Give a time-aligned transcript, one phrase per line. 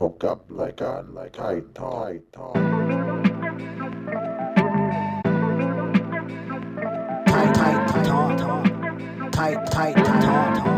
[0.00, 2.58] พบกับรายการรายการทอยทอย
[7.28, 7.74] ไทยไทย
[8.08, 8.54] ทอทอ
[9.34, 10.70] ไทยไทยทอทอ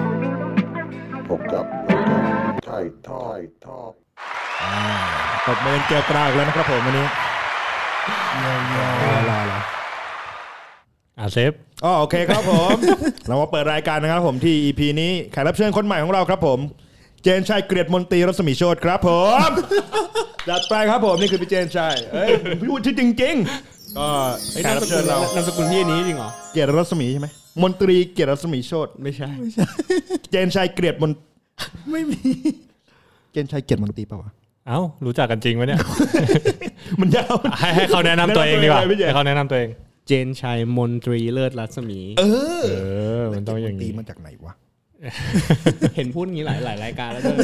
[1.28, 3.92] พบกับรายการไทยทอยทอย
[5.46, 7.06] ตบมือเกลียวกราวอีกแล้วนะครับผมวันนี้
[8.38, 9.58] เยี่ยมเยี่ยมรอรอรอ
[11.18, 11.52] อ่าเซฟ
[11.84, 12.76] อ๋อโอเคครับผม
[13.26, 16.60] เรามาเปิดรายการนะครับผมที่ EP นี้แขกรับเชิญคนใหม่ของเราครับผม
[17.28, 19.10] เจนชัยเกรียรติมนตรีรัศมีโชตครับผ
[19.48, 19.50] ม
[20.48, 24.08] จัดไปครับผมนี่คือพี่เจนชัยเอ้ยผมพูดที่จริงๆก็
[24.62, 27.28] แขกรับเชิญเรานามสกุลพี่อันนี้จริงเหรอเกียรติรัศมีใช่ไหม
[27.62, 29.30] มนตรีเกียรติรัศมีโชตไม่ใช่
[30.30, 31.10] เจนชัยเกรียรติมน
[31.90, 32.20] ไม่มี
[33.32, 34.30] เจนชัยเกียรติมนตรีเปล่าวะ
[34.68, 35.80] เอ้ารู้จักกันจริงไหมเนี่ย
[37.00, 39.70] มันยาวให้ให้เขาแนะนำตัวเองดีกว่าแนะนำตัวเองเลยพี่เจให้เขาแนะนำตัวเอง
[40.06, 42.22] เจนชัยมนตรีเลิศรัศมี เอ
[42.60, 42.72] อเอ
[43.20, 44.54] อมันต้องอย่างตีนี้มาจากไหนวะ
[45.96, 47.36] เห็นพูดงี้หลายหลายรายการแล้วด้วย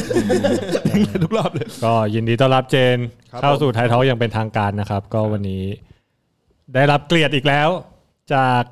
[1.25, 2.97] ทุกรอบเลย ก็ยินดีต้อนรับเจน
[3.33, 5.65] ครับเข้าสู่ไทยทออย่างเป็นทางการนะครับ ก็วันนี้
[6.75, 7.69] ได้รับเกลียดอีกแล้ว
[8.35, 8.63] จาก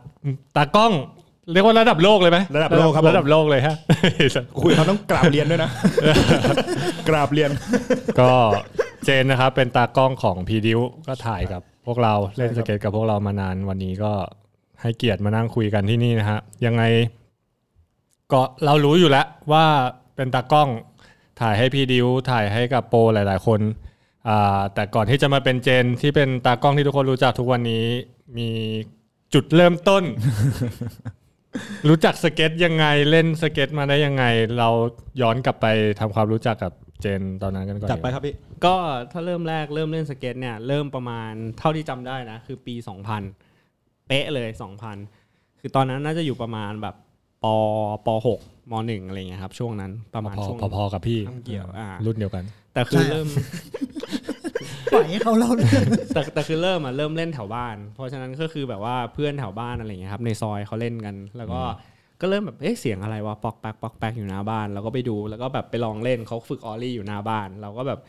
[0.56, 0.92] ตากล้อง
[1.52, 3.76] เรียกว่าระดับโลกเลยไหมระดับโลกครับผมระดับโลกเลยฮะ
[4.60, 5.70] คุยเขาต้องกราบเรียนด้วยนะ
[7.08, 7.50] กราบเรียน
[8.20, 8.30] ก็
[9.04, 14.12] เจนนะครับ เป็นตากล้องของพีดิวก็ถ่ายกับพวกเราเล่นสเก็ตกับพวกเรามานานวันนี้ก็
[14.82, 16.82] ให้เกียรติมานั่งคุยกันที่นี่นะฮะยังไง
[18.32, 19.64] ก็เรารู้อยู่แล้วว่า
[20.16, 20.68] เป็นตากล้อง
[21.40, 23.60] ถ่ายให้พีดิวถ่ายให้กับโปรหลาย ๆ คน
[24.28, 27.86] อ่าแต่ก่อนที่จะมาเป็นเจนที่เป็นตากล้องที่ทุกคนรู้จักทุกวันนี้
[28.38, 28.48] มี
[29.34, 30.04] จุดเริ่มต้น
[31.88, 34.24] รู้จักสเก็ตยังไงเล่นสเก็ตมาได้ยังไง
[34.58, 34.68] เรา
[35.20, 35.66] ย้อนกลับไป
[36.00, 38.74] ทำความรู้จักกับเจนตอนนั้นกันก่อนจัดไปครับพี่ก็
[39.12, 42.74] ถ้าเริ่มแรกเริ่มเล่นสเก็ตเนี่ยเริ่มประมาณเท่าที่จำได้นะ คือปี
[43.40, 44.48] 2000 เป๊ะเลย
[45.04, 46.94] 2000 คือตอนนั้นน่าจะอยู่ประมาณแบบ
[47.44, 47.46] ป
[48.06, 48.08] ป
[48.40, 53.26] 6ม1อะไรเงี้ยครับ ช่วงนั้นประมาณพอช่วงพอๆกับพี่เกี่ยวอ่ารุ่นเดียวกัน แต่คือเริ่ม
[54.92, 61.60] ปล่อยให้เขาเล่าเรื่องแต่แต่คือเริ่มอะเริ่มเล่นแถวบ้าน เพราะฉะนั้นก็คือแบบว่าเพื่อนแถวบ้านอะไรเงี้ยครับ ในซอยเขาเล่นกัน แล้วก็
[62.20, 68.00] ก็เริ่มแบบเอ๊ะเสียงอะไรวะปอกแป๊กปอกแป๊กอยู่หน้าบ้านแล้วก็ไปดูแล้วก็แบบไปลองเล่นเขาฝึกออลลี่อยู่หน้าบ้าน เราก็แบบ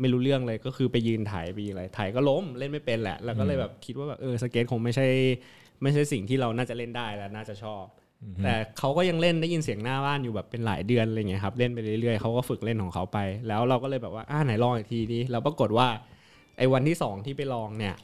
[0.00, 5.06] ไม่รู้เรื่องเลยก็คือไปยืนถ่ายไปยืนอะไรถ่ายก็ล้มเล่นไม่เป็นแหละ แล้วก็เลยแบบคิดว่าแบบเออสเก็ตคงไม่ใช่
[5.82, 7.84] ไม่ใช่สิ่งที่เราน่าจะเล่นได้และน่าจะชอบ
[8.42, 15.88] แต่เขาก็ยังเล่นได้ยินเสียงหน้าบ้านอยู่แบบเป็นหลายเดือนอะไรเงี้ยครับเล่นไปเรื่อยๆเขาก็ฝึกเล่นของเขาไป แล้วเราก็เลยแบบว่าอ่าไหนลองอีกทีนี้เราปรากฏว่า
[16.58, 17.94] ไอ้วันที่สองที่ไปลองเนี่ย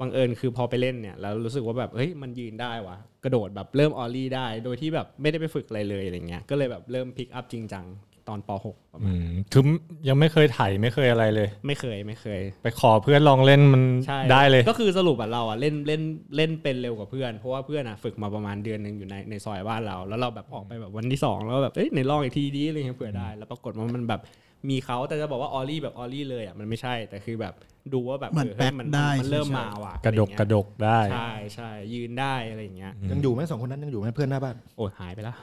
[0.00, 7.84] บังเอิญคือพอไปเล่นเนี่ยแล้วรู้สึกว่าแบบเฮ้ยมันยืนได้วะกระโดดแบบเริ่ม ollie ได้ โดยที่แบบไม่ได้ไปฝึกอะไรเลยอะไรเงี้ยก็เลยแบบเริ่ม pick up จริงจัง
[8.28, 9.62] ตอนป .6 ประอืมาณมคือ
[10.08, 16.02] ยังไม่เคยถ่ายไม่เคยอะไรเลย ไม่เคยไม่เคย ไปขอเพื่อนลองเล่นมันใช่ได้เลย ก็คือสรุปอะเราอะเล่นเล่น
[16.36, 24.20] เล่นเป็นเร็วกว่าเพื่อน เพราะว่าเพื่อนอะฝึกมาประมาณเดือนหนึ่งอยู่ในในซอยบ้านเรา แล้วเราแบบออกไปแบบวันที่สองแล้วแบบเอ้ยในลองอีกทีดีอะไรเงี้ยเผื่อได้ แล้วปรากฏว่ามันแบบ
[24.68, 27.54] มีเขาแต่จะบอกว่าออลลี่แบบออลลี่เลยอะมันไม่ใช่แต่คือแบบ
[27.94, 35.34] ดูว่าแบบเหมือนฮ้ยแป๊กมันได้มันเริ่มใช่มาว่ะกระดกอไเงี้ยกระดกได้ใช่ใช่ยืนได้อะไรอย่างเงี้ยยังอยู่ไหมสองคนนั้นยังอยู่ไหมเพื่อนหน้าบ้านโอ้ยหายไปแล้ว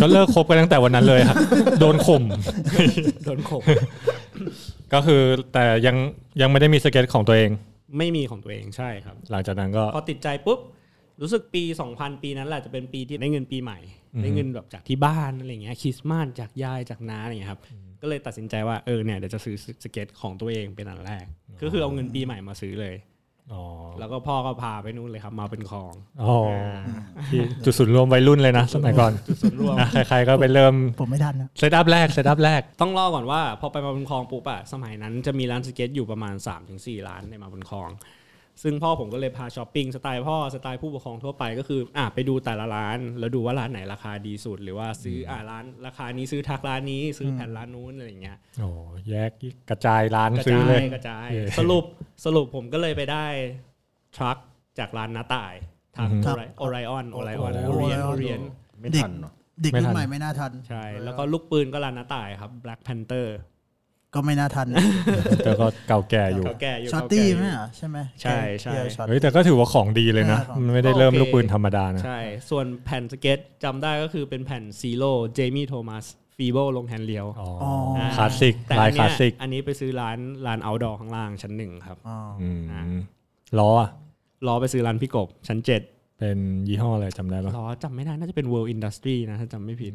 [0.00, 1.36] ก็เลิกคบกันตั้งแต่วันนั้นเลยครับ
[1.80, 2.22] โดนข่ม
[3.24, 3.62] โดนข่ม
[4.92, 5.22] ก็คือ
[5.52, 5.96] แต่ยัง
[6.40, 7.50] ยังไม่ได้มีสเก็ตของตัวเอง
[7.98, 10.58] ไม่มีของตัวเองใช่ครับ หลังจากนั้นก็พอติดใจปุ๊บ
[11.20, 11.62] รู้สึกปี
[11.94, 13.78] 2000 ปีนั้นแหละจะเป็นปีที่ได้เงินปีใหม่
[14.14, 17.60] อือฮึได้เงินแบบจากที่บ้านอะไรเงี้ยคริสต์มาสจากยายจากน้าอะไรเงี้ยครับ
[18.02, 21.24] ก็เลยตัดสินใจว่าเออเนี่ยเดี๋ยวจะซื้อสเก็ตของตัวเองเป็นอันแรก
[21.62, 22.94] ก็คือเอาเงินปีใหม่มาซื้อเลย
[23.52, 23.62] อ๋อ
[23.98, 25.92] แล้วก็พ่อก็พาไปนู่นเลยครับมาบุญครอง
[26.22, 26.34] อ๋อ
[27.30, 36.34] ที่จุดศูนย์รวมวัยรุ่นเลยนะสมัยก่อนจุดส่วนรวมนะใครๆก็ไปเริ่มผมไม่ทันนะ setup แรก setup แรกต้องเล่าก่อนว่า พอไปมาบุญครองปุ๊บอะสมัยนั้นจะมีร้านสเก็ตอยู่ประมาณ
[36.70, 37.90] 3-4ร้านในมาบุญครอง
[38.62, 48.70] ซึ่งพ่อผมก็เลยพาช้อปปิ้งสไตล์พ่อสไตล์ผู้ปกครองทั่วไปก็คืออะไปดูแต่ละร้าน แล้วดูว่าร้านไหนราคาดีสุด หรือว่าซื้ออะร้านราคานี้ซื้อ truck ร้านนี้ซื้อแผ่นร้านนู้นอะไรอย่างเงี้ยโอ้
[49.10, 49.30] แยก
[49.70, 51.84] กระจายร้านกระซื้อจาเลยยกระจายเออสรุป
[52.24, 53.24] สรุปผมก็เลยไปได้
[54.16, 54.36] ทรัค
[54.78, 55.54] จากร้านน้าต่าย
[55.96, 58.40] ทางอือฮึโอไรออนโอไรออนโอ้โอเรียน Orion โอเรียน
[58.80, 63.26] ไม่เด็กทันเนาะเด็กไม่รุ่ทันนใหม่ไม่น่าทัน ใช่ แล้วก็ลูกปืนก็ร้านน้าต่ายครับ Black Panther
[64.14, 64.66] ก็ไม่น่าทัน
[65.44, 72.18] แต่ก็เก่าแก่อยู่เขาแก่อยู่ช็อตเขาตี้แก่ยู่ไหมอะใช่ไหมใช่ใช่เกียร์ช็อตเฮ้ยแต่ก็ถือว่าของดีเลยนะเออมันไม่ได้เริ่มโอเคลูกปืนธรรมดานะใช่
[72.50, 76.04] ส่วนแผ่นสเก็ตจำได้ก็คือเป็นแผ่นซีโร่เจมี่โทมัส
[76.36, 82.82] ฟีโบลงแฮนด์เลียวอ๋ออ๋ออ่าคลาสสิกแต่ลาอัยนคเนี้ลายสสิก อันนี้ไปซื้อร้านร้านเอาดอข้างล่างชั้นหนึ่งครับอ๋ออืมอ่า
[83.58, 83.90] ล้ออะ
[84.46, 85.82] ล้อไปซื้อร้านพี่กบชั้นเจ็ด
[86.18, 86.38] เป็น
[86.68, 89.94] ยี่ห้ออะไรจำได้ปะล้อจำไม่ได้น่าจะเป็น World Industry นะถ้าจำไม่ผิด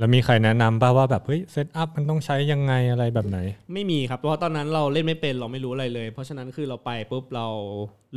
[0.00, 3.38] แล้วมีใครแนะนำป่ะว่าแบบเฮ้ยเซตอัพมันต้องใช้ยังไงอะไรแบบไหน
[3.74, 7.46] ไม่มีครับเพราะว่าตอนนั้นเราเล่นไม่เป็นเราไม่รู้อะไรเลย เพราะฉะนั้นคือเราไปปุ๊บเรา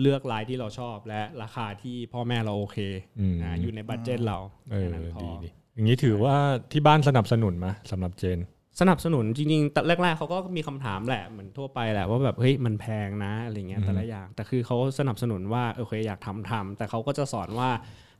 [0.02, 2.78] เลือกลายที่เราชอบและราคาที่พ่อแม่เราโอเค
[3.20, 4.38] อืมอ่าอยู่ในบัตเจ็ตเรา
[4.72, 6.36] เออแค่นั้นพอดีดีอย่างนี้ถือว่า
[6.72, 8.40] ที่บ้านสนับสนุนมาสำหรับเจน
[8.80, 17.70] สนับสนุนจริงๆแต่แรกๆเขาก็มีคำถามแหละเหมือนทั่วไปแหละว่าแบบเฮ้ยมันแพงนะอะไรเงี้ยแต่ละอย่างแต่คือเขาสนับสนุนว่าโอเคอยากทำทำแต่เขาก็จะสอนว่า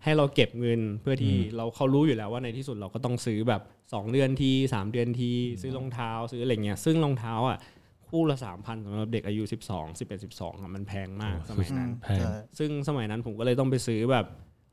[0.04, 7.58] ให้เราเก็บเงินเพื่อที่เราเขารู้อยู่แล้วว่าในที่สุดเราก็ต้องซื้อแบบ 2 เดือนที3 เดือนทีซื้อรองเท้าซื้ออะไรเงี้ยซึ่งรองเท้าอะ
[8.10, 14.26] คู่ละสามพันสำหรับเด็กอายุ 12 11 12อะมันแพงมากสมัยนั้นแพงซึ่งสมัยนั้นผมก็เลยต้องไปซื้อแบบ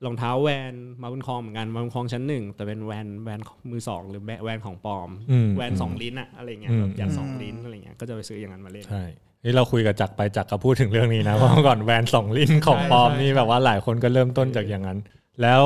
[0.07, 0.73] รองเท้าแวน
[1.03, 3.41] มาบุญคลองเหมือนกันมาบุญคลองชั้นหนึ่งแต่เป็นแวนแวน
[3.71, 9.05] มือสองหรือแวนของปลอมอืมแวนสองลิ้นอะอะไรเงี้ยอืมแบบยัดสองลิ้นอะไรเงี้ยก็จะไปซื้ออย่างนั้นมาเล่นใช่
[9.45, 14.99] นี่เราคุยกับจักรไปจักรก็พูดถึงเรื่องนี้นะเพราะเมื่อก่อนแวนสองลิ้นของใช่ปลอมใช่นี่แบบว่าหลายคนก็เริ่มต้นจากอย่างนั้น
[15.43, 15.63] แล้ว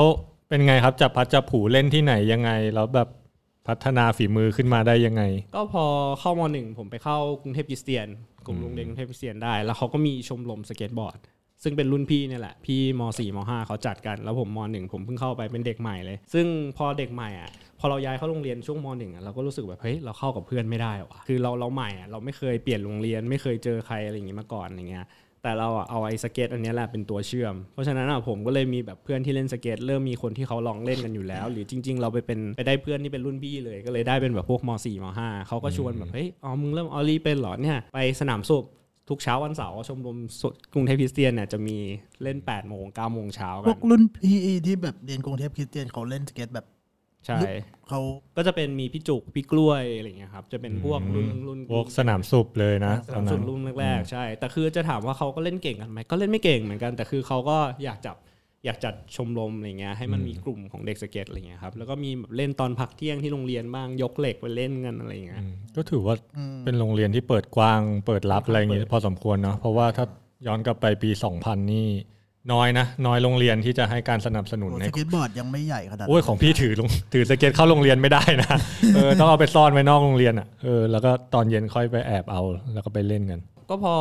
[0.48, 3.08] เป็นไงครับจับพัดจับผูเล่นที่ไหนยังไง แล้วแบบ
[3.68, 5.22] พัฒนาฝีมือขึ้นมาได้ยังไง
[5.56, 5.84] ก็พอ
[6.20, 8.06] เข้ามหนึ่งผมไปเข้ากรุงเทพคริสเตียน
[8.46, 11.18] กลุ่มโรงเรียนกรุงเทพคริสเตียนได้ แล้วเขาก็มีชมรมสเก็ตบอร์ด
[11.62, 16.46] ซึ่งเป็นรุ่นพี่เนี่ยแหละ พี่ม .4 ม .5 เขาจัดกัน แล้วผมม .1 ผมเพิ่งเข้าไปเป็นเด็กใหม่เลย ซึ่ง
[16.76, 17.50] พอเด็กใหม่อะ
[17.80, 25.04] พอเราย้ายเข้าโรงเรียนช่วงม .1 อะเราก็รู้สึกแบบเฮ้ยเราเข้ากับเพื่อนไม่ได้ว่ะคือเราเราใหม่อะเราไม่เคยเปลี่ยนโรงเรียนไม่เคยเจอใครอะไรอย่างงี้มาก่อนอย่างเงี้ย
[25.44, 38.64] แต่เราอะเอาไอ้สเก็ตอันเนี้ยแหละเป็นตัวเชื่อม เพราะฉะนั้นอะผมก็เลยมีแบบเพื่อนที่เล่นสเก็ตเริ่มมีคนที่เขาลองเล่นกันอยู่แล้ว หรือจริง ๆ เราไปเป็นไปได้เพื่อนที่เป็นรุ่นพี่เลย ก็เลยได้เป็นแบบพวกม .4 ม .5 เขาก็ชวนแบบเฮ้ยอ๋อมึงเริ่ม ollie เป็นเหรอเนี่ยไปสนามศุภ
[39.08, 41.76] ทุกเช้าวันเสาร์ชมรมสุกรุงเทพคริสเตียนเนี่ยจะมี
[42.22, 46.66] เล่น8โมง9โมงเช้าพกัวนกรุ่นพี่ที่แบบเรียนกรุงเทพคริสเตียนเขาเล่นสเก็ตแบบ
[47.26, 47.40] ใช่
[47.88, 48.00] เขา
[48.36, 58.16] ก็จะเป็นมีพี่จุกพี่กล้วยอะไรอย่างเงี้ยครับจะเป็นพวกรุ่นรุ่นพวกสนามสุบเลยนะสตอนานมนั้สุนดรุ่นแรกๆใช่ แต่คือจะถามว่าเขาก็เล่นเก่งกันไหมก็เล่นไม่เก่งเหมือนกัน แต่คือเขาก็อยากจับ
[58.66, 66.14] อยากจัดชมรมอะไรเงี้ยให้มันมีกลุ่มของเด็กสเก็ตอะไรเงี้ยครับแล้วก็มีแบบเล่นตอนพักเที่ยงที่โรงเรียนบ้างยกเหล็กไปเล่นกันอะไรเงี้ยอืมก็ถือว่า
[66.64, 70.04] เป็นโรงเรียนที่เปิดกว้างเปิดรับอะไรอย่างงี้พอสมควรเนาะเพราะว่าถ้า
[70.46, 71.10] ย้อนกลับไปปี
[71.40, 71.88] 2000 นี่
[72.52, 78.56] น้อยนะน้อยโรงเรียนที่จะให้การสนับสนุนโอ้ในสเก็ตบอร์ดยังไม่ใหญ่ขนาดนั้นโอ้ยของพี่ถือลงถือสเก็ตเข้าโรงเรียนไม่ได้นะ
[78.94, 82.42] เออต้องเอาไปซ่อนไว้นอกโรงเรียนอะเออแล้วก็ตอนเย็นค่อยไปแอบเอา
[82.74, 83.94] แล้วก็ไปเล่นกัน ก็พอ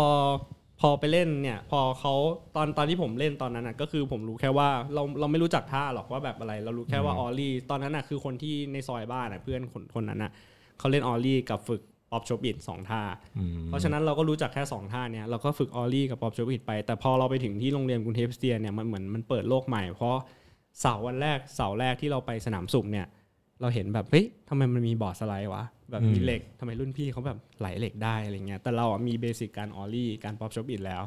[0.82, 2.14] พอไปเล่นเนี่ย พอเขา
[2.56, 10.32] ตอนตอนที่ผมเล่นตอนนั้นน่ะก็คือผมรู้แค่ว่าเราเราไม่รู้จักท่าหรอกว่าแบบอะไร เรารู้แค่ว่า ollie ตอนนั้นน่ะคือคนที่ในซอยบ้านน่ะเพื่อนคนคนนั้นน่ะ
[10.80, 11.82] เขาเล่น ollie กับฝึก
[12.14, 13.02] pop shove-it สองท่า
[13.68, 20.16] เพราะฉะนั้นเราก็รู้จักแค่2ท่าเนี่ยเราก็ฝึก ollie กับ pop shove-it ไป แต่พอเราไปถึงที่โรงเรียนกรุงเทพคริสเตียนเนี่ยมันเหมือนมันเปิดโลกใหม่ เพราะ
[20.82, 23.08] เสาร์วันแรกเสาร์แรกที่เราไปสนามศุภเนี่ย
[23.62, 31.04] เราเห็นแบบเฮ้ยทำไมมันมี boardslide วะแบบมีอืมเหล็กทำไมรุ่นพี่เขาแบบไหลเหล็กได้อะไรเงี้ยแต่เราอะมี basic การ ollie การ pop shove-it แล้ว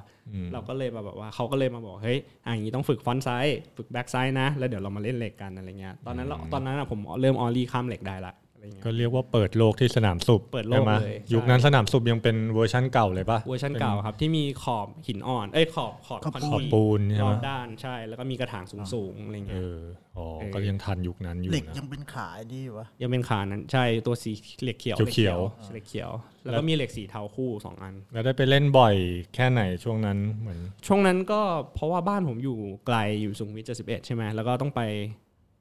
[0.52, 19.78] เราก็เลยมาแบบว่าเขาก็เลยมาบอกเฮ้ยอะอย่างนี้ต้องฝึก frontside ฝึก backside นะ แล้วเดี๋ยวเรามาเล่นเหล็กกันอะไรเงี้ยตอนนั้นเราตอนนั้นอะผมเริ่ม ollie ข้ามเหล็กได้ละอะไร เงี้ย ก็เรียกว่าเปิดโลกที่สนามศุภเปิดโลกใช่ไหมเลยใช่ยุคนั้นสนามศุภยังเป็นเวอร์ชั่นเก่าเลยปะเวอร์ชันเก่าครับ ที่มีขอบหินอ่อน เอ้ยขอบขอบขอบคอนกรีตขอบปูนใช่ไหมรอบด้านใช่ แล้วก็มีกระถางสูงๆอะไรเอเงี้ย อ
[20.18, 24.32] อ๋อเออ ก็ยังทันยุคนั้นอยู่เหล็กนะ ยังเป็นขาไอ้นี่อยู่วะ ยังเป็นขานั้น ใช่ตัวสี
[24.62, 25.38] เหล็กเขียวเขียว
[25.72, 26.10] เหล็กเขียว
[26.44, 28.94] แล้วก็มีเหล็กสีเทาคู่สองอัน แล้วได้ไปเล่นบ่อย
[29.34, 31.40] แค่ไหนช่วงนั้นเหมือนช่วงนั้นก็
[31.74, 34.80] เพราะว่าบ้านผมอยู่ไกลอยู่สุขุมวิท71ใช่ไหมแล้วก็ต้องไป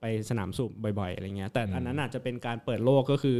[0.05, 3.39] ไปสนามสูบบ่อยๆอะไรเงี้ยแต่อันนั้นอาจจะเป็นการเปิดโลกก็คือ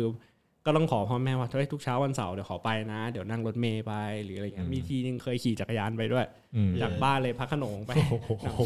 [0.65, 6.25] ก็ต้องขอพ่อแม่ว่าเฮ้ยทุกเช้าวันเสาร์เดี๋ยวขอไปนะ เดี๋ยวนั่งรถเมย์ไปหรืออะไรเงี้ยมีทีนึงเคยขี่จักรยานไปด้วย
[6.56, 7.91] อืมจากบ้านเลยพักขนงไป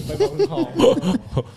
[0.05, 0.69] ไปบางทอง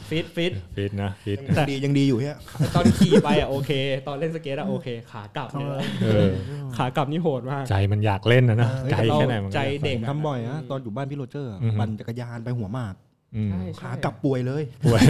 [0.09, 2.37] ฟิตฟิตฟิตนะฟิตยังดียังดีอยู่เฮีย
[2.75, 3.71] ตอนขี่ไปอะโอเค
[4.07, 5.69] ตอนเล่นสเก็ตอะโอเค ขากลับเนี่ย
[6.03, 6.29] เออ
[6.77, 12.95] ขากลับนี่โหดมากใจมันอยากเล่นนะนะเออใจแค่ไหนมันก็ใจอยากเด็กผมทำบ่อยนะตอนอยู่บ้านพี่โรเจอร์อะอือฮึปั่นจักรยานไปหัวหมาก
[13.37, 15.01] อืมใช่ขากลับป่วยเลยป่วย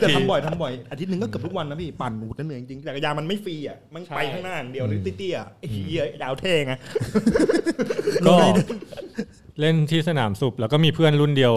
[0.00, 6.74] แต่ทำบ่อยทำบ่อยอาทิตย์หนึ่งก็เกือบทุกวันนะพี่ปั่นหูจะเหนื่อยจริงๆจักรยานมันไม่ฟรีอะมันไปข้างหน้าอย่างเดียวหรือเตี้ยๆอะไอ้เหี้ยดาวเท่ไง
[8.26, 8.36] ก็
[9.60, 11.54] เล่นที่สนามสุบแล้วก็มีเพื่อนรุ่นเดียว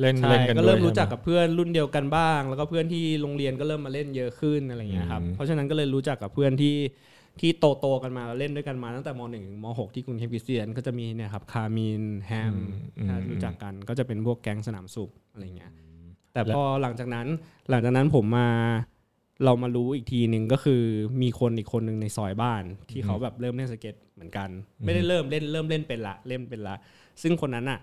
[0.00, 6.76] เล่นใช่เล่นกันก็ด้วยเริ่มรู้จักใช่ไหกับเพื่อนรุ่นเดียวกันบ้าง แล้วก็เพื่อนที่โรงเรียนก็เริ่มมาเล่นเยอะขึ้นอะไรเงี้ยครับอืมเพราะฉะนั้นก็เลยรู้จักกับเพื่อนที่
[7.40, 12.54] ที่โตโตๆกันมาแล้วเล่นด้วยกันมาตั้งแต่มหนึ่งถึงมหกที่กรุงเทพคริสเตียนก็จะมีเนี่ยครับคามินแฮม
[12.98, 15.72] อืมถ้ารู้จักกันก็จะเป็นพวกแก๊งสนามสุบอะไรเงี้ย
[16.32, 17.26] แต่พอหลังจากนั้น
[17.70, 18.48] หลังจากนั้นผมมา
[19.44, 20.82] เรามารู้อีกทีหนึ่งก็คือ
[21.22, 24.48] มีคนอีกคนหนึ่งในซอยบ้าน ที่เขาแบบเริ่มเล่นสเก็ตเหมือนกัน
[24.86, 26.74] ไม่ได้เริ่มเล่นเริ่มเล่นเป็นละเล่นเป็นละ
[27.22, 27.80] ซึ่งคนนั้นอะ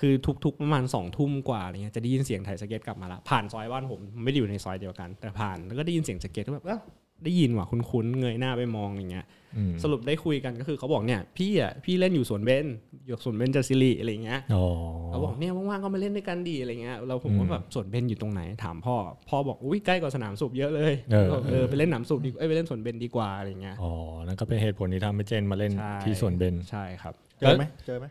[0.00, 0.12] คือ
[0.44, 6.78] ทุกๆประมาณสองทุ่มกว่าอะไรเงี้ยจะได้ยินเสียงไถ่ายสเก็ตกลับมาละผ่านซอยบ้านผมไม่ได้อยู่ในซอยเดียวกัน แต่ผ่านแล้วก็ได้ยินเสียงสเก็ตก็แบบเอ้า
[7.24, 12.66] ได้ยินว่ะคุ้นๆเงยหน้าไปมองอย่างเงี้ยอืมสรุปได้คุยกันก็คือเขาบอกเนี่ยพี่อะพี่เล่นอยู่สวนเบญ
[13.06, 14.64] อยู่สวนเบญจสิริอะไรเงี้ยอ๋อ
[15.08, 18.94] เขาบอกเนี่ยว่างๆก็มาเล่นด้วยกันดีอะไรเงี้ยเราผมก็อืมแบบสวนเบญอยู่ตรงไหนถามพ่อ
[19.28, 23.92] พ่อบอกอุ้ยใกล้กว่าสนามสูบเยอะเลยเออเออไปเล่นหนามสูบดีเอ้ยไปเล่นสวนเบนดีกว่าอะไรเงี้ยอ๋อ
[24.26, 28.06] นั่นก็เป็นเหตุผลที่ทำให้เจนมาเล่นใช่ที่สวนเบนใช่ครับเจอไหมเจอไหม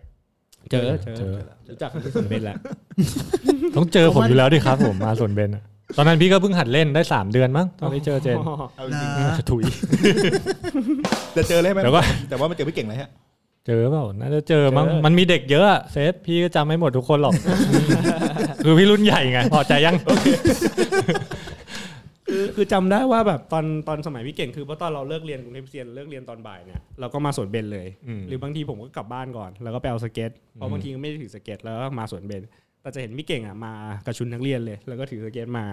[0.69, 1.33] เจอเจอเจอ
[1.69, 2.57] รู้จักที่สวนเบนแหละ
[3.75, 5.63] ต้องเจอผมอยู่แล้วดิครับผมมาสวนเบนอะ
[5.97, 8.37] ตอนนั้นพี่ก็เพิ่งหัดเล่นได้ 3 เดือนมั้งตอนที่เจอเจน
[8.77, 9.63] เอาจริงนะถุย
[11.35, 13.09] จะเจอเลยไหมเดี๋ยวก่อนแต่ว่ามันเจอไม่เก่งเลยฮะ
[13.67, 17.33] เจอเปล่าน่าจะเจอมั้งเจอมันมีเด็กเยอะอะเซฟพี่ก็จำไม่หมดทุกคนหรอก
[18.63, 19.95] คือพี่รุ่นใหญ่ไงพอใจยัง
[22.29, 32.43] คือคือจำได้ว่าแบบตอนตอนสมัยพี่เก่งคือเพราะตอนเราเลิกเรียนกรุงเทพคริสเตียนเลิกเรียนตอนบ่ายเนี่ยเราก็มาสวนเบญเลยอืมหรือบางทีผมก็กลับบ้านก่อน แล้วก็ไปเอาสเก็ตเพราะบางทีก็ไม่ได้ถือสเก็ตแล้วก็มาสวนเบญ
[32.85, 33.73] แต่จะเห็นพี่เก่งอะมา
[34.05, 35.65] กับชุดนักเรียนเลย แล้วก็ถือสเก็ตมา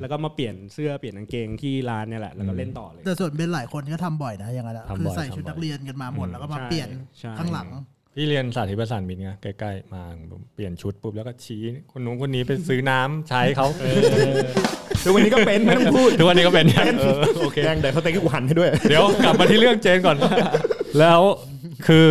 [0.00, 7.68] แล้วก็มาเปลี่ยนเสื้อเปลี่ยนกางเกงที่ร้านเนี่ยแหละแล้วก็เล่นต่อเลย แต่ส่วนเป็นหลายคนก็ทำบ่อยนะอย่างนั้นอะทำบ่อยคือใส่ชุดทำบ่อยนักเรียนกันมาหมดแล้วก็มาใช่เปลี่ยนใช่ข้างหลัง
[8.16, 10.02] พี่เรียนสาธิตประสานมิตรไงใกล้ๆมา
[10.54, 13.68] เปลี่ยนชุดปุ๊บแล้วก็ชี้คนนู้นคนนี้ไปซื้อน้ำใช้เขา
[15.04, 16.66] ทุกวันนี้ก็เป็นไม่ต้องพูดทุกวันนี้ก็เป็น
[17.00, 20.16] เออโอเคแดงแต่เขาเต็งให้กูหันให้ด้วย เดี๋ยวกลับมาที่เรื่องเจนก่อน
[20.98, 21.20] แล้ว
[21.86, 22.08] คือ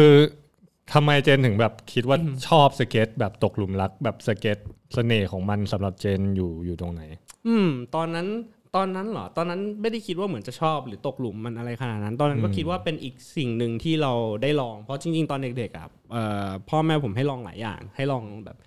[0.94, 4.58] ทำไมเจนถึงแบบคิดว่าชอบสเก็ต แบบตกหลุมรัก แบบสเก็ต
[4.94, 7.02] เสน่ห์ของมันสำหรับเจนอยู่อยู่ตรงไหน
[7.48, 8.28] อืม ตอนนั้น
[8.76, 18.58] ตอนนั้นเหรอ ตอนนั้นไม่ได้คิดว่าเหมือนจะชอบหรือตกหลุมมันอะไรขนาดนั้น ตอนนั้นก็คิดว่าเป็นอีกสิ่งหนึ่งที่เราได้ลอง เพราะจริง ๆ ตอนเด็กๆอะเอ่อพ่อแม่ผมให้ลองหลายอย่าง ให้ลองแบบ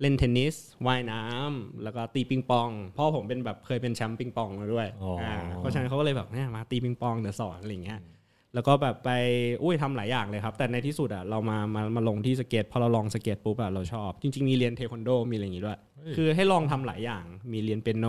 [0.00, 0.54] เล่นเทนนิส
[0.86, 8.00] ว่ายน้ำแล้วก็ตีปิงปอง พ่อผมเป็นแบบเคยเป็นแชมป์ปิงปองมาด้วยอ๋ออ่าเพราะฉะนั้นเขาก็เลยแบบเนี่ยมาตีปิงปองเดี๋ยวสอนอะไรอย่างเงี้ย
[8.54, 9.10] แล้วก็แบบไป
[9.62, 15.78] อุ้ยทำหลายอย่างเลยครับ แต่ในที่สุดอะเรามามามาลงที่สเก็ตพอเราลองสเก็ตปุ๊บอะเราชอบ จริง ๆ มีเรียนเทควันโดมีอะไรอย่างงี้ด้วย
[16.16, 18.06] คือให้ลองทำหลายอย่างมีเรียนเปียโน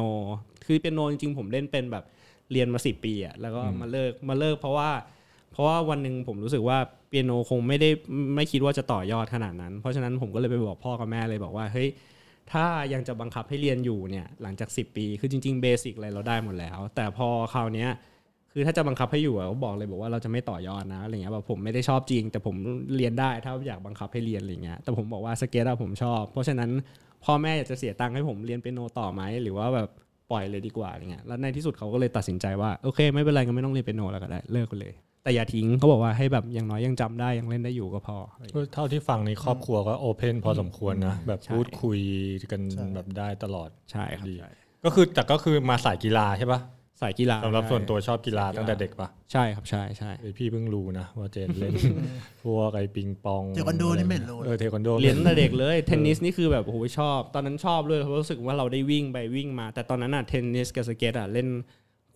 [0.66, 2.04] คือเปียโนจริงๆ ผมเล่นเป็นแบบ
[2.52, 4.90] เรียนมาสิปีอะแล้วก็มาเลิกมาเลิกเพราะว่า
[5.52, 7.90] เพราะว่าวันหนึ่งผมรู้สึกว่าเปียโนคงไม่ได้
[8.36, 11.90] ไม่คิดว่าจะต่อยอดขนาดนั้น เพราะฉะนั้นผมก็เลยไปบอกพ่อกับแม่เลยบอกว่าเฮ้ย
[12.52, 17.90] ถ้ายังจะบังคับให้เรียนอยู่เนี่ยหลังจาก 10 ปี คือจริงๆเบสิกอะไรเราได้หมดแล้ว แต่พอคราวเนี้ย
[18.58, 22.56] คือถ้าจะบังคับให้อยู่อะเขาบอกเลยบอกว่าเราจะไม่ต่อยอดนะอะไรเงี้ยแบบผมไม่ได้ชอบจริง แต่ผม
[22.96, 26.70] เรียนได้ถ้าอยากบังคับให้เรียนอะไรเงี้ยแต่ผมบอกว่าสเก็ตอะผมชอบ เพราะฉะนั้น
[27.26, 29.90] พ่อแม่อยากจะเสียตังค์ให้ผมเรียนเปียโนต่อไหมหรือว่าแบบ
[30.32, 34.94] ปล่อยเลยดีกว่าอะไรเงี้ยแล้วในที่สุดเขาก็เลยตัดสินใจว่าโอเค ไม่เป็นไรก็ไม่ต้องเรียนเปียโนแล้วก็ได้เลิกไปเลย
[35.24, 42.00] แต่อย่าทิ้งเขาบอกว่าให้แบบอย่างน้อยยังจำได้ยังเล่นได้อยู่ก็พออะไรเงี้ยเท่าที่ฟังนี้ครอบครัวก็โอเพนพอสมควรนะแบบใช่พูดคุย
[42.52, 44.52] กันใช่แบบได้ตลอดใช่ครับดีใช่
[44.86, 46.60] ก็คือแต่ก็คือมาสายกีฬาใช่ปะ
[47.02, 51.74] สายกีฬาสำหรับส่วนตัวชอบกีฬาตั้งแต่เด็กปะใช่ครับใช่ใช่เอ้ยพี่เพิ่งรู้นะว่าเจนเล่น
[52.44, 61.50] พวกไอ้ปิงปองเทควันโดนี่ไม่รู้เออเทควันโดเรียนตั้งแต่เด็กเลยเทนนิสนี่คือแบบโอ้โหชอบ ตอนนั้นชอบเลยเพราะรู้สึกว่าเราได้วิ่งไปวิ่งมา แต่ตอนนั้นอะเทนนิสกับสเก็ตอะเล่น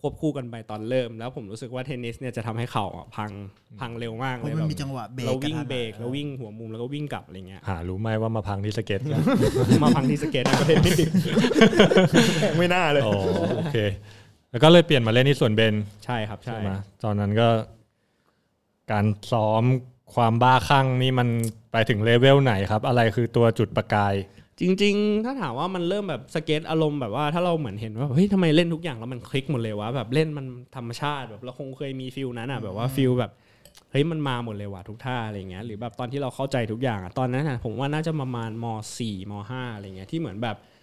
[0.00, 3.30] ควบคู่กันไปตอนเริ่ม แล้วผมรู้สึกว่าเทนนิสเนี่ยจะทำให้เข่าอะพัง
[3.80, 9.00] พังเร็วมากเลยเพราะมันแบบมีจังหวะเบรกเราวิ่งกะทันเบรกแล้ววิ่งหัวมุมแล้วก็วิ่งกลับอะไรเงี้ยหารู้ไหมว่ามาพังที่สเก็ต
[9.84, 10.94] มาพังที่สเก็ตอะประเด็นนี้
[12.58, 13.12] ไม่น่าเลยอ๋อ
[13.56, 13.76] โอเค
[14.50, 16.70] แล้วก็เลยเปลี่ยนมาเล่นที่สวนเบญใช่ครับใช่ใช่ไหม
[17.04, 17.48] ตอนนั้นก็
[18.92, 19.62] การซ้อม
[20.14, 21.28] ความบ้าคลั่งนี่มัน
[21.72, 24.14] ไปถึงเลเวลไหนครับ อะไรคือตัวจุดประกาย
[24.60, 33.32] จริง ๆ ถ้าถามว่ามันเริ่มแบบสเก็ตอารมณ์แบบว่าถ้าเราเหมือนเห็นว่าเฮ้ยทำไมเล่นทุกอย่างแล้วมันคลิกหมดเลยวะแบบเล่นมันธรรมชาติแบบเราคงเคยมี feel นั้นอะแบบว่า feel แบบ
[33.90, 38.66] เฮ้ยมันมาหมดเลยว่ะทุกท่าอะไรเงี้ยหรือแบบตอนที่เราเข้าใจทุกอย่างอะตอนนั้นอะผมว่าน่าจะประมาณม
[38.98, 40.79] สี่มห้าอะไรเงี้ยที่เหมือนแบบพ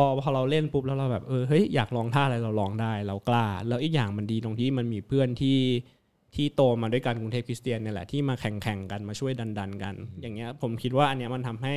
[0.00, 5.58] อพอเราเล่นปุ๊บแล้วเราแบบเออเฮ้ยอยากลองท่าอะไรเราลองได้เรากล้า แล้วอีกอย่างมันดีตรงที่มันมีเพื่อนที่
[6.34, 11.74] ที่โตมาด้วยกันกรุงเทพคริสเตียนเนี่ยแหละที่มาแข่งแข่งกันมาช่วยดันดันๆกัน อย่างเงี้ยผมคิดว่าอันเนี้ยมันทำให้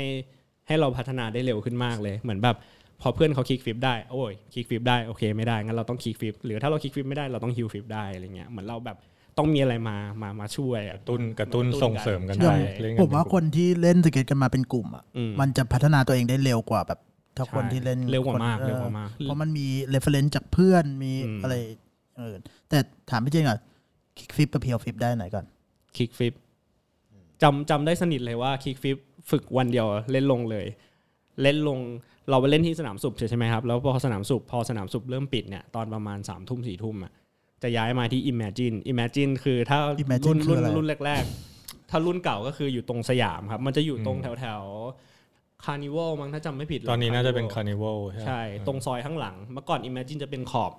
[0.68, 2.56] ให้เราพัฒนาได้เร็วขึ้นมากเลย เหมือนแบบ
[3.02, 8.98] พอเพื่อนเขา kickflip ได้โอ้ย kickflip ได้โอเคไม่ได้งั้นเราต้อง kickflip หรือถ้าเรา kickflip ไม่ได้เราต้อง heelflip ได้อะไรเงี้ยเหมือนเราแบบ
[9.38, 17.00] ต้องมีอะไรมามามาช่วยอะตุ้นกระตุ้นกระตุ้นส่งเสริมกันใช่ไปเล่นกันผมว่าคนที่เล่นสเก็ตกันมาเป็นกลุ่มอะอืมมันจะพัฒนาตัวเองได้เร็วกว่าแบบ
[17.38, 21.56] ถ้าคนใช่ที่เล่นเร็วกว่ามากคนเร็วกว่ามากเพราะมันมี reference จากเพื่อนมีอืมอะไร
[22.18, 22.36] เออ
[22.70, 22.78] แต่
[23.10, 23.60] ถามพี่เจนก่อน
[24.18, 25.46] คิกฟิปกับเพียวฟิปได้ไหนก่อน
[25.98, 26.34] kickflip
[27.42, 28.98] จำจำได้สนิทเลยว่า kickflip
[29.32, 30.66] ฝึกวันเดียวเล่นลงเลย
[31.42, 31.80] เล่นลง
[32.30, 37.12] เราไปเล่นที่สนามศุภใช่ไหมครับ แล้วพอสนามศุภพอสนามศุภเริ่มปิดเนี่ยตอนประมาณ3ามทุ่มสี่ทุ่มอะ
[37.64, 41.24] จะย้ายมาที่ Imagine Imagine คือถ้า Imagine รุ่นคือรุ่นอะไรรุ่นแรก
[41.56, 44.62] ๆ ถ้ารุ่นเก่าก็คืออยู่ตรงสยามครับ มันจะอยู่ตรงแถวแถว
[45.66, 50.72] Carnival มั้งถ้าจำไม่ผิดตอนนี้น่าจะเป็น Carnival Carnival ใช่ ตรงซอยข้างหลัง เมื่อก่อน Imagine จะเป็นขอบ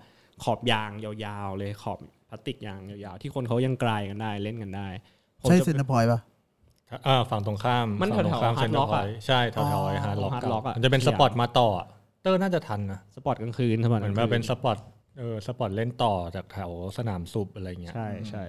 [0.44, 4.88] ขอบยางยาวๆ เลยขอบพลาสติกยางยาวๆ ที่คนเขายัง grind กันได้เล่นกันได้
[5.40, 6.20] ผมใช่จะเซนเตอร์พอยต์ปะ
[7.06, 11.86] อ่าฝั่งตรงข้ามมันฝั่งตรงข้ามแถวๆเซ็นเตอ Hard ร์ Rock พอะอยต์ใช่แถวๆฮาร์ดล็อก Hard Rock อะมันจะเป็นสปอร์ตมาต่ออะ
[12.22, 14.78] เตอร์น่าจะทันนะสปอร์ตกลางคืนสปอร์ตเหกมือลานงคืว่าเป็นสปอร์ต
[15.18, 18.44] เออสปอร์ตเล่นต่อจากแถวสนามสุบอะไรเงี้ยใช่ใช่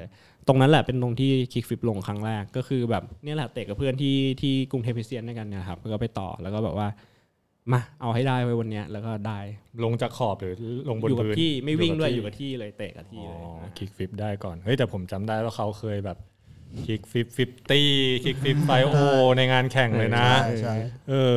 [0.47, 6.87] ตรงนั้นแหละเป็นตรงที่คิกฟิปลงครั้งแรกก็คือแบบเนี่ยแหละเตะกับเพื่อนที่ที่กรุงเทพคริสเตียนด้วยกันเนะครับแล้วก็ไปต่อแล้วก็แบบว่า
[7.71, 9.39] มาเอาให้ได้ไว้วันเนี้ยแล้วก็ได้
[9.83, 10.53] ลงจากขอบหรือ
[10.89, 16.17] ลงบนอยู่กับพื้นที่ไม่วิ่งด้วยอยู่กักับที่เลยเตะกับที่อ๋อเลยคิกฟิปได้ก่อนเฮ้ยแต่ผมจำได้ว่าเขาเคยแบบ
[16.85, 18.95] kickflip fifty kickflip five-o
[19.37, 20.75] ในงานแข่งเลยนะ ใช่ใช่
[21.09, 21.35] เออ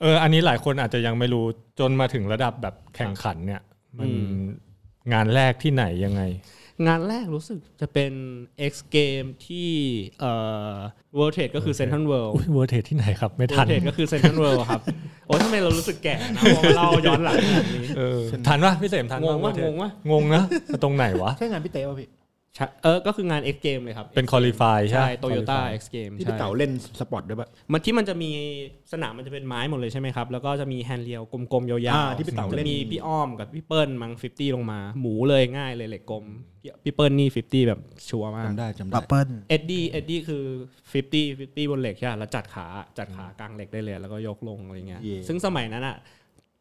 [0.00, 1.44] เออ อันนี้หลายคนอาจจะยังไม่รู้
[1.80, 3.60] จนมาถึงระดับแบบแข่งขันเนี่ย
[3.98, 4.34] มันอืม
[5.12, 6.22] งานแรกที่ไหนยังไง
[6.86, 8.12] งานแรกรู้สึกจะเป็น
[8.70, 9.70] X Game ที่
[10.20, 10.32] เอ่
[10.74, 10.76] อ
[11.18, 14.36] World Trade ก็คือ Central World อุ้ย World Trade ที่ไหนครับ ไม่ World ทัน Trade ก็คือ Central
[14.42, 14.80] World ครับ
[15.26, 20.42] โอ้ยทำไมเรารู้สึกแก่นะพอมาเล่าย้อนหลังขนาดนี้เออทันปะพี่เสมทันงงวะ World Trade งงวะงงนะ
[20.82, 22.21] ตรงไหนวะ ใช่งานพี่เต้ป่ะพี่ใช่
[22.82, 28.30] เออ ก็คืองาน X Game เลยครับ เป็น qualify ใช่ใช่ไหมโตโยต้า qualify X Game ที่ใช่พี่เต๋าเล่น spot ด้วยปะมันที่มันจะมี
[28.92, 36.24] สนามมันจะเป็นไม้หมดเลยใช่ไหมครับ แล้วก็จะมี handrail กลมๆ ยาวอ่าๆที่พี่เต๋าจะเล่นมีพี่อ้อมกับพี่เปิ้ลมัง 50 ลงมา หมูเลยง่ายเลยเหล็กกลม
[36.62, 40.44] พี่พี่เปิ้ลนี่ 50 แบบชัวร์มากจำได้จำได้บับเปิ้ลเอ็ดดี้เอ็ดดี้คือ
[40.92, 42.66] 50 50 บนเหล็กใช่ไหมแล้วจัดขา
[42.98, 45.96] จัดขากลางเหล็กได้เลย แล้วก็ยกลงอะไรเงี้ยเย่ซึ่งสมัยนั้นอะ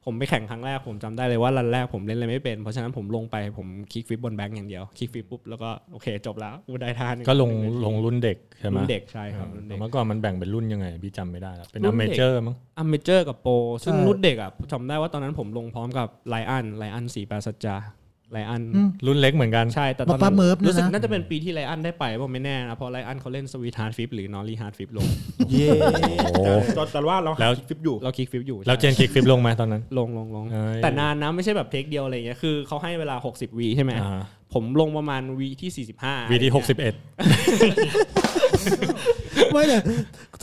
[0.06, 7.52] ผมไปแข่งครั้งแรกผมจำได้เลยว่า run แรกผมเล่นอะไรไม่เป็น เพราะฉะนั้นผมลงไปผม kickflip บนแบงค์อย่างเดียว kickflip ปุ๊บแล้วก็โอเคจบแล้วกูได้ท่าหนึ่งก็ลง
[7.86, 13.54] ลงรุ่นเด็กใช่ไหมรุ่นเด็กใช่ครับรุ่นแต่เด็กเมื่อก่อนมันแบ่งเป็นรุ่นยังไง พี่จำไม่ได้แล้วเป็นรุ่นเด็ก amateur มั้ง amateur กับโปร
[13.84, 17.76] ซึ่งใช่รุ่นเด็กอะจำได้ว่าตอนนั้นผมลงพร้อมกับไลอันไลอันสีปราสัจจา
[18.32, 25.08] ไลอันอืมรุ่นเล็กเหมือนกันใช่แต่ตอนป้านั้นเมิร์ฟเนี่ยนะรู้สึกน่าจะเป็นปีที่ไลอันได้ไปว่าไม่แน่นะเพราะไลอันเขาเล่น switch hardflip หรือ nollie hardflip ลง
[25.52, 25.68] เย่
[26.34, 26.44] โอ้
[26.76, 34.22] แต่แต่ว่าเราแล้ว flip อยู่เรา kickflip อยู่แล้วเจน kickflip ลงไหมตอนนั้นลงลงลงเอ้ยแต่นานนะไม่ใช่แบบ take เดียวอะไรเงี้ยคือเขาให้เวลา 60วิใช่ไหมอ่า
[34.54, 36.94] ผมลงประมาณวิที่ 45วิที่หกสิบเอ็ด
[39.54, 39.78] ไม่แต่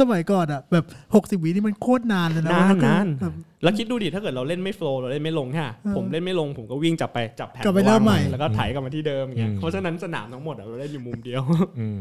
[0.00, 0.85] สมัยก่อนอะแบบ
[1.15, 11.43] หกสิบวินี่มันโคตรนานเลยนะนานแล้วก็นานแบบแล้วคิดดูดิถ้าเกิดเราเล่นไม่ flow เราเล่นไม่ลงค่ะเออผมเล่นไม่ลงผมก็วิ่งจับไปจับแผ่นกลับไปเริ่มใหม่แล้วก็ไถกลับมาที่เดิมอย่างเงี้ยเพราะฉะนั้นสนามทั้งหมดอะเราเล่นอยู่มุมเดียว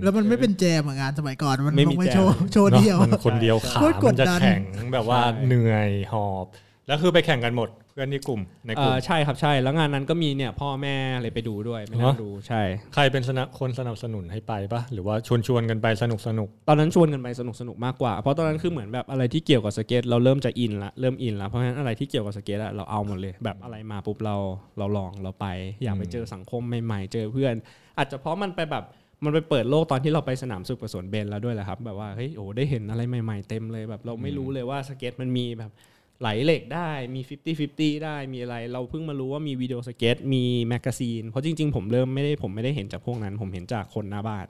[0.04, 4.62] แล้วมันไม่เป็นแจมอะงานสมัยก่อนมันไม่ลมีงไปแจมโชว์โชว์เดียวมันคนเดียวขาโคตรกมัดนจะดันแข็ง
[4.94, 6.46] แบบว่าใช่เหนื่อยหอบ
[6.88, 12.62] แล้วคือไปแข่งกันหมดเพื่อนที่กลุ่มในกเอลุ่มอใช่ครับใช่ แล้วงานนั้นก็มีเนี่ยพ่อแม่อะไรไปดูด้วยไปนั่เหงรอดูใช่
[12.94, 24.36] ใครเป็นสนับคนสนับสนุนให้ไปปะหรือว่าชวนชวนๆกันไปสนุกสนุกตอนนั้นชวนกันไปสนุกสนุกมากกว่า เพราะตอนนั้นคือเหมือนแบบอะไรที่เกี่ยวกับสเก็ตเราเริ่มจะอินละเริ่มอินละเพราะฉะนั้นอะไรที่เกี่ยวกับสเก็ตอะเราเอาหมดเลย แบบอะไรมาปุ๊บเรา
[24.78, 25.46] เราลองเราไป
[25.84, 27.54] อยากไปเจอสังคมใหม่ๆ เจอเพื่อน
[27.98, 28.86] อาจจะเพราะมันไปแบบ
[29.24, 35.72] มันไปเปิดโลกตอนที่เราไปสนามศุภกะสวนเบญแล้วด้วยแหละครับ แบบว่าเฮ้ยโอ้ได้เห็นอะไรใหม่ ๆ เต็มเลยแบบเราไม่รู้เลยว่าสเก็ตมันมีแบบ
[36.20, 44.48] ไหลเหล็กได้มี 50 50 ได้มีอะไร เราเพิ่งมารู้ว่ามีวิดีโอสเก็ตมีแมกกาซีนเพราะจริง ๆ ผมเริ่มไม่ได้ผมไม่ได้เห็นจากพวกนั้น ผมเห็นจากคนหน้าบ้าน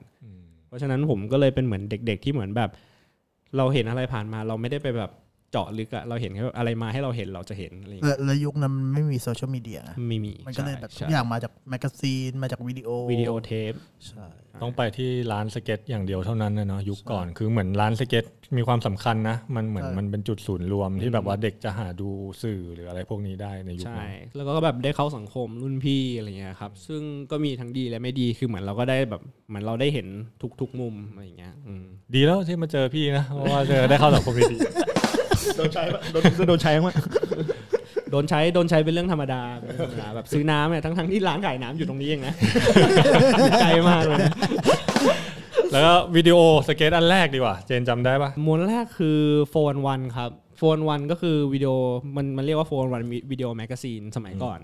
[0.66, 2.70] เพราะฉะนั้นผมก็เลยเป็นเหมือนเด็ก ๆ ที่เหมือนแบบ
[3.56, 5.10] เราเห็นอะไรผ่านมาเราไม่ได้ไปแบบ
[5.52, 13.72] เจาะลึกอะเราเห็นแค่อะไรมาให้เราเห็นเราจะเห็นอะไรอย่างเงี้อยแล้วยุคนั้นมันไม่มีโซเชียลมีเดียไม่มีมันก็เลยแบบใช่ทุกอย่างมาจากแมกกาซีนมาจากวิดีโอวิดีโอเทป
[14.08, 14.26] ใช่
[14.62, 18.24] ต้องไปที่ร้านสเก็ตอย่างเดียวเท่านั้นนะเนาะยุคก่อนคือเหมือนร้านสเก็ต
[18.56, 22.08] มีความสำคัญนะ มันเหมือนมันเป็นจุดศูนย์รวมที่แบบว่าเด็กจะหาดู
[22.42, 30.06] สื่อหรืออะไรพวกนี้ได้ในยุคใช่นั้นแล้วก็แบบได้เข้าสังคมรุ่นพี่อะไรเงี้ยครับซึ่งก็มีทั้งดีและไม่ดีคือเหมือนเราก็ได้แบบเหมือนเราได้เห็น
[30.60, 31.84] ทุกๆมุมอะไรอย่างเงี้ยอืม
[32.14, 34.56] ดีแล้วที่มาเจอพี่นะเพราะว่าเจอได้เข้าสังคมดี
[35.56, 36.96] โดนใช้ปะโดนโดนใช้มั้ย
[38.10, 42.34] โดนใช้โดนใช้เป็นเรื่องธรรมดาเป็นเรื่องธรรมดาแบบซื้อน้ำเนี่ยทั้งๆที่ร้านขายน้ำอยู่ตรงนี้เองนะ
[43.60, 51.72] ไกลมากเลยนะๆแล้วก็วิดีโอสเก็ตอันแรกดีกว่า เจนจำได้ปะม้วนแรกคือ Four One One ครับ Four One One ก็คือวิดีโอ
[52.16, 54.60] มันมันเรียกว่า Four One One วิดีโอ magazine สมัยก่อน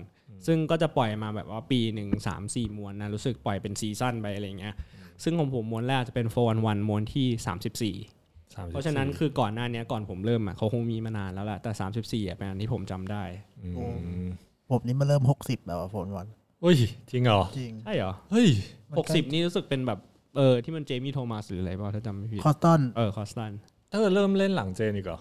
[0.47, 4.75] ซึ่งก็จะปล่อยมาแบบว่าปีหนึ่งสามสี่ม้วนนะรู้สึกปล่อยเป็น season ไปอะไรอย่างเงี้ย
[5.23, 8.14] ซึ่งของผมม้วนแรกจะเป็น Four One One ม้วนที่ 34
[8.71, 13.23] เพราะฉะนั้นคือก่อนหน้านี้ก่อนผมเริ่มอะเขาคงมีมานานแล้วแหละแต่ 34อะเป็นอันที่ผมจำได้
[14.25, 14.25] ม
[14.71, 16.27] ผมนี่มาเริ่มหกสิบแล้วอะโฟนวัน
[16.63, 16.77] อุ้ย
[17.11, 18.47] จริงเหรอจริงใช่เหรอเฮ้ย
[18.89, 19.99] มันหกสิบนี่รู้สึกเป็นแบบ
[20.37, 23.51] เออที่มันเจมี่โทมัสหรืออะไรเปล่าถ้าจำไม่ผิดคอสตันเออคอสตัน
[23.93, 25.19] เออเริ่มเล่นหลังเจนอีกเหรอ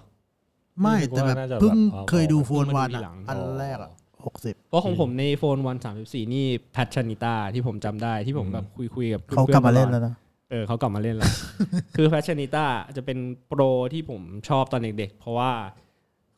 [0.81, 3.90] ไม่นี่แต่แบบว่าน่าจะเพิ่งแบบเคยดูโฟนเพิ่งมาวันดูทีอะหลังอันแรกอะ
[4.27, 11.33] หกสิบเพราะของผมในโฟนวันสามสิบสี่นี่แพทชนิตาที่ผมจำได้ที่ผมแบบคุยคุยๆกับเขากลับมาเล่นพื่อแล้วนะเออเขากลับมาเล่นแล้ว
[11.97, 13.62] คือแพทชนิตาจะเป็นโปร
[13.93, 15.53] ที่ผมชอบตอนเด็กๆ เพราะว่า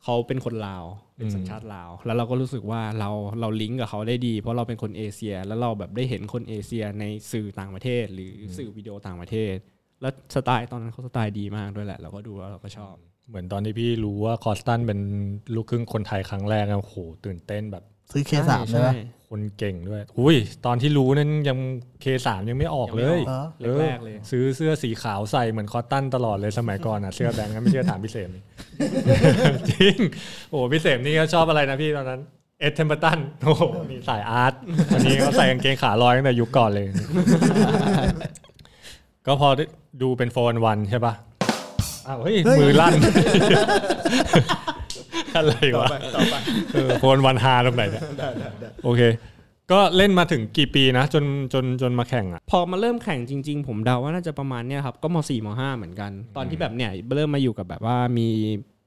[0.03, 0.85] เขาเป็นคนลาว
[1.17, 3.09] เป็นสัญชาติลาว แล้วเราก็รู้สึกว่าเรา
[3.41, 9.55] เราลิงก์กับเขาได้ดี เพราะเราเป็นคนเอเชีย แล้วเราแบบได้เห็นคนเอเชียในสื่อต่างประเทศ หรือสื่อวิดีโอต่างประเทศ
[10.01, 12.95] แล้วสไตล์ตอนนั้นเขาสไตล์ดีมากด้วยแหละ เราก็ดูแล้วเราก็ชอบ
[13.29, 14.99] เหมือนตอนที่พี่รู้ว่าคอสตันเป็น
[15.55, 18.89] ลูกครึ่งคนไทยครั้งแรกอะโอ้โหตื่นเต้นแบบ ซื้อเคสามใช่ไหม
[19.29, 21.57] คนเก่งด้วย อุ้ย ตอนที่รู้นั้นยัง
[22.01, 28.31] เคสามยังไม่ออกเลยเหรอออแรกๆเลย ซื้อเสื้อสีขาวใส่เหมือนคอตตันตลอดเลยสมัยก่อนอะ เสื้อแบงค์ก็ไม่เชื่อถามพี่เสม
[29.69, 29.97] จริง
[30.49, 32.21] โอ้พี่เสมนี่ก็ชอบอะไรนะพี่ตอนนั้น
[32.59, 34.53] เอ็ดเทมเปอร์ตัน โอ้โหนี่สายอาร์ต
[34.93, 36.85] อันนี้เขาใส่กางเกงขาลอยตั้งแต่ยุคก่อนเลย
[39.25, 39.65] ก็พอได้
[40.01, 41.13] ดูเป็นโฟนวันใช่ปะ
[42.07, 42.93] อ้าวเฮ้ยเฮ้ยมือลั่น
[45.39, 46.35] อะไรต่อวะไปต่อไป
[46.73, 48.01] เออโฟนวันฮาตรงไหนเนี่ย
[48.85, 49.01] โอเค
[49.71, 51.23] ก็เล่นมาถึงกี่ปีนะ จน
[51.53, 58.27] จนจนมาแข่งอะ พอมาเริ่มแข่งจริง ๆ ผมเดาว่าน่าจะประมาณเนี้ยครับ ก็ม .4 ม .5 เหมือนกัน ตอนที่แบบเนี่ยเริ่มมาอยู่กับแบบว่ามี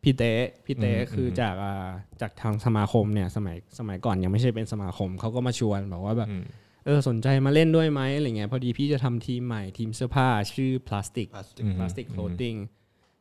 [0.02, 0.32] พี่เต้
[0.66, 1.88] พี่เต้อืมคือจากอ่า
[2.20, 6.44] จากทางสมาคมเนี่ยสมัยสมัยก่อนยังไม่ใช่เป็นสมาคมเขาก็มาชวนบอกว่าแบบอืม
[6.86, 12.54] เออสนใจมาเล่นด้วยไหมอะไรเงี้ยพอดีพี่จะทำทีมใหม่ทีมเสื้อผ้าชื่อพลาสติก Plastic พลาสติกโคลติ้ง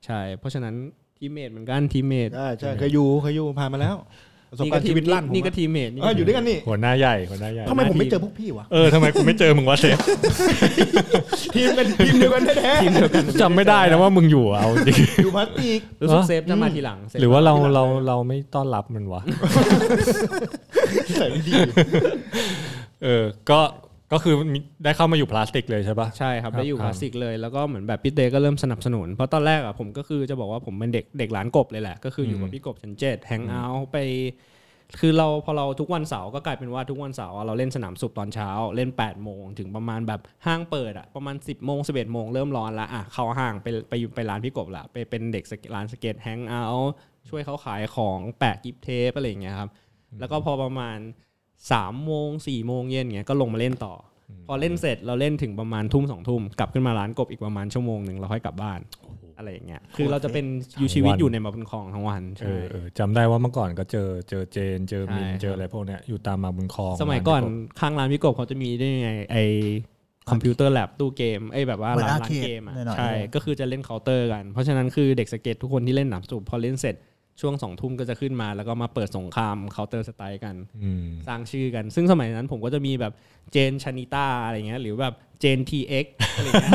[0.06, 0.76] ใช่ เพราะฉะนั้น
[1.20, 3.96] ทีมเมทเหมือนกันทีมเมทใช่ใช่เคยอยู่เคยอยู่ผ่านมาแล้ว
[4.52, 9.98] ประสบนี่กาก็รณ์ทีชีมวิตลั่นนี่ก็ผมทีมเมทว่าเอออยู่ด้วยกันนี่หัวหน้าใหญ่หัวหน้าใหญ่ทำไมผมไม่เจอพวกพี่วะเออทำไมกูไม่เจอมึงวะเซฟ
[11.56, 19.22] ทีมเป็นทีมเดียวกันแท้ทีมเดียวกันจำไม่ได้นะว่ามึงอยู่อะเอาจริงๆอยู่พลาสติกรู้สึกเหรอเซฟจะมาทีหลังซฟหรือว่าเรามทีหลังเราเราไม่ต้อนรับมันวะ
[21.16, 21.54] ใส่ไม่ดี
[23.04, 23.60] เออก็
[24.14, 33.98] ก็คือมีได้เข้ามาอยู่พลาสติกเลยใช่ปะใช่ครับครับได้อยู่ครับคลาสสิกเลยแล้วก็เหมือนแบบพี่เต้ก็เริ่มสนับสนุน เพราะตอนแรกอะผมก็คือจะบอกว่าผมเป็นเด็กเด็กร้านกบเลยแหละ ก็คืออยู่กับพี่กบชั้นเจ็ดแฮงเอาท์ไป
[35.00, 46.92] คือเราพอเราทุกวันเสาร์ก็กลายเป็นว่าทุกวันเสาร์อะเราเล่นสนามศุภตอนเช้า เล่น8ปดโมงถึงประมาณแบบห้างเปิดอะประมาณ 10บโมงสิบเอ็ดโมงเริ่มร้อนละอะเข้าห้างไปไปอยู่ไปร้านพี่กบละไปเป็นเด็กสเก็ตร้านสเก็ต hang out
[47.30, 49.70] ช่วยเขาขายของแปะ grip tape อะไรอย่างเงี้ยครับ
[50.20, 50.98] แล้วก็พอประมาณ
[51.60, 53.94] 3ามโมงสี่โมงเย็นเงี้ยก็ลงมาเล่นต่อ
[54.30, 58.80] อพอเล่นเสร็จเราเล่นถึงประมาณทุ่มสองทุ่มกลับขึ้นมาร้านกบอีกประมาณชั่วโมงหนึ่งเราค่อยกลับบ้าน
[59.38, 60.46] อะไรอย่างเงี้ยคือเราจะเป็น
[60.80, 67.42] อยู่ชีวิตอยู่ในมาบุญคลองทั้งวันเอใช่อเออจำได้ว่าเมื่อก่อนก็เจอเจอเจนเจอมินใช่เจออะไรพวกเนี้ยอยู่ตามมาบุญคลอง สมัยก่อน
[67.80, 69.38] ข้างร้านพี่กบเขาจะมีได้ไงไอ
[70.30, 76.96] คอมพิวเตอร์แลบตู้เกมไอยแบบว่าเหมือนร้านร้าน arcade เกมอะหน่อยๆใช่ก็คือจะเล่นเคาน์เตอร์กัน เพราะฉะนั้นคือเด็กสเก็ตทุกคนที่เล่นหนามศุภพอเล่นเสร็จ
[77.42, 83.14] ช่วงสองทุ่มก็จะขึ้นมาแล้วก็มาเปิดสงคราม Counter-Strike กันอืมสร้างชื่อกัน ซึ่งสมัยนั้นผมก็จะมีแบบ
[83.52, 86.06] เจนชานิต้าอะไรเงี้ยหรือแบบเจน TX
[86.36, 86.74] อะไรเงี้ย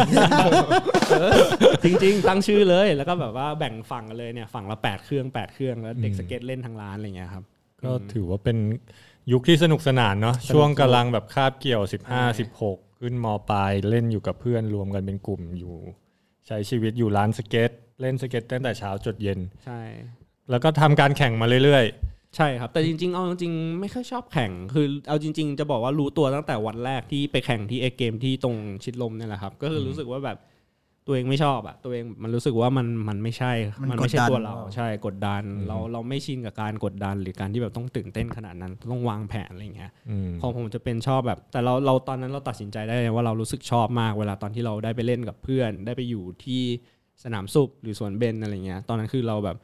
[1.11, 1.33] เออ
[1.83, 7.44] จริง ๆ ตั้งชื่อเลย แล้วก็แบบว่าแบ่งฝั่งกันเลยเนี่ยฝั่งละแปดเครื่องแปดเครื่องแล้วเด็กสเก็ตเล่นทางร้านอะไรเงี้ยครับ
[7.83, 8.59] ก็ถือว่าเป็น
[9.33, 11.83] ยุคที่สนุกสนานเนาะช่วงกำลังแบบคาบเกี่ยว
[12.29, 15.77] 15 16 ขึ้นมปลายเล่นอยู่กับเพื่อนรวมกันเป็นกลุ่มอยู่
[16.46, 19.81] ใช้ชีวิตอยู่ร้านสเก็ต เล่นสเก็ตตั้งแต่เช้าจดเย็น ใช่
[20.50, 21.87] แล้วก็ทำการแข่งมาเรื่อย
[22.37, 30.38] ใช่ครับ แต่จริงๆ เอาจริงๆ ไม่ค่อยชอบแข่ง คือเอาจริง ๆ จะบอกว่ารู้ตัวตั้งแต่วันแรกที่ไปแข่งที่ X Games ที่ตรงชิดลมเนี่ยแหละครับ ก็คือรู้สึกว่าแบบ
[31.07, 33.52] ตัวเองไม่ชอบอะตัวเองมันรู้สึกว่ามันมันไม่ใช่
[33.83, 46.62] มันมันไม่ใช่กดดันตัวเราเราใช่กดดัน เราเราไม่ชินกับการกดดัน หรือการที่แบบต้องตื่นเต้นขนาดนั้นต้องวางแผนอะไรอย่างเงี้ยๆอืมของผมจะเป็นชอบแบบ แต่เราเราตอนนั้นเราตัดสินใจได้เลยว่าเรารู้สึกชอบมากเวลาตอนที่เราได้ไปเล่นกับเพื่อน ได้ไปอยู่ที่
[47.24, 49.57] สนามศุภหรือสวนเบญอะไรเงี้ยตอนนั้นคือเราแบบ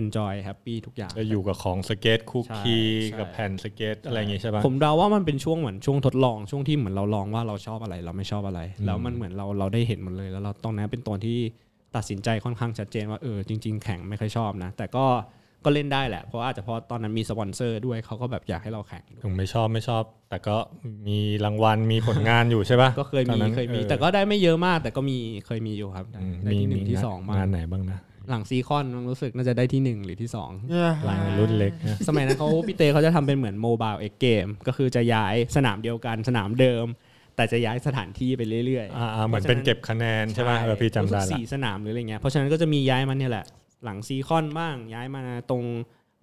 [0.00, 11.38] enjoy happy ทุกอย่างก็อยู่กับของสเก็ตคลุกคลีใช่ใช่กับแผ่นสเก็ตอะไรอย่างงี้ใช่ปะผมเดาว่ามันเป็นช่วงเหมือนช่วงทดลองช่วงที่เหมือนเราลองว่าเราชอบอะไร เราไม่ชอบอะไร แล้วมันเหมือนเราเราได้เห็นหมดเลย แล้วเราตรงนั้นเป็นตอนที่
[11.96, 15.06] ตัดสินใจค่อนข้างชัดเจนว่าเออจริง ๆ แข่งไม่ค่อยชอบนะ แต่ก็
[15.64, 20.56] ก็เล่นได้แหละ เพราะอาจจะเพราะตอนนั้นมีสปอนเซอร์ด้วยเขาก็แบบอยากให้เราแข่งด้วยถึงไม่ชอบไม่ชอบ แต่ก็
[21.08, 27.98] มีรางวัลมีผลงานอยู่ใช่ปะก็เคยตอนมีนั้นเคยมีออแต่ก็ได้ไม่เยอะมาก แต่ก็มีเคยมีอยู่ครับได้อืมได้ที่หนึ่งที่สองมางานไหนบ้างนะ
[28.30, 30.50] หลังซีคอนรู้สึกน่าจะได้ที่หนึ่งหรือที่สอง
[31.08, 36.86] ลายรุ่นเล็กนะสมัยนั้นเขาพี่เต้เขาจะทำเป็นเหมือน Mobile X Games ก็คือจะย้ายสนามเดียวกันสนามเดิม
[37.36, 43.44] แต่จะย้ายสถานที่ไปเรื่อยๆอ่าๆเหมือนเป็นเก็บคะแนนใช่ปะเออพี่จำได้รู้สึกละสี่สนามหรืออะไรเงี้ยเพราะฉะนั้นก็จะมีย้ายมาเนี่ยแหละ
[43.84, 45.64] หลังซีคอนบ้างย้ายมาตรง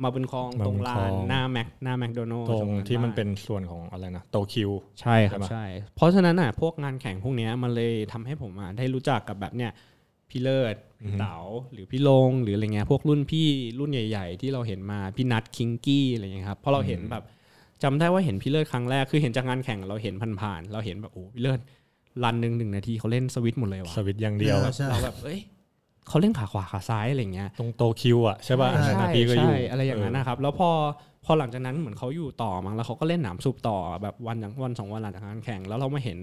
[0.04, 5.66] มาบนคลองมาตรบุงญลาคลอนงหน้าแม็กหน้าแมคโดนัลตรงที่มันเป็นส่วนของอะไรนะโตคิวใช่ครับใช่ปะใช่
[5.96, 9.72] เพราะฉะนั้นอะพวกงานแข่งพวกเนี้ยมันเลยทำให้ผมอะได้รู้จักกับแบบเนี้ย
[10.30, 11.38] พี่เลิศพี่เต๋า
[11.74, 13.48] หรือพี่ลงหรืออะไรเงี้ยพวกรุ่นพี่
[13.80, 17.24] รุ่นใหญ่ ๆ ที่เราเห็นมาพี่นัทคิงกี้อะไรเงี้ยครับเพราะเราเห็นแบบ
[17.84, 21.60] จำได้ว่าเห็นพี่เลิศครั้งแรกคือเห็นจากงานแข่งเราเห็นผ่านๆเราเห็นแบบโอ้พี่เลิศ
[22.24, 25.40] รันหนึ่งหนึ่งนาทีเขาเล่นสวิตช์หมดเลยว่ะสวิตช์อย่างเดียวเออใช่เราแบบเอ้ย
[26.08, 30.70] เขาเล่นขาขวาขาซ้ายอะไรเงี้ยตรงโตคิวอะใช่ป่ะอันนั้นใช่นะพี่ก็อยู่ใช่อะไรอย่างนั้นนะครับ แล้วพอ
[31.26, 36.20] พอหลังจากนั้นเหมือนเขาอยู่ต่อมั้งแล้วเขาก็เล่นหนามซุปต่อแบบวันอย่างวันสองวันหลังจากงานแข่งแล้วเรามาเห็น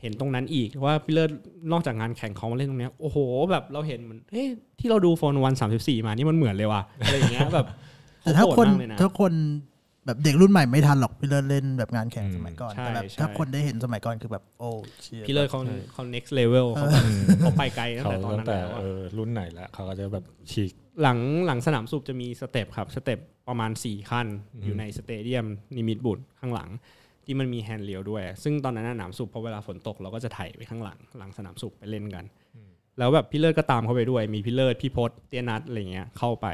[0.00, 1.30] เห็นตรงนั้นอีกว่าพี่เลิศ
[1.72, 3.18] นอกจากงานแข่งเขามาเล่นตรงเนี้ยโอ้โห
[3.50, 4.46] แบบเราเห็นเหมือนเฮ้ย
[4.80, 7.66] ที่เราดูโฟนวันสามสิบสี่มานี่มันเหมือนเลยว่ะอะไรอย่างเงี้ยแบบ
[8.22, 9.32] แต่ถ้าคนโหดมากเลยนะถ้าคน
[10.06, 14.68] แบบเด็กรุ่นใหม่ไม่ทันหรอกพี่เลิศเล่นแบบงานแข่งอืมสมัยก่อนใช่แต่แบบใช่ถ้าคนได้เห็นสมัยก่อนคือแบบโอ้
[15.02, 15.60] เชี่ยพี่เลิศเขา
[15.92, 17.04] เขา next level เขาแบบ
[17.40, 24.26] เขาไปไกลตั้งเขาแต่ตอนตั้นั้งนแต่แล้วอะเออรุ่นไหนแล้วเขาก็จะแบบฉีกหลังหลังสนามศุภจะมี step ครับ step ประมาณ 4 ขั้น
[24.64, 26.68] อยู่ใน stadium นิมิบุตรข้างหลัง
[27.26, 32.24] ที่มันมี handrail ด้วย ซึ่งตอนนั้นนะหนามศุภพอเวลาฝนตกเราก็จะไถไปข้างหลังหลังสนามศุภไปเล่นกัน
[32.98, 36.46] แล้วแบบพี่เลิศก็ตามเขาไปด้วย มีพี่เลิศพี่พศเตียนัทอะไรเงี้ยเข้าไป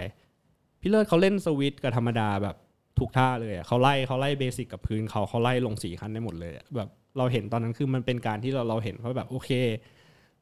[0.80, 2.56] พี่เลิศเขาเล่นสวิตช์กับธรรมดาแบบ
[2.98, 9.50] ทุกท่าเลยอะเขาไล่เขาไล่เบสิกกับพื้นเขาเขาไล่ลงสี่ขั้นได้หมดเลยอะแบบเราเห็นตอนนั้นคือมันเป็นการที่เราเราเห็นว่าแบบโอเค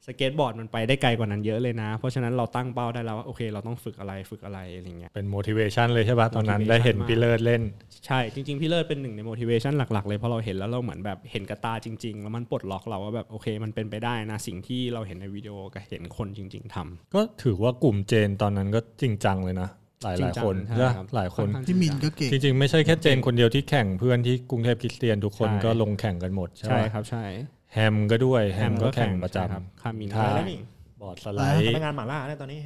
[0.07, 7.61] สเก็ตบอร์ดมันไปได้ไกลกว่านั้นเยอะเลยนะ เพราะฉะนั้นเราตั้งเป้าได้แล้วว่าโอเค เราต้องฝึกอะไรฝึกอะไรอะไรเงี้ยเป็น motivation เลยใช่ป่ะตอนนั้น motivation ได้เห็นมากพี่เลิศเล่น
[8.05, 19.69] ใช่จริงๆพี่เลิศเป็นหนึ่งใน motivation หลักๆเลยเพราะเราเห็นแล้วเราเหมือนแบบเห็นกระตาจริง ๆ แล้วมันปลดล็อกเราว่าแบบโอเค มันเป็นไปได้นะสิ่งที่เราเห็นในวิดีโอกับเห็นคนจริง ๆทำก็ถือว่ากลุ่มเจนตอนนั้นก็จริงจังเลยนะ
[20.03, 27.23] หลายหลายๆคนจริงจังใช่ปะครับหลายคนค่อข้างพี่มินจริงจังก็เก่งจริงๆไม่ใช่แค่เจนคนเดียวที่แข่งเพื่อนที่กรุงเทพคริสเตียนทุกคนใช่ก็ลงแข่งกันหมดใช่ใช่ปะครับใช่
[27.73, 32.57] แฮมก็ด้วยแฮมก็แข่งประจใช่ครับคามินท่าก็แล้วได้นี่ำบอร์ดสไลด์พนักงานหมาล่าเนี่ยตอนนี้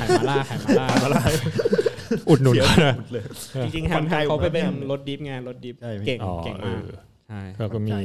[0.00, 1.22] ขายมาล่าขายมาล่า
[2.28, 2.94] อุดหนุนนะ
[3.64, 6.94] จริงๆแฮมเขาไปเป็นรถดิฟไงรถดิฟใช่พี่เก่งอ๋อเก่งเอมากอ
[7.28, 7.98] ใช่แล้วก็มี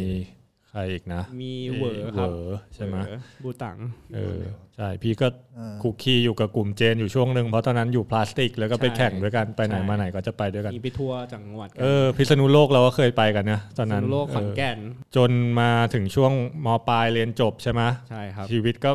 [0.71, 3.77] ใครอีกนะ มีเหวอครับเหวอใช่ไหมเหวอบูตัง
[4.15, 4.39] เออ
[4.75, 14.79] ใช่พี่ก็เออคุกคีอยู่กับกลุ่มเจนอยู่ช่วงหนึ่งเพราะตอนนั้นอยู่พลาสติก แล้วก็ไปแข่งด้วยกันไปไหนมาไหนก็จะไปด้วยกันมีไปทัวร์จังหวัดกัเออพิษณุโลกเราก็เคยไปกันนะตอนพิษนั้นณุโลกขอนเออแก่น
[15.15, 16.31] จนมาถึงช่วง
[16.65, 18.91] มปลายเรียนจบใช่ไหมใช่ครับชีวิตก็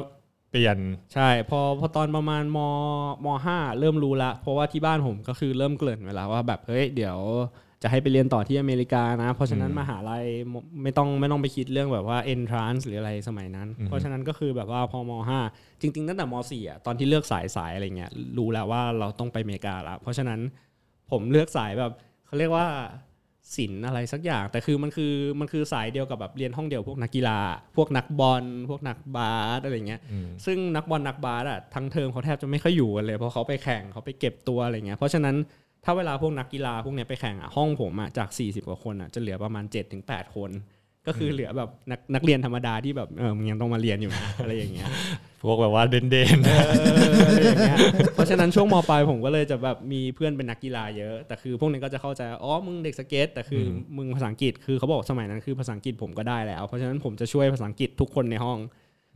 [0.51, 0.79] เปลี่ยน
[1.15, 2.59] ใช่พอพอตอนประมาณม
[3.25, 7.19] มห้าเริ่มรู้ละ เพราะว่าที่บ้านผมก็คือเริ่มเกริ่นเวลาว่าแบบเฮ้ยเดี๋ยว
[7.83, 15.41] จะให้ไปเรียนต่อที่อเมริกานะ เพราะฉะนั้นอืมมหาลัยไม่ไม่ต้องไม่ต้องไปคิดเรื่องแบบว่า entrance หรืออะไรสมัยนั้นอืมเพราะฉะนั้นก็คือแบบว่าพอมห้า
[15.81, 20.41] จริงๆตั้งแต่มสี่อะตอนที่เลือกสายสายอะไรเงี้ยรู้แล้วว่าเราต้องไปอเมริกาละเพราะฉะนั้น
[21.11, 21.93] ผมเลือกสายแบบ
[22.27, 22.67] เขาเรียกว่า
[23.57, 27.39] ศิลป์อะไรสักอย่าง แต่คือมันคือมันคือสายเดียวกับแบบเรียนห้องเดียวพวกนักกีฬา
[27.77, 35.37] พวกนักบอลพวกนักบาสอะไรเงี้ยอืมซึ่งนักบอลนักบาสอะทั้งเทอมเขาแทบจะไม่ค่อยอยู่กันเลยเพราะเขาไปแข่งเขาไปเก็บตัวอะไรเงี้ยเพราะฉะนั้น
[35.89, 39.65] ถ้าเวลาพวกนักกีฬาพวกเนี้ยไปแข่งอะห้องผมอะจาก 40 กว่าคนอะจะเหลือประมาณ
[40.01, 40.51] 7-8 คน
[41.07, 44.89] ก็คือเหลือแบบนักนักเรียนธรรมดาที่แบบเออมึงยังต้องมาเรียนอยู่นะอะไรอย่างเงี้ย
[45.43, 46.63] พวกแบบว่าเด่นเด่นเออ
[47.27, 47.79] อะไรอย่างเงี้ย
[48.15, 58.59] เพราะฉะนั้นช่วงมปลายผมก็เลยจะแบบมีเพื่อนเป็นนักกีฬาเยอะ แต่คือพวกนี้ก็จะเข้าใจอ๋อมึงเด็กสเก็ตแต่คืออมึงภาษาอังกฤษคือเขาบอกสมัยนั้นคือภาษาอังกฤษผมก็ได้แล้ว เพราะฉะนั้นผมจะช่วยภาษาอังกฤษทุกคนในห้อง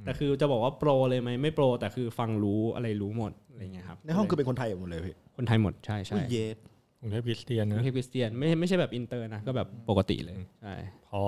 [0.05, 6.57] แต่คือจะบอกว่าโปรเลยไหมไม่โปรแต่คือฟังรู้อะไรรู้หมด อะไรเงี้ยครับในห้องคือเป็นคนไทยหมดเลยพี่คนไทยหมดใช่ใช่อุ้ยเยส
[7.01, 10.75] กรุงเทพคริสเตียนไม่นะใช่คริสเตียนไม่ไม่ใช่แบบอินเตอร์นะก็แบบปกติเลยใช่
[11.09, 11.23] พอ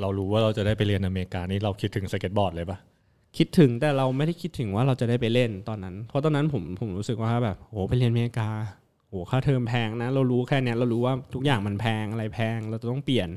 [0.00, 2.78] เรารู้ว่าเราจะได้ไปเรียนอเมริกานี่เราคิดถึงสเก็ตบอร์ดเลยปะ
[3.38, 8.48] คิดถึงแต่เราไม่ได้คิดถึงว่าเราจะได้ไปเล่นตอนนั้น เพราะตอนนั้นผมผมรู้สึกว่าแบบโหไปเรียนอเมริกา
[9.08, 13.28] โหค่าเทอมแพงนะ เรารู้แค่เนี้ยเรารู้ว่าทุกอย่างมันแพงอะไรแพงเราจะต้องเปลี่ยน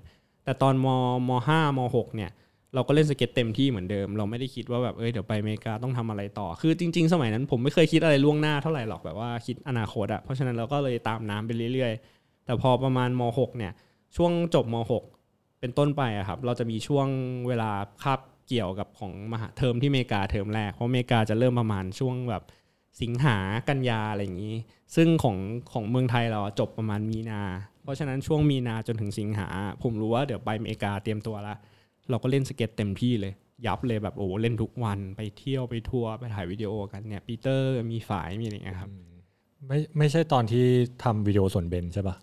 [0.44, 0.88] แต่ตอน
[1.28, 2.32] มห้ามหกเนี่ย
[2.76, 13.74] เราก็เล่นสเก็ตเต็มที่เหมือนเดิม เราไม่ได้คิดว่าแบบเอ้ยเดี๋ยวไปอเมริกาต้องทำอะไรต่อ คือจริง ๆ สมัยนั้นผมไม่เคยคิดอะไรล่วงหน้าเท่าไหร่หรอกแบบว่าคิดอนาคตอะเพราะฉะนั้นเราก็เลยตามน้ำไปเรื่อยๆ แต่พอประมาณมหกเนี่ย
[14.16, 15.04] ช่วงจบมหก
[15.60, 17.08] เป็นต้นไปอะครับเราจะมีช่วง
[17.48, 17.72] เวลา
[18.04, 22.44] คาบเกี่ยวกับของมหาเทอมที่อเมริกาเทอมแรกเพราะอเมริกาจะเริ่มประมาณช่วงแบบ
[23.02, 23.38] สิงหา
[23.70, 24.56] กันยาอะไรอย่างนี้
[24.96, 25.38] ซึ่งของ
[25.74, 27.42] ของเมืองไทยเราจบประมาณมีนา
[27.84, 29.48] เพราะฉะนั้นช่วงมีนาจนถึงสิงหา
[29.84, 31.56] ผมรู้ว่าเดี๋ยวไปอเมริกาเตรียมตัวละ
[32.10, 33.34] เราก็เล่นสเก็ตเต็มที่เลย
[33.66, 38.90] ยับเลยแบบโอ้โหเล่นทุกวันไปเที่ยวไปทัวร์ไปถ่ายวิดีโอกันเนี่ยพี่เตอร์มีฝ้ายมีอะไรอย่างเงี้ยครับ
[39.68, 40.66] ไม่ไม่ใช่ตอนที่
[41.04, 42.16] ทำวิดีโอส่วนเบนใช่ปะ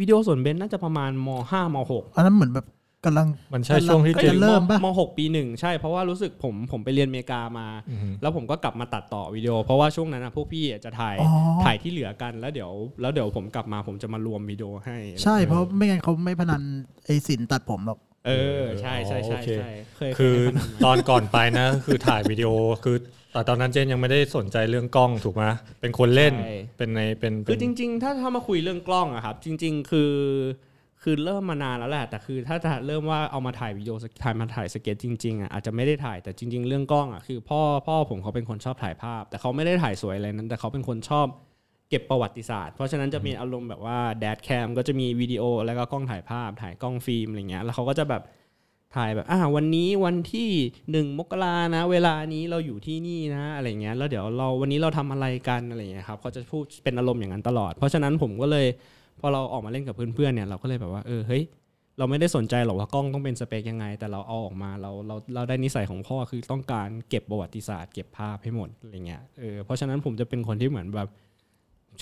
[0.00, 2.66] วิดีโอส่วนเบนน่าจะประมาณมห้ามหกอันนั้นเหมือนแบบ
[3.04, 11.30] กำลังมันใช่ช่วงที่ก็เจจะนเริ่มปะมหกปีหนึ่งใช่เพราะว่ารู้สึกผมผมไปเรียนอเมริกามาอือฮึแล้วผมก็กลับมาตัดต่อวิดีโอ เพราะว่าช่วงนั้นนะพวกพี่อะจะถ่ายอ๋อ
[11.64, 12.70] ถ่ายที่เหลือกันแล้วเดี๋ยว
[13.00, 16.62] แล้วเดี๋ยวผมกลับมาผมจะมารวมวิดีโอให้ ใช่เพราะไม่งั้นเขาไม่พนัน
[17.06, 22.50] ไอ้สินตัดผมหรอก เออใช่ใช่ใช่โอเคใช่เคยคือเคยให้พนันมาตอนก่อนไปนะ คือถ่ายวิดีโอ
[22.84, 22.96] คือ
[23.32, 25.44] แต่ตอนนั้นเจนยังไม่ได้สนใจเรื่องกล้องถูกไหม
[25.80, 30.12] เป็นคนเล่นใช่เป็นในเป็นคืเป็อนจริง ๆ ถ้าถ้ามาคุยเรื่องกล้องอะครับ จริง ๆ คือ
[31.02, 41.26] คือเริ่มมานานแล้วแหละแต่คือถ้าจะเริ่มว่าเอามาถ่ายวิดีโอถ่ายมาถ่ายสเก็ตจริงๆอะอาจจะไม่ได้ถ่ายแต่จริง ๆ เรื่องกล้องอะคือพ่อพ่อผมเขาเป็นคนชอบถ่ายภาพ แต่เขาไม่ได้ถ่ายสวยอะไรนั้น แต่เขาเป็นคนชอบ
[41.88, 48.22] เก็บประวัติศาสตร์ เพราะฉะนั้นจะมีอารมณ์แบบว่าแดดแคมก็จะมีวิดีโอแล้วก็กล้องถ่ายภาพ ถ่ายกล้องฟิล์มอะไรเงี้ยแล้วเขาก็จะแบบ
[48.96, 50.50] ถ่ายแบบอ่าวันนี้วันที่
[50.90, 58.66] หนึ่งมกรานะ เวลานี้เราอยู่ที่นี่นะอะไรเงี้ยแล้วเดี๋ยวเราวันนี้เราทำอะไรกันอะไรเงี้ยครับเขาจะพูดเป็นอารมณ์อย่างนั้นตลอด เพราะฉะนั้นผมก็เลย
[59.20, 61.42] พอเราออกมาเล่นกับเพื่อนๆเนี่ยเราก็เลยแบบว่าเออเฮ้ย
[61.98, 71.08] เราไม่ได้สนใจหรอกว่ากล้องต้องเป็นสเปคยังไง แต่เราเอาออกมาเราเราเราได้นิสัยของพ่อคือต้องการเก็บประวัติศาสตร์ เก็บภาพให้หมดอะไรเงี้ยเออเพราะฉะนั้นผมจะเป็นคนที่เหมือนแบบ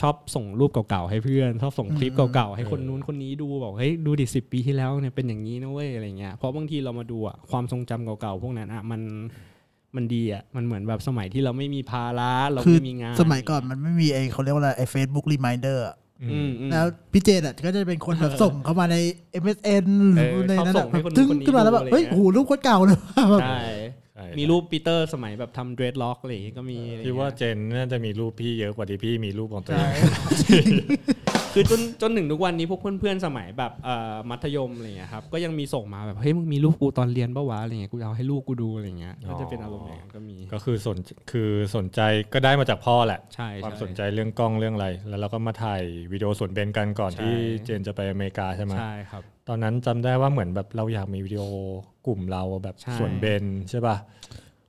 [0.01, 9.01] ชอบส่งรูปเก่าๆให้เพื่อน ชอบส่งคลิปเก่าๆให้คนนู้นคนนี้ดูบอกเฮ้ยดูดิสิปีที่แล้วเนี่ยเป็นอย่างนี้นะเว้ยอะไรเงี้ยเพราะบางทีเรามาดูอะความทรงจำเก่าๆพวกนั้นอะมัน
[9.97, 15.85] มันดีอะมันเหมือนแบบสมัยที่เราไม่มีภาระเราคือไม่มีงาน สมัยก่อนมันไม่มีไอ้เขาเรียกว่าอะไรไอ้เฟซบุ๊ก reminder
[16.23, 18.97] อืมอืมแล้วพี่เจนอะก็จะเป็นคนแบบส่งเข้ามาใน
[19.43, 22.99] MSN หรือเออในนั้นชอบส่อะงให้คนนู้นตึ้งคนนี้ขึ้นมาแล้วแบบดูอะไรเฮ้ยเงี้ยโหรูปโคตรเก่าเลย
[23.31, 23.61] แบบใช่ใช่
[24.39, 30.03] มีรูปปีเตอร์สมัยแบบทำ dreadlock อะไรอย่างงี้ก็มีอะไรอย่างเงี้ยว่าเจนน่าจะมีรูปพี่เยอะกว่าที่พี่มีรูปของตัวเอง
[31.55, 40.97] คือจนจนถึงทุกวันนี้พวกเพื่อนๆสมัยแบบเอ่อมัธยมอะไรเงี้ยครับก็ยังมีส่งมาแบบเฮ้ยมึงมีรูปกูตอนเรียนปะวะอะไรเงี้ยกูจะเอาให้ลูกกูดูอะไรเงี้ยอ๋อก็จะเป็นอารมณ์อย่างนั้นก็มีก็คือสน
[41.31, 42.01] คือสนใจ
[42.33, 51.43] ก็ได้มาจากพ่อแหละใช่ความช่สนใจเรื่องกล้องเรื่องอะไร แล้วเราก็มาถ่ายวิดีโอสวนเบญกันก่อนใช่ที่เจนจะไปอเมริกาใช่ไหมใช่ครับ ตอนนั้นจำได้ว่าเหมือนแบบเราอยากมีวิดีโอ
[52.07, 53.97] กลุ่มเราแบบใช่สวนเบญใช่ป่ะ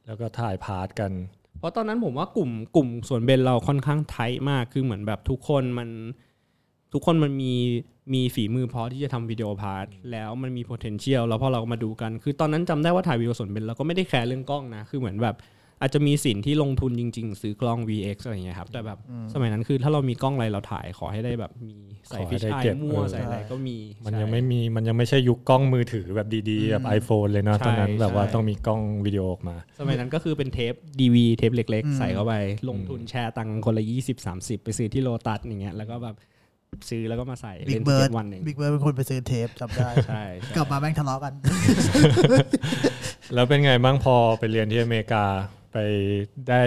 [0.05, 1.11] แล้วก็ถ่าย part กัน
[1.59, 5.89] เพราะตอนนั้นผมว่ากลุ่มกลุ่มสวนเบญเราค่อนข้าง tight มากคือเหมือนแบบทุกคนมัน
[6.93, 7.53] ทุกคนมันมี
[8.13, 15.35] มีฝีมือพอที่จะทำ video part แล้วมันมี potential แล้วพอเรามาดูกัน คือตอนนั้นจำได้ว่าถ่ายวิดีโอสวนเบญเราก็ไม่ได้แคร์เรื่องกล้องนะคือเหมือนแบบ
[15.81, 18.99] อาจจะมีสินที่ลงทุนจริง ๆ ซื้อกล้อง VX อะไรอย่างเงี้ยครับแต่แบบ
[19.33, 32.33] สมัยนั้นคือถ้าเรามีกล้องอะไรเราถ่ายขอให้ได้แบบมีขอให้ฟิชได้เก็บมั่วเออใส่อะไรก็มี มันใช่ยังไม่มีมันยังไม่ใช่ยุคกล้องมือถือแบบดีๆแบบ iPhone เลยเนาะใช่ตอนนั้นแบบว่าใช่ต้องมีกล้องวิดีโอออกมา สมัยนั้นก็คือเป็นเทป DV เทปเล็กอืมๆใส่เข้าไป
[32.69, 36.15] ลงทุนแชร์ตังค์คนละ 20 30 ไปซื้อที่โลตัสอย่างเงี้ยแล้วก็แบบ
[36.89, 41.33] ซื้อแล้วก็มาใส่เล่นเกมวันหนึ่ง บิ๊กเบิร์ดบิ๊กเบิร์ดเป็นคนไปซื้อเทปจำได้ใช่ใช่กลับมาแม่งทะเลาะกัน
[43.33, 45.25] แล้วเป็นไงบ้างพอไปเรียนที่อเมริกา
[45.75, 45.79] ไป
[46.49, 46.63] ได้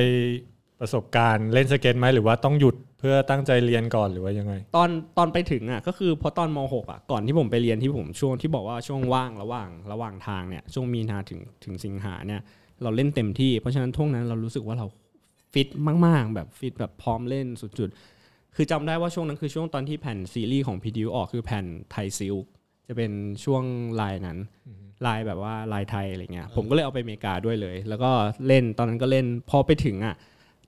[0.81, 12.41] ประสบการณ์เล่นสเก็ตไหมหรือว่าต้องหยุดเพื่อตั้งใจเรียนก่อนหรือว่ายังไง ตอนตอนไปถึงอะก็คือพอตอนม .6 อะก่อนที่ผมไปเรียนที่ผมช่วงที่บอกว่าช่วงว่างระหว่างระหว่างทางเนี่ยช่วงมีนาถึงถึงสิงหาเนี่ย
[12.83, 14.87] เราเล่นเต็มที่ เพราะฉะนั้นช่วงนั้นเรารู้สึกว่าเรา
[15.53, 15.69] ฟิต
[16.07, 22.37] มาก ๆ แบบฟิตแบบพร้อมเล่นสุดๆ คือจำได้ว่าช่วงนั้นคือช่วงตอนที่แผ่นซีรีส์ของพี่ดิวออกคือแผ่นไทยซิล
[22.89, 23.13] จะเป็น
[23.45, 23.63] ช่วง
[24.01, 24.39] ลายนั้น
[25.07, 28.11] ลายแบบว่าลายไทยอะไรเงี้ยผมก็เลยเอาไปอเมริกาด้วยเลย แล้วก็
[28.47, 30.15] เล่นตอนนั้นก็เล่นพอไปถึงอะ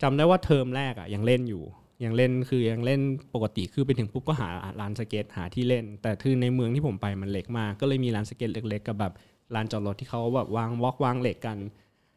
[0.03, 1.63] จำได้ว่าเทอมแรกอะยังเล่นอยู่
[2.05, 3.01] ยังเล่นคือยังเล่น
[3.35, 4.49] ปกติคือไปถึงปุ๊บก็หา
[4.81, 9.13] ร้านสเก็ตหาที่เล่น แต่คือในเมืองที่ผมไปมันเล็กมาก ก็เลยมีร้านสเก็ตเล็กๆกับแบบ
[9.55, 11.59] ลานจอดรถที่เขาแบบวางวอกวางเหล็กกัน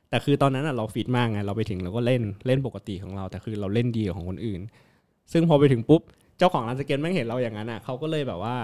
[0.09, 4.61] แต่คือตอนนั้นอะเราฟิตมากไงเราไปถึงเราก็เล่นเล่นปกติของเรา แต่คือเราเล่นดีกว่าของคนอื่น
[5.31, 6.01] ซึ่งพอไปถึงปุ๊บ
[6.37, 8.55] เจ้าของร้านสเก็ตแม่งเห็นเราอย่างนั้นอะเขาก็เลยแบบว่า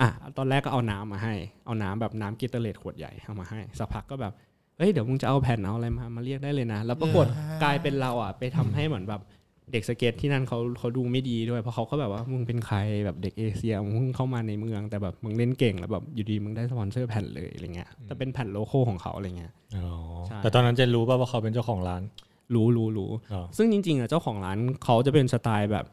[0.00, 1.34] อะตอนแรกก็เอาน้ำมาให้
[1.66, 4.32] เอาน้ำแบบน้ำ Gatorade ขวดใหญ่เอามาให้สักพักก็แบบ
[4.78, 7.26] เฮ้ยเดี๋ยวมึงจะเอาแผ่นเอาอะไรมามาเรียกได้เลยนะ แล้วปรากฏ
[7.62, 9.22] กลายเป็นเราอะไปทำให้เหมือนแบบ
[9.72, 19.88] เด็กสเก็ตที่นั่นเขาเขาดูไม่ดีด้วยเพราะเขาก็แบบว่ามึงเป็นใครแบบเด็กเอเชียมึงเพิ่งเข้ามาในเมืองแต่แบบมึงเล่นเก่งแล้วแบบอยู่ดีมึงได้สปอนเซอร์แผ่นเลยอะไรเงี้ยแต่เป็นแผ่นโลโก้ของเขาอะไรเงี้ยอ๋อ
[20.26, 22.02] ใช่แต่ตอนนั้นเจนรู้ป่ะว่าเขาเป็นเจ้าของร้าน
[22.54, 25.84] รู้รู้รู้อ๋อซึ่งจริงๆอะเจ้าของร้านเขาจะเป็นสไตล์แบบ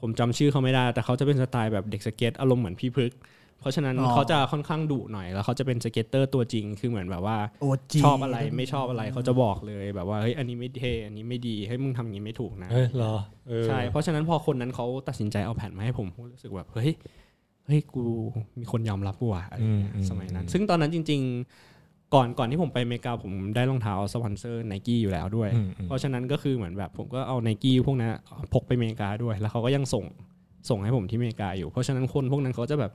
[0.00, 3.18] ผมจำชื่อเขาไม่ได้ แต่เขาจะเป็นสไตล์แบบเด็กสเก็ตอารมณ์เหมือนพี่พฤกษ์
[3.60, 13.14] เพราะฉะนั้นอ๋อเขาจะค่อนข้างดุหน่อยแล้วเขาจะเป็น skater ตัวจริงคือเหมือนแบบว่า OG ชอบอะไรไม่ชอบอะไรเขาจะบอกเลยแบบว่าเฮ้ยอันนี้ไม่เท่อันนี้ไม่ดีเฮ้ยมึงทำอย่างนี้ไม่ถูกนะเอ้ยเหรอ
[13.48, 16.90] เออใช่เพราะฉะนั้นพอคนนั้นเขาตัดสินใจเอาแผ่นมาให้ผมผมรู้สึกแบบเฮ้ย
[17.66, 18.04] เฮ้ยกู
[18.58, 21.20] มีคนยอมรับกูว่ะอะไรอย่างเงี้ยอืมอืมสมัยนั้น ซึ่งตอนนั้นจริง
[21.66, 28.10] ๆ ก่อนก่อนที่ผมไปอเมริกาผมได้รองเท้าสปอนเซอร์ไนกี้อยู่แล้วด้วยอืมอืมเพราะฉะนั้นก็คือเหมือนแบบผมก็เอาไนกี้พวกนั้น
[28.54, 30.04] พกไปอเมริกาด้วย แล้วเขาก็ยังส่ง
[30.70, 32.92] ส่งให้ผมที่อเมริกาอยู่ เพราะฉะนั้นคนพวกนั้นเขาจะแบบ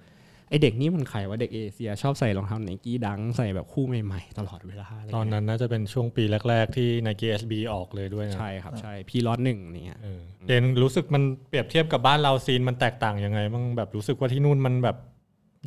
[0.51, 14.97] ไอเด็กนี่มันใครวะเด็กเอเชียชอบใส่รองเท้าไนกี้ดังใส่แบบคู่ใหม่ๆ ตลอดเวลาอะไรเงี้ย ตอนนั้นน่าจะเป็นช่วงปีแรก ๆ ที่ Nike SB ออกเลยด้วยนะ ใช่ครับใช่พี่ล็อตหนึ่งเนี่ยเออเจนรู้สึกมันเปรียบเทียบกับบ้านเรา scene มันแตกต่างยังไงบ้างแบบรู้สึกว่าที่นู่นมันแบบ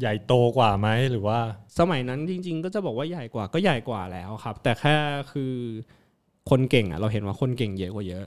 [0.00, 1.38] ใหญ่โตกว่าไหมหรือว่า
[1.78, 4.96] สมัยนั้นจริง ๆ ก็จะบอกว่าใหญ่กว่าก็ใหญ่กว่าแล้วครับ แต่แค่
[5.32, 5.54] คือ
[6.50, 8.24] คนเก่งอะเราเห็นว่าคนเก่งเยอะกว่าเยอะ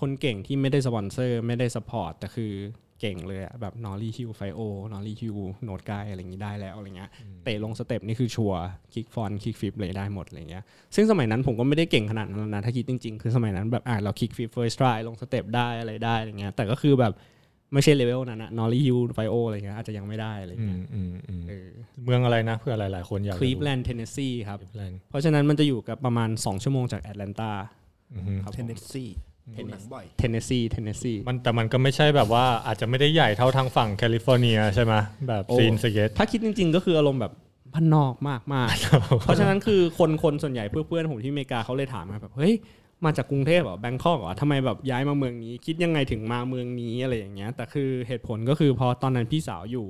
[0.00, 2.52] คนเก่งที่ไม่ได้สปอนเซอร์ไม่ได้สปอร์ตแต่คือ
[3.00, 4.60] เก่งเลยอะแบบนอรี่ฮิวไฟโอ
[4.92, 7.10] นอรี่ฮิวโนดกายอะไรอย่างนี้ได้แล้วอะไรเงี้ย
[7.44, 8.60] เตะลงสเต็ปนี่คือชัวร์
[8.92, 17.14] คิกฟอนคิกฟิปเลยได้หมดอะไรเงี้ยซึ่งสมัยนั้นผมก็ไม่ได้เก่งขนาดนั้นนะถ้าคิดจริงๆ คือสมัยนั้นแบบอะเราคิกฟิปเฟิร์สทรายลงสเต็ปได้อะไรได้อะไรเงี้ยแต่ก็คือแบบ
[17.72, 21.68] ไม่ใช่เลเวลนั้นอะ nollie heelflip อะไรเงี้ยอาจจะยังไม่ได้อะไรเงี้ยอืมอืมอืมเออ
[22.04, 27.52] เมืองอะไรนะเพื่อหลายๆคนอยากคลีฟแลนด์เทนเนสซีครับคลีฟแลนด์เพราะฉะนั้นมันจะอยู่กับประมาณ 2 ชั่วโมงจากแอตแลนตา
[28.14, 29.04] อือฮึครับเทนเนสซี
[29.54, 34.94] ดูหนังบ่อยเทนเนสซีเทนเนสซีมันแต่มันก็ไม่ใช่แบบว่าอาจจะไม่ได้ใหญ่เท่าทางฝั่งแคลิฟอร์เนียใช่ไหม
[35.28, 37.32] แบบโอ้ scene สเก็ตถ้าคิดจริง ๆ ก็คืออารมณ์แบบ
[37.72, 42.54] บ้านนอกมากมากๆเพราะฉะนั้นคือคนคนส่วนใหญ่เพื่อนเพื่อนๆผมที่อเมริกาเขาเลยถามมาแบบเฮ้ย
[43.04, 49.86] มาจากกรุงเทพเหรอแบงคอกเหรอทำไมแบบย้ายมาเมืองนี้ คิดยังไงถึงมาเมืองนี้อะไรอย่างเงี้ยแต่คือเหตุผลก็คือพอตอนนั้นพี่สาวอยู่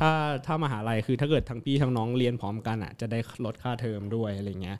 [0.00, 0.10] ถ้า
[0.46, 4.78] ถ้ามหาลัยคือถ้าเกิดทั้งพี่ทั้งน้องเรียนพร้อมกันอะ จะได้ลดค่าเทอมด้วยอะไรเงี้ย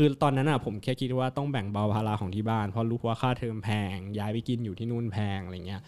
[0.00, 5.82] คือตอนนั้นอะผมแค่คิดว่าต้องแบ่งเบาภาระของที่บ้านเพราะรู้ว่าค่าเทอมแพง ย้ายไปกินอยู่ที่นู่นแพงอะไรเงี้ย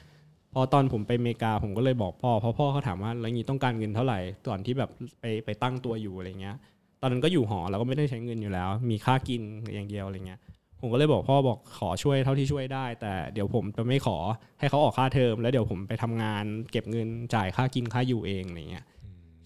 [0.54, 4.18] พอตอนผมไปอเมริกาผมก็เลยบอกพ่อเพราะพ่อเขาถามว่าแล้วงี้ต้องการเงินเท่าไหร่
[4.48, 6.56] ตอนที่แบบไปไปตั้งตัวอยู่อะไรเงี้ย
[7.00, 9.42] ตอนนั้นก็อยู่หอเราก็ไม่ได้ใช้เงินอยู่แล้ว มีค่ากิน
[9.74, 10.40] อย่างเดียวอะไรเงี้ย
[10.80, 14.16] ผมก็เลยบอกพ่อบอกขอช่วยเท่าที่ช่วยได้ แต่เดี๋ยวผมจะไม่ขอ
[14.58, 18.84] ให้เขาออกค่าเทอม แล้วเดี๋ยวผมไปทำงาน เก็บเงินจ่ายค่ากินค่าอยู่เองอะไรเงี้ย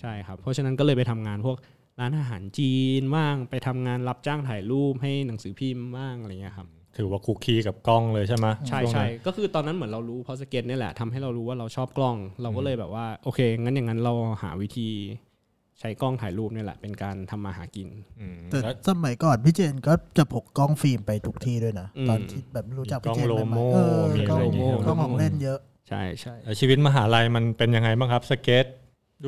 [0.00, 1.56] ใช่ครับเพราะฉะนั้นก็เลยไปทำงานพวก
[2.00, 6.68] ร้านอาหารจีนบ้างไปทำงานรับจ้างถ่ายรูปให้หนังสือพิมพ์บ้างอะไรเงี้ยครับ
[6.98, 14.88] ถือว่าคุกคีกับกล้องเลยใช่ไหมใช่วงนั้นใช่ก็คือตอนนั้นเหมือนเรารู้เพราะสเก็ตนี่แหละทำให้เรารู้ว่าเราชอบกล้อง เราก็เลยแบบว่าโอเค งั้นอย่างนั้นเราหาวิธี
[15.80, 17.88] ใช้กล้องถ่ายรูปนี่แหละ เป็นการทำมาหากิน
[18.20, 28.66] อืมแต่แล้วสมัยก่อนพี่เจนก็จะพกกล้องฟิล์มไปทุกที่ด้วยนะอืมตอนที่แบบรู้จักพี่เจนกล้องโลใหม่โม่ๆเออมีกล้องอะไรอย่างเงี้ยกล้องของเล่นเยอะ ใช่ใช่แล้วชีวิตมหาลัยมันเป็นยังไงบ้างครับสเก็ต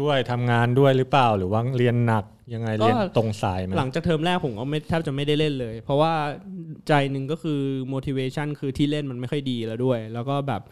[0.01, 2.25] ด้วยทำงานด้วยหรือเปล่าหรือว่าเรียนหนัก
[2.55, 6.13] ยังไงเรียนตรงสายไหมหลังจากเทอมแรกผมก็ไม่แทบจะไม่ได้เล่นเลย เพราะว่า
[6.89, 7.61] ใจหนึ่งก็คือ
[7.93, 10.63] motivation คือที่เล่นมันไม่ค่อยดีแล้วด้วย แล้วก็แบบ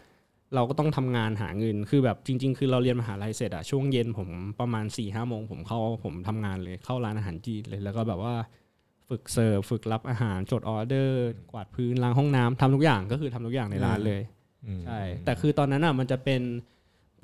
[0.55, 8.33] เราก็ต้องทำงานหาเงิน คือแบบจริง ๆ คือเราเรียนมหาลัยเสร็จอะช่วงเย็นผมประมาณ4ี่ห้าโมงผมเข้าผมทำงานเลยเข้าร้านอาหารจีนเลย แล้วก็แบบว่า
[9.09, 14.21] ฝึกเสิร์ฟฝึกรับอาหารจดออเดอร์ กวาดพื้นล้างห้องน้ำทำทุกอย่างก็คือทำทุกอย่างในร้านเลย
[14.65, 16.41] อืมใช่แต่คือตอนนั้นอะมันจะเป็น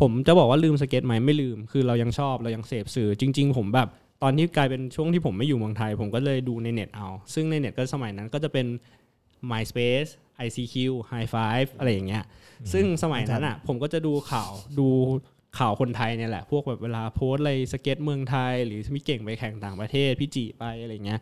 [0.02, 3.88] ผมจะบอกว่าลืมสเก็ตไหมไม่ลืม คือเรายังชอบเรายังเสพสื่อจริง ๆ ผมแบบ
[4.24, 8.68] ตอนที่กลายเป็นช่วงที่ผมไม่อยู่เมืองไทย ผมก็เลยดูในเน็ตเอา ซึ่งในเน็ตก็สมัยนั้นก็จะเป็น
[9.52, 10.10] MySpace
[10.46, 10.76] ICQ
[11.12, 12.24] High Five อะไรอย่างเงี้ย
[12.74, 14.88] ซึ่งสมัยนั้นอะ ผมก็จะดูข่าวดู
[15.60, 21.20] ข่าวคนไทยเนี่ยแหละ พวกแบบเวลาโพสต์อะไรสเก็ตเมืองไทย หรือพี่เก่งไปแข่งต่างประเทศ พี่จีไปอะไรเงี้ย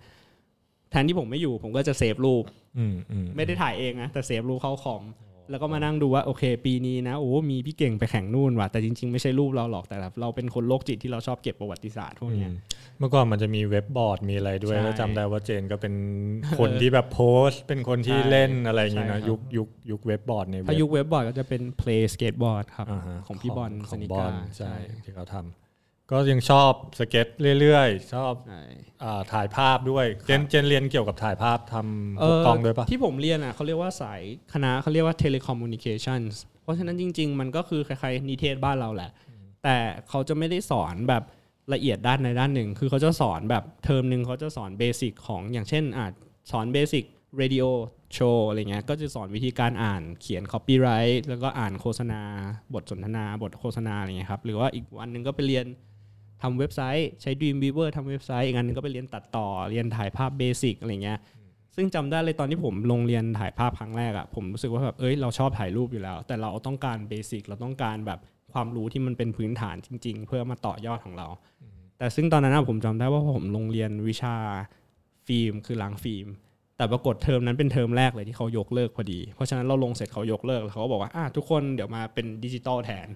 [0.92, 2.44] แทนที่ผมไม่อยู่ผมก็จะ save รูป
[2.78, 5.04] อืมอืมไม่ได้ถ่ายเองนะแต่ save รูปเข้าคอม
[5.50, 12.56] แล้วก็มานั่งดูว่าโอเค ปีนี้นะโอ้มีพี่เก่งไปแข่งนู่นว่ะแต่จริงๆไม่ใช่รูปเราหรอกแต่แบบเราเป็นคนโรคจิตที่เราชอบเก็บประวัติศาสตร์พวกเนี้ย อืม
[13.00, 15.94] เมื่อก่อนมันจะมีเว็บบอร์ดมีอะไรด้วยใช่แล้วจำได้ว่าเจนก็เป็น
[16.60, 24.74] คนที่แบบโพสต์เป็นคนที่ใช่เล่นอะไรอย่างเงี้ยใช่นะครับยุคยุคยุคเว็บบอร์ดในเว็ถ้าบยุคเว็บบอร์ดก็จะเป็น play skateboard ครับอ่าฮะของพี่บอลขสองนิบอกาลใช่
[25.04, 25.69] ที่เขาทำ
[26.12, 27.28] ก็ยังชอบสเก็ต
[27.60, 28.62] เรื่อยๆ ชอบใช่
[29.04, 34.22] อ่าถ่ายภาพด้วยเจนเจนเรียนเกี่ยวกับถ่ายภาพทำเอพวกอกล้องด้วยปะที่ผมเรียนอะเขาเรียกว่าสาย
[34.54, 36.34] คณะเขาเรียกว่า telecommunications
[36.64, 39.12] เพราะฉะนั้นจริง ๆ มันก็คือคล้ายๆนิเทศบ้านเราแหละ
[39.64, 39.78] แต่
[40.10, 41.24] เขาจะไม่ได้สอนแบบ
[41.74, 46.14] ละเอียดด้านในด้านหนึ่ง คือเขาจะสอนแบบเทอมหนึ่งเขาจะสอน basic ของอย่างเช่นอาจ
[46.52, 47.04] สอน basic
[47.38, 52.22] radio show อะไรเงี้ยก็จะสอนวิธีการอ่านเขียน copywrite แล้วก็อ่านโฆษณา
[52.74, 55.66] บทสนทนา บทโฆษณาอะไรเงี้ยครับหรือว่าอีกวันหนึ่งก็ไปเรียน
[56.42, 61.20] ทำเว็บไซต์ใช้ Dreamweaver ทำเว็บไซต์อีกอันหนึงก็ไปเรียนตัดต่อเรียนถ่ายภาพ basic อะไรเงี้ย
[61.76, 68.20] ซึ่งจำได้เลยตอนที่ผมลงเรียนถ่ายภาพครั้งแรกอะผมรู้สึกว่าแบบเอ้ยเราชอบถ่ายรูปอยู่แล้ว แต่เราต้องการ basic เราต้องการแบบ
[68.54, 71.28] ความรู้ที่มันเป็นพื้นฐานจริง ๆ เพื่อมาต่อยอดของเรา
[71.98, 74.36] แต่ซึ่งตอนนั้นผมจำได้ว่าผมลงเรียนวิชา
[75.28, 76.28] ฟิล์มคือล้างฟิล์ม
[76.78, 83.08] แต่ปรากฏเทอมนั้นเป็นเทอมแรกเลยที่เขายกเลิกพอดี เพราะฉะนั้นเราลงเสร็จเขายกเลิกแล้วเขาก็บอกว่าอะทุกคนเดี๋ยวมาเป็นดิจิตอลแทน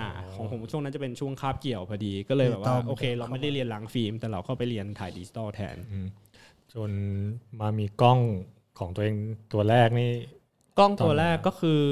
[0.00, 5.76] อ่าของผมช่วงนั้นจะเป็นช่วงคาบเกี่ยวพอดีก็เลยแบบว่าดิจิตอลโอเค เราไม่ได้เรียนล้างฟิล์ม แต่เราก็ไปเรียนถ่ายดิจิตอลแทน
[6.74, 6.90] จน
[7.60, 8.20] มามีกล้อง
[8.78, 9.16] ของตัวเอง
[9.52, 10.10] ตัวแรกนี่
[10.78, 11.82] กล้องตัวตอนไหนแรกก็คือ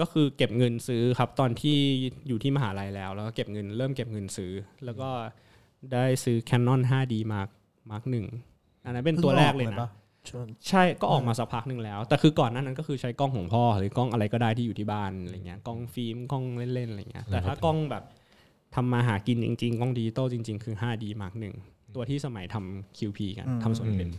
[0.00, 1.76] ก็คือเก็บเงินซื้อครับตอนที่
[2.28, 4.52] อยู่ที่มหาลัยแล้ว แล้วก็เก็บเงินเริ่มเก็บเงินซื้อ
[4.84, 5.08] แล้วก็
[5.92, 7.50] ได้ซื้อ Canon 5D Mark
[7.90, 8.26] Mark หนึ่ง
[8.84, 10.01] อันนั้นเป็นตัวแรกเลยพิ่งออนะปช่วง
[10.68, 16.44] ใช่ก็ออกมาสักพักหนึ่งแล้ว แต่คือก่อนหนั้นนั้นก็คือใช้กล้องของพ่อหรือกล้องอะไรก็ได้ที่อยู่ที่บ้านอะไรเงี้ยกล้องฟิล์มกล้อง
[16.74, 18.04] เล่นๆอะไรเงี้ยแต่ถ้ากล้องแบบ
[18.74, 21.54] ทำมาหากินจริงๆ กล้องดิจิตอลจริง ๆ คือ 5D Mark หนึ่ง
[21.94, 24.10] ตัวที่สมัยทำ QP กันทำส่วนเป็น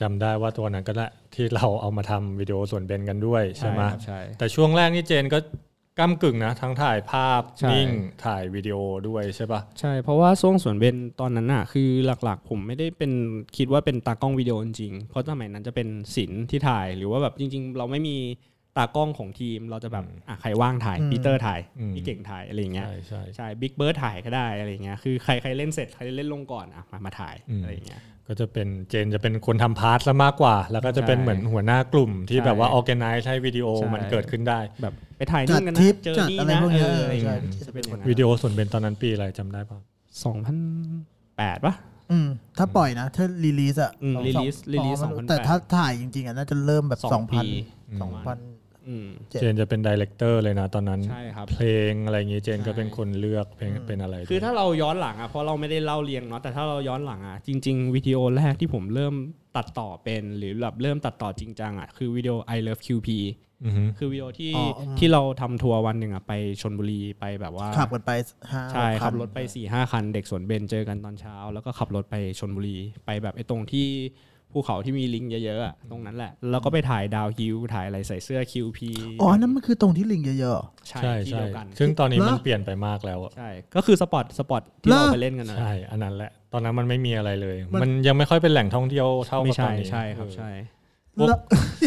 [0.00, 5.38] จำได้ว่าตัวนั้นก็ได้ที่เราเอามาทำวิดีโอสวนเบญกันด้วยใช่ไหมครับใช่แต่ช่วงแรกนี่เจนก็
[6.00, 7.88] ก้ากึ่งนะทั้งถ่ายภาพใช่นิ่ง
[8.24, 8.76] ถ่ายวิดีโอ
[9.08, 11.88] ด้วยใช่ปะใช่เพราะว่าช่วงสวนเบญตอนนั้นน่ะคือ
[12.24, 13.12] หลักๆ ผมไม่ได้เป็น
[13.56, 18.16] คิดว่าเป็นตากล้องวิดีโอจริงๆเพราะสมัยนั้นจะเป็นศิลป์ที่ถ่ายหรือว่าแบบจริง ๆ เราไม่มี
[18.76, 28.00] ตากล้องของทีมเราจะแบบอะใครว่างถ่ายอืมปีเตอร์ถ่ายอืมพี่เก่งถ่ายอะไรอย่างเงี้ยใช่ใช่ใช่บิ๊กเบิร์ดถ่ายก็ได้อะไรอย่างเงี้ยคือใครใครเล่นเสร็จใครเล่นลงก่อนอะมามาถ่ายอืมอะไรอย่างเงี้ย
[28.32, 39.78] ก็จะเป็นเจนจะเป็นคนทำพาร์ทซะมากกว่า แล้วก็จะเป็นใช่เหมือนหัวหน้ากลุ่มที่ใช่แบบว่าออแกไนซ์ให้วิดีโอใช่มันเกิดขึ้นได้แบบไปถ่ายจันี่ดกันทรินะปเจอจัดนี่อะไรนะพวกเอนี้ออะไรอย่างใช่เงี้ยจะเป็นอย่างนั้นวิดีโอส่วนเบนตอนนั้นปีอะไรจำได้ปะ
[40.24, 40.56] สองพัน
[41.38, 41.74] แปดปะ
[42.10, 42.28] อืม
[42.58, 47.46] ถ้าปล่อยนะ ถ้ารีลีสอะอืมสอง release สอง release สอง2008แต่ถ้าถ่ายจริงๆอะน่าจะเริ่มแบบสสอองงปีพัน
[47.90, 48.49] อืมสองพันอืม
[49.30, 59.14] เจ็ดเจนจะเป็นดีเลกเตอร์เลยนะตอนนั้นใช่ครับเพลงอะไรอย่างงี้เจนก็ใช่เป็นคนเลือกเพลงเป็นอะไร คือถ้าเราย้อนหลังอะเพราะเราไม่ได้เล่าเรียงเนาะแต่ถ้าเราย้อนหลังอะจริง ๆวิดีโอแรกที่ผมเริ่ม
[59.56, 63.08] ตัดต่อเป็นหรือแบบเริ่มตัดต่อจริงจังอะคือวิดีโอ I Love QP
[63.64, 68.10] อือฮึคือวิดีโอที่อ๋ออืมที่เราทำทัวร์วันหนึ่งอะไปชลบุรีไปแบบว่าขับกันไป
[68.50, 72.76] ห้าใช่หกขับนรถไป4ี่ห้าคัน เด็กสวนเบญเจอกันตอนเช้า แล้วก็ขับรถไปชลบุรี
[73.06, 73.88] ไปแบบไอ้ตรงที่
[74.52, 78.78] ภูเขาที่มีลิงเยอะๆอะตรงนั้นแหละ แล้วก็ไปถ่าย downhill ถ่ายอะไรใส่เสื้อ QP
[79.20, 90.79] อ๋อ นั่นมันคือตรงที่ลิงเยอะๆเหรอใช่ใช่ที่ใช่เดียวกัน ซึ่งตอนนี้เหรอมันเปลี่ยนไปมากแล้วอะใช่ ก็คือ spot spot ที่เหรอเราไปเล่นกันนะใช่ อันนั้นแหละ ตอนนั้นมันไม่มีอะไรเลย มันมันยังไม่ค่อยเป็นแหล่งท่องเที่ยวเท่าไม่กับตอใช่นนี้ใช่ครับเออใช่พวกแล้ว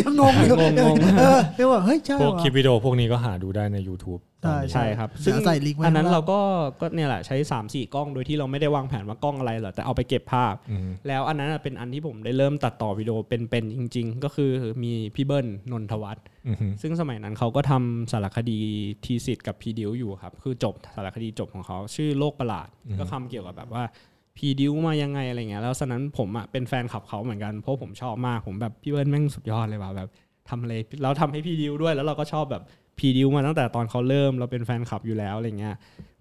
[0.04, 6.40] ยังงงอยู่งงๆเออเรียกว่าเฮ้ยใช่พวกว่ะคลิปวิดีโอพวกนี้ก็หาดูได้ใน YouTube ใช่ใช่ครับเดี๋ยวใส่ลิงก์ไว้อันนั้นข้างล่างเราก็
[6.82, 14.52] ก็เนี่ยแหละใช้3ามสี่กล้องโดยที่เราไม่ได้วางแผนว่ากล้องอะไรหรอกแต่เอาไปเก็บภาพอืมแล้วอันนั้นนะเป็นอันที่ผมได้เริ่มตัดต่อวิดีโอเป็นๆจริง ๆ ก็คือ
[14.84, 18.60] มีพี่เบิ้ลนนทวัฒน์อือหือซึ่งสมัยนั้นเขาก็ทำสารคดี
[19.06, 22.68] thesis กับ Preduce อยู่ครับคือจบสารคดีจบของเขาชื่อโลกประหลาด
[23.00, 23.84] ก็ทำเกี่ยวกับแบบว่า
[24.38, 30.10] Preduce มายังไงอะไรเงี้ยแล้วสนั้นผมอะเป็นแฟนคลับเขาเหมือนกันเพราะผมชอบมากผมแบบพี่เบิ้ลแม่งสุดยอดเลยว่ะแบบ
[30.50, 32.64] ทำอะไรแล้วทำให้ Preduce ด้วย แล้วเราก็ชอบแบบ
[33.00, 35.76] Preduce มาตั้งแต่ตอนเขาเริ่มเราเป็นแฟนคลับอยู่แล้วอะไรเงี้ย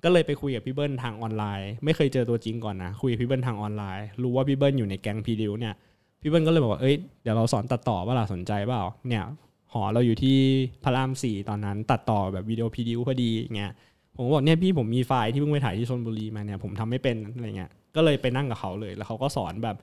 [0.05, 5.75] ก็เลยไปคุยกับพี่เบิ้ลทางออนไลน์ ไม่เคยเจอตัวจริงก่อนนะคุยกับพี่เบิ้ลทางออนไลน์ รู้ว่าพี่เบิ้ลอยู่ในแก๊ง Preduce เนี่ย
[6.23, 9.25] พี่เบิ้ลก็เลยบอกว่าเอ้ยเดี๋ยวเราสอนตัดต่อว่าล่ะสนใจเปล่าเนี่ย
[9.73, 10.37] หอเราอยู่ที่
[10.85, 13.73] พระรามสี่ตอนนั้น ตัดต่อแบบวิดีโอ Preduce พอดีเงี้ย
[14.17, 19.76] ผมบอกเนี่ยพี่ผมมีไฟล์ที่เพิ่งไปถ่ายที่ชลบุรีมาเนี่ยผมทำไม่เป็นอะไรเงี้ย ก็เลยไปนั่งกับเขาเลย แล้วเขาก็สอนแบบ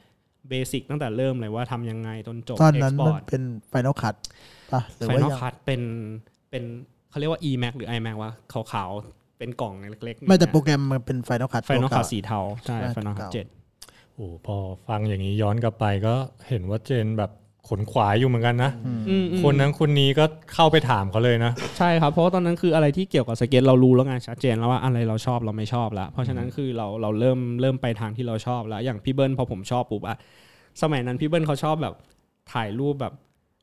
[0.50, 4.16] เบสิกตั้งแต่เริ่มเลยว่าทำยังไงจนจบตอนนั้น export มันเป็นไฟนอลคัท
[4.74, 5.82] ป่ะหรือไฟว่านอลยังคัทเป็น
[6.50, 6.64] เป็น
[7.10, 8.32] เขาเรียกว่า e-mac หรือ iMac ว่า
[8.72, 13.46] ขาวๆเป็นกล่องเล็กๆไม่แต่โปรแกรมมันเป็นไฟนอลคัทไฟนอลคัทสีเทาใช่ใช่ไฟนอลคัทเก่าเจ็ด
[14.16, 14.58] โอ้พอ
[14.88, 16.16] ฟังอย่างนี้ย้อนกลับไปก็
[16.48, 17.32] เห็นว่าเจนแบบ
[17.70, 18.72] ขนขวายอยู่เหมือนกันนะ
[19.44, 30.18] คนนั้นคนนี้ก็เข้าไปถามเขาเลยนะ ใช่ครับ เพราะว่าตอนนั้นคืออะไรที่เกี่ยวกับสเก็ตเรารู้แล้วไงชัดเจนแล้วว่าอะไรเราชอบเราไม่ชอบแล้วเพราะฉะนั้นคือเราเราเริ่มเริ่มไปทางที่เราชอบแล้วอย่างพี่เบิ้ลพอผมชอบปุ๊บอะ
[30.82, 31.96] สมัยนั้นพี่เบิ้ลเขาชอบแบบ
[32.54, 33.14] ถ่ายรูปแบบ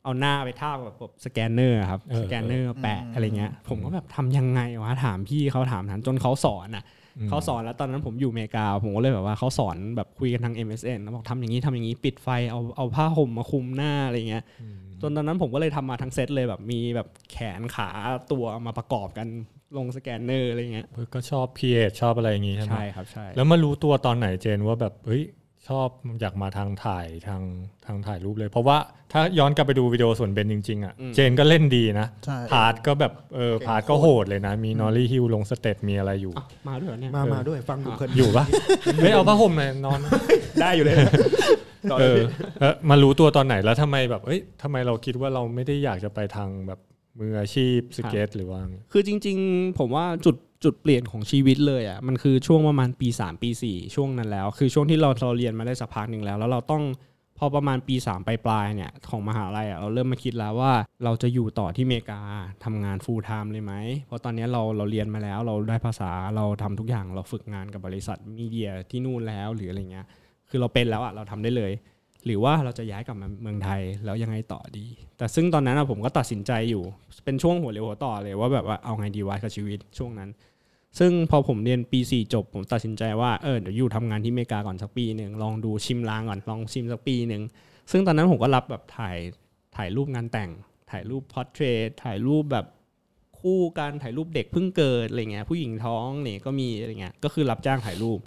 [0.04, 6.84] เอาหน้าไปทาบกับแบบสแกนเนอร์ครับเออสแกนเนอร์แปะอะไรเงี้ยผมก็แบบทำยังไงวะถามพี่เขาถามนั้นจนเขาสอนอะ
[7.28, 14.44] เขาสอนแล้วตอนนั้นผมอยู่อเมริกาผมก็เลยแบบว่าเขาสอนแบบคุยกันทาง MSN แล้วบอกทำอย่างนี้ทำอย่างนี้ปิดไฟเอาเอาผ้าห่มมาคลุมหน้าอะไรเงี้ย
[15.00, 17.88] จนตอนนั้นผมก็เลยทำมาทั้งเซตเลยแบบมีแบบแขนขา
[18.32, 19.26] ตัวมาประกอบกัน
[19.76, 25.22] ลงสแกนเนอร์อะไรเงี้ยก็ชอบพีเอชอบอะไรอย่างงี้ใช่ไหมใช่ครับใช่แล้วมารู้ตัวตอนไหนเจนว่าแบบเฮ้ย
[25.68, 25.88] ชอบ
[26.20, 27.42] อยากมาทางถ่ายทาง
[27.86, 28.78] ทางถ่ายรูปเลย เพราะว่า
[29.12, 38.44] ถ้าย้อนกลับไปดูวิดีโอสวนเบญจริง ๆ อะ เจนก็เล่นดีนะใช่ part ก็แบบเออ part ก็โหดเลยนะ มี nollie heel ลง step มีอะไรอยู่อะมาด้วยเหรอเนี่ยมามาด้วยฟังดูเพลินอยู่ปะ
[39.02, 39.98] ไม่เอาผ้าห่มมานอน
[40.60, 40.96] ได้อยู่เลย
[41.90, 42.28] ต่อเอเลยอ
[42.60, 46.80] เออมารู้ตัวตอนไหนแล้วทำไมแบบเอ้ยทำไมเราคิดว่าเราไม่ได้อยากจะไปทางแบบ
[47.18, 48.60] มืออาชีพสเก็ตหรือว่า
[48.92, 56.82] คือจริง ๆ ผมว่าจุด จุดเปลี่ยนของชีวิตเลยอะมันคือช่วงประมาณปี 3 ปี 4 ช่วงนั้นแล้ว คือช่วงที่เราเราเรียนมาได้สักพักหนึ่งแล้ว แล้วเราต้อง
[57.38, 60.72] พอประมาณปี 3 ปลายๆเนี่ยของมหาลัยอะเราเริ่มมาคิดแล้วว่า
[61.04, 62.20] เราจะอยู่ต่อที่อเมริกา
[62.64, 63.74] ทำงาน full time เลยไหม
[64.06, 70.06] เพราะตอนนี้เราเราเรียนมาแล้วเราได้ภาษาเราทำทุกอย่างเราฝึกงานกับบริษัทมีเดียที่นู่นแล้วหรืออะไรเงี้ย
[70.48, 71.72] คือเราเป็นแล้วอะเราทำได้เลย
[72.26, 74.86] หรือว่าเราจะย้ายกลับมาเมืองไทยแล้วยังไงต่อดี
[75.18, 76.82] แต่ซึ่งตอนนั้นผมก็ตัดสินใจอยู่
[77.24, 80.30] เป็นช่วงหัวเรียวหัวต่อเลยว่าแบบว่าเอาไงดีวะกับชีวิตช่วงนั้น
[80.98, 87.42] ซึ่งพอผมเรียนปี 4 จบ ผมตัดสินใจว่าเออเดี๋ยวอยู่ทำงานที่อเมริกาก่อนสักปีหนึ่งลองดูชิมลางก่อนลองชิมสักปีหนึ่ง
[87.90, 89.16] ซึ่งตอนนั้นผมก็รับแบบถ่าย
[89.76, 90.50] ถ่ายรูปงานแต่ง
[90.90, 92.66] ถ่ายรูปพอร์เทรตถ่ายรูปแบบ
[93.40, 98.18] คู่กันถ่ายรูปเด็กเพิ่งเกิดอะไรเงี้ยผู้หญิงท้องเนี่ยก็มีอะไรเงี้ยก็คือรับจ้างถ่ายรูป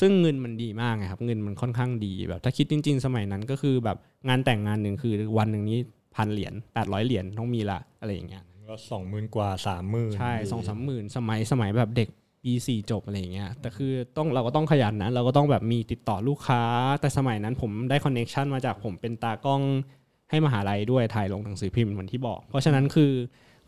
[0.00, 3.96] ซึ่งเงินมันดีมากไงครับเงินมันค่อนข้างดีแบบถ้าคิดจริง ๆ สมัยนั้นก็คือแบบ
[4.28, 5.78] งานแต่งงานหนึ่งคือวันหนึ่งนี้
[6.14, 12.08] พันเหรียญแปดร้อยเหรียญต้องมีละอะไรอย่างเงี้ยก็สองหมื่นกว่าสามหมื่นใช่สองสามหมื่นสมัยสมัยแบบเด็ก
[12.42, 16.62] ปีสี่จบอะไรอย่างเงี้ยแต่คือต้องเราก็ต้องขยันนะเราก็ต้องแบบมีติดต่อลูกค้า
[17.00, 19.62] แต่สมัยนั้นผมได้ connection มาจากผมเป็นตากล้อง
[20.30, 23.12] ให้มหาลัยด้วยถ่ายลงหนังสือพิมพ์เหมือนที่บอก เพราะฉะนั้นคือ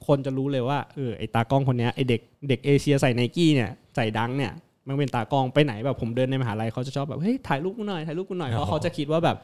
[0.06, 4.52] คนจะรู้เลยว่าเออไอตากล้องคนเนี้ยไอเด็กเด็กเอเชียใส่ไนกี้เนี่ยใส่ Dunk เนี่ย
[4.88, 9.36] มันเป็นตากล้องไปไหนแบบผมเดินในมหาลัยเขาจะชอบแบบเฮ้ยถ่ายรูปกูหน่อยถ่ายรูปกูหน่อยเพราะเขาจะคิดว่าแบบ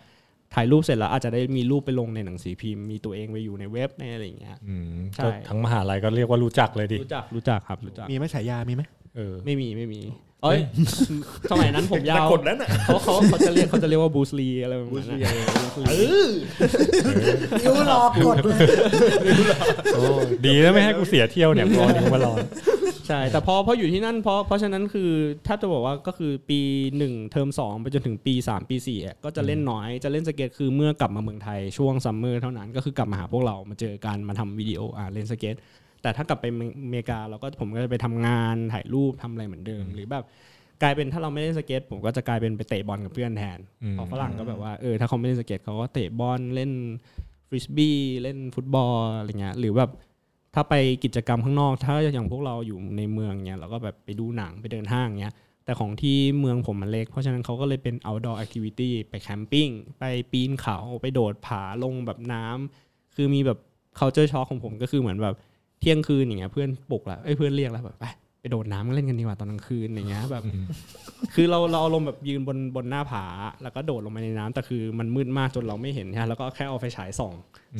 [0.54, 8.82] ถ่ายรูปเสร็จแล้วอาจจะได้มีรูปไปลงในหนังสือพิมพ์มีตัวเองไปอยู่ในเว็บในอะไรอย่างเงี้ยอืมใช่ก็ทั้งมหาลัยก็เรียกว่ารู้จักเลยดิรู้จักรู้จักครับรู้จักมีไหมฉายามีไหม
[9.16, 10.00] เออไม่มีไม่มี
[10.42, 10.60] เอ้ย
[11.50, 15.18] สมัยนั้นผมยาวกว่านั้นอะเขาเขาเขาจะเรียกเขาจะเรียกว่าบรูซลีอะไรประมาณนั้น
[15.88, 15.94] เอ
[16.26, 16.28] อ
[17.60, 18.60] นิ้วรอกดเลย
[19.94, 20.02] โอ้
[20.46, 22.32] ดีแล้วไม่ให้กูเสียเที่ยวเนี่ยรอนิ้วมารอ
[23.10, 25.10] ใช่ แต่พอพออยู่ที่นั่นเพราะเพราะฉะนั้นคือ
[25.46, 26.60] ถ้าจะบอกว่าก็คือปี
[26.98, 35.56] หนึ่งเทอมสองไปจนถึงปีสามปีสี่อะก็จะเล่นน้อยจะเล่นสเก็ตคือเมื่อกลับมาเมืองไทยช่วงซัมเมอร์เท่านั้นก็คือกลับมาหาพวกเรามาเจอกันมาทำวิดีโออ่าเล่นสเก็ต
[36.02, 36.46] แต่ถ้ากลับไป
[36.84, 40.24] อเมริกาเราก็ผมก็จะไปทำงานถ่ายรูปทำอะไรเหมือนเดิม หรือแบบ
[40.82, 46.72] กลายเป็นถ้าเราไม่เล่นสเก็ตผมก็จะกลายเป็นไปเตะบอลกับเพื่อนแทนอืมเพราะฝรั่งก็แบบว่าเออถ้าเขาไม่เล่นสเก็ตเขาก็เตะบอลเล่น
[47.48, 49.90] frisbee เล่นฟุตบอลอะไรเงี้ยหรือแบบ
[50.54, 50.74] ถ้าไป
[51.04, 55.34] กิจกรรมข้างนอก ถ้าอย่างพวกเราอยู่ในเมืองเนี่ยเราก็แบบไปดูหนังไปเดินห้างเนี้ย
[55.64, 63.58] แต่ของที่เมืองผมมันเล็ก เพราะฉะนั้นเขาก็เลยเป็น outdoor activity ไปแคมปิ้งไปปีนเขาไปโดดผาลงแบบน้ำคือมีแบบ
[63.98, 65.34] culture shock ของผมก็คือเหมือนแบบ
[65.80, 68.04] เที่ยงคืนอย่างเงี้ยเพื่อนปลุกแล้วเอ้ยเพื่อนเรียกแล้วแบบไป
[68.40, 70.44] ไปโดดน้ำเล่นกันดีกว่าตอนกลางคืนอย่างเงี้ยแบบ
[71.34, 73.24] คือเราเราอารมณ์แบบยืนบนบนหน้าผา
[73.62, 77.34] แล้วก็โดดลงไปในน้ำแต่คือมันมืดมากจนเราไม่เห็นใช่ไหมแล้วก็แค่เอาไฟฉายส่อง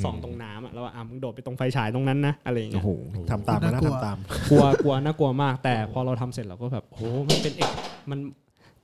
[0.05, 2.85] ส่องตรงน้ำอะแล้วว่าอะมึงโดดไปตรงไฟฉายตรงนั้นนะอะไรอย่างเงี้ย
[3.31, 4.17] ทำตามมานะน่ากลัวทำตาม
[4.51, 7.81] กลัวกลัวน่ากลัวมาก แต่พอเราทำเสร็จเราก็แบบโอ้มันเป็น ex-
[8.11, 8.19] มัน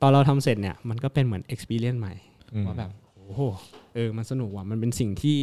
[0.02, 2.14] ตอนเราทำเสร็จเนี่ยมันก็เป็นเหมือน experience ใหม่
[2.54, 3.42] อืมว่าแบบโอ้โห
[3.94, 5.38] เออมันสนุกว่ะมันเป็นสิ่งที่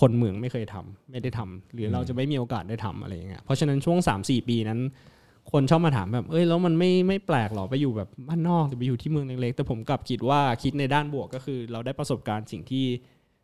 [0.00, 4.80] คนเมืองไม่เคยทำไม่ได้ทำหรือเราจะไม่มีโอกาสได้ทำอะไรอย่างเงี้ยเพราะฉะนั้นช่วง3 4ปีนั้น
[5.52, 12.84] คนชอบมาถามแบบเอ้ยแล้วมันไม่ไม่แปลกหรอไปอยู่แบบบ้านนอกหรือไปอยู่ที่เมืองเล็กๆแต่ผมกลับคิดว่าคิดในด้านบวกก็คือ เราได้ประสบการณ์สิ่งที่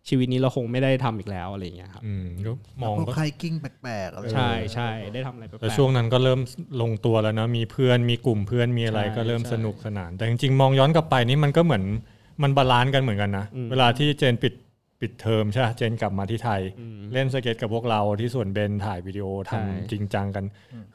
[0.09, 6.41] ชีวิตนี้เราคงไม่ได้ทำอีกแล้วอะไรอย่างเงี้ยครับอืมก็มองพวกก็ไฮกิ้งแปลกๆอะไรใช่ใช่ได้ทำอะไรแปลแต่กๆช่วงนั้นก็เริ่ม
[6.83, 11.85] ลงตัวแล้วนะมีเพื่อนมีกลุ่มเพื่อนมีอะไรใช่ก็เริ่มใช่สนุกสนาน แต่จริงๆมองย้อนกลับไปนี่มันก็เหมือน
[12.43, 14.53] มัน balance กันเหมือนกันนะอืมเวลาที่เจนปิด
[15.03, 16.61] ปิดเทอมใช่ปะเจนกลับมาที่ไทย
[17.13, 20.45] เล่นสเก็ตกับพวกเราที่สวนเบญถ่ายวิดีโอทำใช่จริงจังกัน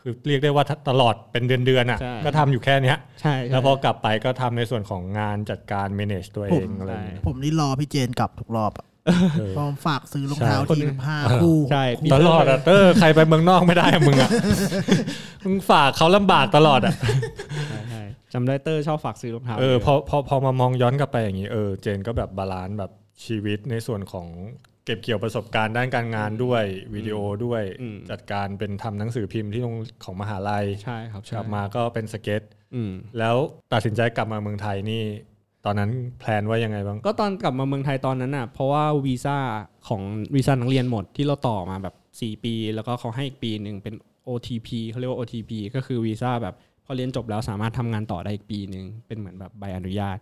[0.02, 8.86] คือเรียกได้ว่าตลอดเป็นเดือนๆอะใช่ก็ทำอยู่แค่เนี้ยใช่ใช่แล้วพอกลับไปก็ทำในส่วนของงานจัดการ manage ตัวเองอะไรอย่างเงี้ยผมนี่รอพี่เจนกลับทุกรอบอะ
[9.38, 14.30] เออเพราะผมฝากซื้อรองเท้าใช่ทีละห้าคู่ใช่คู่ตลอดอะเตอร์ใครไปเมืองนอกไม่ได้อะมึงอะ
[15.44, 16.94] มึงฝากเขาลำบากตลอดอะ
[17.70, 18.02] ใช่ใช่
[18.34, 22.92] จำได้เตอร์ชอบฝากซื้อรองเท้าเออพอพอพอมามองย้อนกลับไปอย่างนี้เออเจนก็แบบ balance แบบ
[23.26, 24.28] ชีวิตในส่วนของ
[24.86, 26.64] เก็บเกี่ยวประสบการณ์ด้านการงานด้วย
[26.96, 32.42] วิดีโอด้วยอืมจัดการเป็นทำหนังสือพิมพ์ที่โรงของมหาลัยใช่ครับใช่กลับมาก็เป็นสเก็ต
[32.76, 33.36] อืมแล้ว
[33.74, 35.04] ตัดสินใจกลับมาเมืองไทยนี่
[35.66, 39.38] ตอนนั้น plan ว่ายังไงบ้างก็ตอนกลับมาเมืองไทยตอนนั้นอะเพราะว่าวีซ่า
[39.88, 40.02] ของ
[40.36, 43.96] วีซ่านักเรียนหมดที่เราต่อมาแบบ 4 ปี แล้วก็เขาให้อีกปีหนึ่งเป็น
[44.28, 46.56] OTP เขาเรียกว่า OTP ก็คือวีซ่าแบบ
[46.86, 50.18] พอเรียนจบแล้วสามารถทำงานต่อได้อีกปีหนึ่งเป็นเหมือนแบบใบอนุญาต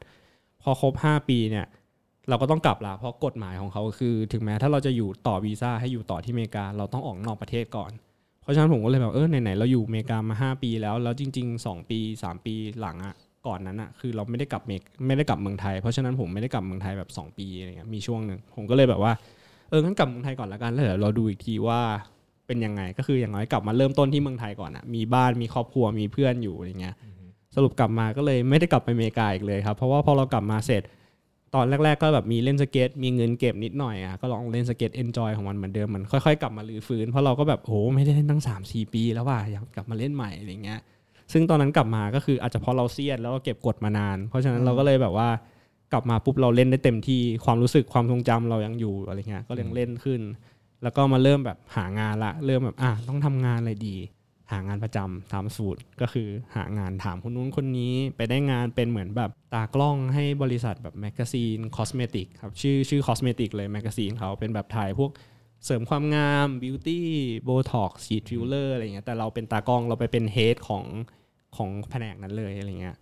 [0.62, 1.66] พอครบ 5 ปีเนี่ย
[2.30, 7.92] เราก็ต้องกลับละเพราะกฎหมายของเขาคือ ถึงแม้ถ้าเราจะอยู่ต่อวีซ่าให้อยู่ต่อที่อเมริกา เราต้องออกนอกประเทศก่อน
[8.42, 13.16] เพราะฉะนั้นผมก็เลยแบบเออไหนๆเราอยู่อเมริกามา 5 ปีแล้ว แล้วจริง ๆ 2 ปี 3 ปีหลังอะ
[13.48, 19.14] ก่อนนั้นอะคือเราไม่ได้กลับเมกไม่ได้กลับเมืองไทย เพราะฉะนั้นผมไม่ได้กลับเมืองไทยแบบ 2 ปีอะไรเงี้ยมีช่วงหนึ่งผมก็เลยแบบว่า
[19.70, 21.80] เอองั้นกลับเมืองไทยก่อนละกันแล้วเดี๋ยวเราดูอีกทีว่า
[22.48, 26.96] เป็นยังไงก็คืออย่างน้อยกลับมาเริ่มต้นที่เมืองไทยก่อนอะมีบ้านมีครอบครัวมีเพื่อนอยู่อะไรเงี้ย
[27.56, 30.84] สรุปกลับมาก็เลยไม่ได้กลับไปอเมริกาอีกเลยครับ เพราะว่าพอเรากลับมาเสร็จ
[31.56, 40.80] ตอนแรก ๆ ก็แบบมีเล่นสเก็ตมีเงินเก็บนิดหน่อยอะก็ลองเล่นสเก็ต enjoy ของมันเหมือนเดิมมันค่อยๆ กลับมารื้อฟื้นเพราะเราก็แบบโอ้ไม่ได้เล่นตั้ง 3 4 ปี แล้วว่าอยากกลับมาเล่นใหม่อะไรเงี้ย
[41.32, 45.30] ซึ่งตอนนั้นกลับมาก็คืออาจจะเพราะเราเซียนแล้วเราเก็บกดมานาน เพราะฉะนั้นเราก็เลยแบบว่า
[45.94, 50.22] กลับมาปุ๊บเราเล่นได้เต็มที่ความรู้สึกความทรงจำเรายังอยู่อะไรเงี้ยก็ยังเล่นขึ้น
[50.84, 53.96] แล้วก็มาเริ่มแบบหางานละ เริ่มแบบอะต้องทำงานอะไรดี
[54.52, 65.12] หางานประจำตามสูตรก็คือหางานถามคนนู้นคนนี้ไปได้งานเป็นเหมือนแบบตากล้องให้บริษัทแบบ magazine cosmetic ครับชื่อชื่อ Cosmetic เลย magazine เขาเป็นแบบถ่ายพวก
[65.66, 67.08] เสริมความงาม beauty
[67.44, 70.84] โบท็อกซ์ฉีดฟิลเลอร์อะไรเงี้ยแต่เราเป็นตากล้องเราไปเป็น head ของ
[71.58, 72.98] ของแผนกนั้นเลยอะไรเงี้ย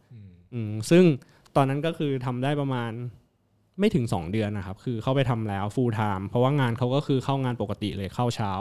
[0.53, 1.03] อืมซึ่ง
[1.55, 2.91] ตอนนั้นก็คือทำได้ประมาณ
[3.79, 8.51] ไม่ถึง 2 เดือนนะครับ คือเข้าไปทำแล้ว full time เพราะว่างานเขาก็คือเข้างานปกติเลยเข้าเช้า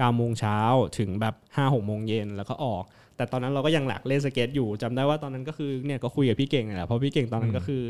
[0.00, 0.58] 9โมงเช้า
[0.98, 2.84] ถึงแบบ5 6โมงเย็นแล้วก็ออก
[3.16, 7.82] แต่ตอนนั้นเราก็ยังหลักเล่นสเก็ตอยู่จำได้ว่าตอนนั้นก็คือเนี่ยก็คุยกับพี่เก่งนี่แหละเพราะพี่เก่งตอนนั้นก็คือ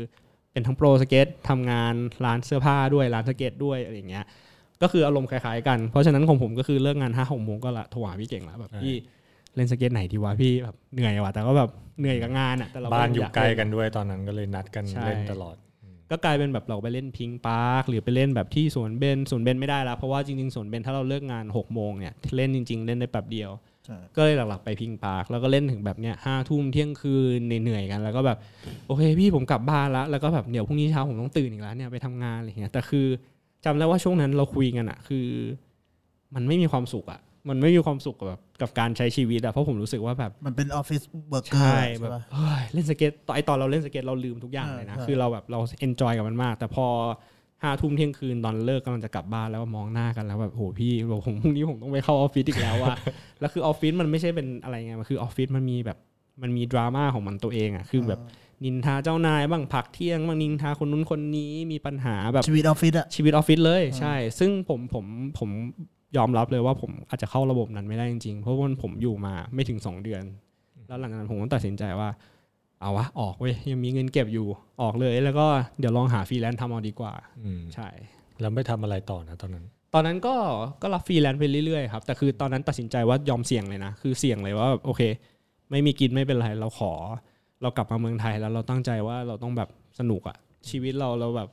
[0.51, 1.93] เป็นทั้งโปรสเก็ตทำงาน
[2.25, 4.25] ร้านเสื้อผ้าด้วยร้านสเก็ตด้วยอะไรอย่างเงี้ย
[4.81, 8.93] ก็คืออารมณ์คล้ายๆกัน เพราะฉะนั้นของผมก็คือเลิกงานห้าหกโมงก็ละโทรหาพี่เก่งแล้วแบบพี่
[9.55, 15.55] เล่นสเก็ตไหนดีวะพี่แบบเหนื่อยว่ะแต่ก็แบบเหนื่อยกับงานอะแต่เราบ้านอยู่าใกล้เกันด้วยตอนนั้นก็เลยนัดกันใช่เล่นตลอด
[16.11, 23.51] ก็กลายเป็นแบบเราไปเล่นพิงพาร์คหรือไปเล่นแบบที่สวนเบญสวนเบญไม่ได้แล้ว เพราะว่าจริงๆสวนเบญถ้าเราเลิกงานหกโมงเนี่ยเล่นจริง ๆ เล่นได้แป๊บเดียว
[23.85, 28.37] ใช่ก็เลยหลักๆไปพิงพาร์คแล้วก็เล่นถึงแบบเนี้ยห้าทุ่มเที่ยงคืนเหนื่อยๆกันแล้วก็แบบ
[28.87, 33.07] โอเคพี่ผมกลับบ้านแล้วแล้วก็แบบเดี๋ยวพรุ่งนี้เช้าผมต้องตื่นอีกแล้วเนี่ยไปทำงานอะไรเงี้ยแต่คือ
[33.65, 35.27] จำได้ว่าช่วงนั้นเราคุยกันอะคือ
[36.35, 37.19] มันไม่มีความสุขอะ
[37.49, 46.85] มันไม่มีความสุขกับแบบกับการใช้ชีวิตอะเพราะผมรู้สึกว่าแบบมันเป็น office worker แบบใช่ปะเฮ้ยเล่นสเก็ตตอนไอตอนเราเล่นสเก็ตเราลืมทุกอย่างเลยนะใช่คือเราแบบเรา enjoy กับมันมาก แต่พอ
[47.63, 52.95] ห้าทุ่มเที่ยงคืนตอนเลิกกำลังจะกลับบ้านแล้วมองหน้ากันแล้วแบบโหพี่บอกผมพรุ่งนี้ผมต้องไปเข้าออฟฟิศอีกแล้วอะ
[53.39, 55.97] แล้วคือออฟฟิศมันไม่ใช่เป็นอะไรไงมันคือออฟฟิศมันมีแบบ
[56.41, 58.19] มันมีดราม่าของมันตัวเองอะคือแบบ
[58.65, 65.05] นินทาเจ้านายบ้างพักเที่ยงบ้างนินทาคนนู้นคนนี้มีปัญหาแบบชีวิตออฟฟิศอะชีวิตออฟฟิศเลยใช่ ซึ่งผมผม
[65.39, 65.49] ผม
[66.17, 70.23] ยอมรับเลยว่าผมอาจจะเข้าระบบนั้นไม่ได้จริงๆ เพราะว่าผมอยู่มาไม่ถึง 2 เดือน
[70.87, 72.09] แล้วหลังจากนั้นผมก็ตัดสินใจว่า
[72.81, 74.47] เอาวะออกเว้ยยังมีเงินเก็บอยู่
[74.81, 75.45] ออกเลย แล้วก็
[75.79, 77.87] เดี๋ยวลองหาฟรีแลนซ์ทำเอาดีกว่าอืมใช่
[78.41, 80.35] แล้วไม่ทำอะไรต่อนะตอนนั้น ตอนนั้นก็
[80.81, 85.01] ก็รับฟรีแลนซ์ไปเรื่อยๆครับแต่คือตอนนั้นตัดสินใจว่ายอมเสี่ยงเลยนะคือเสี่ยงเลยว่าโอเค
[85.71, 86.91] ไม่มีกินไม่เป็นไรเราขอ
[87.61, 90.37] เรากลับมาเมืองไทยแล้วเราตั้งใจว่าเราต้องแบบสนุกอะ
[90.69, 91.49] ชีวิตเราเราแบบ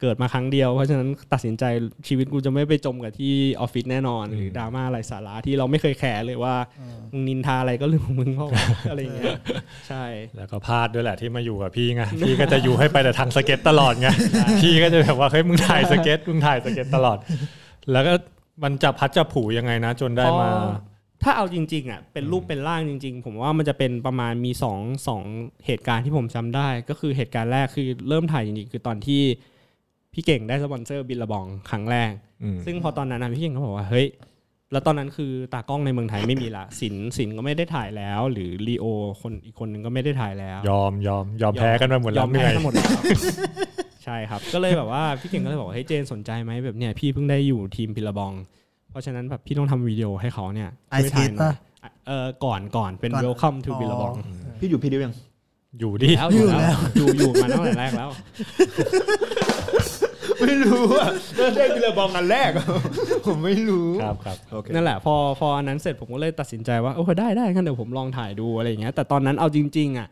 [0.00, 1.64] เกิดมาครั้งเดียว เพราะฉะนั้นตัดสินใจ
[2.08, 6.54] ชีวิตกูจะไม่ไปจมกับที่ออฟฟิศแน่นอน หรือดราม่าอะไรสาระที่เราไม่เคยแคร์เลยว่า
[7.12, 8.48] มึงนินทาอะไรก็เรื่องของมึงเพราะ
[8.90, 9.32] อะไรอย่างเงี้ย
[9.88, 10.04] ใช่
[10.36, 14.08] แล้วก็พลาดด้วยแหละที่มาอยู่กับพี่ไงพี่ก็จะอยู่ให้ไปแต่ทางสเก็ตตลอดไง
[14.62, 17.18] พี่ก็จะแบบว่าเฮ้ยมึงถ่ายสเก็ตมึงถ่ายสเก็ตตลอด
[17.92, 18.14] แล้วก็
[18.64, 20.68] มันจับพลัดจับผลูยังไงนะ จนได้มาพอ
[21.22, 24.78] ถ้าเอาจริง ๆอะเป็นรูปเป็นร่างจริง ๆ ผมว่ามันจะเป็นประมาณมีสอง
[25.08, 25.22] สอง
[25.66, 29.22] เหตุการณ์ที่ผมจำได้ ก็คือเหตุการณ์แรกคือเริ่มถ่ายจริงๆคือตอนที่
[30.18, 32.12] พี่เก่งได้สปอนเซอร์ Billabong ครั้งแรก
[32.42, 34.06] อืมซึ่งพอตอนนั้นนะพี่เก่งก็บอกว่าเฮ้ย
[34.72, 38.84] แล้วตอนนั้นคือตากล้องในเมืองไทยไม่มีละสินสินก็ไม่ได้ถ่ายแล้ว หรือลีโอ
[39.22, 42.90] คนอีกคนหนึ่งก็ไม่ได้ถ่ายแล้ว ยอมยอมยอมแพ้กันไปหมดแล้วยอมแพ้เหนื่อยทั้งหมดแล้ว
[44.04, 48.32] ใช่ครับ ก็เลยแบบว่าพี่เก่งก็เลยบอกว่าเฮ้ยเจนสนใจไหมแบบเนี่ยพี่เพิ่งได้อยู่ทีม Billabong
[48.90, 51.52] เพราะฉะนั้นแบบพี่ต้องทำวิดีโอให้เขาเนี่ยไอช่วยถ่าเก็ตหน่ป่ะ
[51.82, 54.16] อยเออก่อนก่อนเป็นก่อน welcome to อ๋อ Billabong
[54.60, 55.14] พี่อยู่พี่ดิวยัง
[55.80, 58.10] อยู่ดิแล้วอยู่แล้วอยู่อยู่มาตั้งแต่แรกแล้ว
[60.40, 62.50] ไม่รู้อะเริ่มได้บิลลาบองอันแรก
[63.26, 70.08] ผมไม่รู้ครับครับโอเคนั่นแหละพอพออันนั้นเสร็จผมก็เลยตัดสินใจว่าโอ้ได้ได้งั้นเดี๋ยวผมลองถ่ายดูอะไรอย่างเงี้ยแต่ตอนนั้นเอาจริง ๆอะ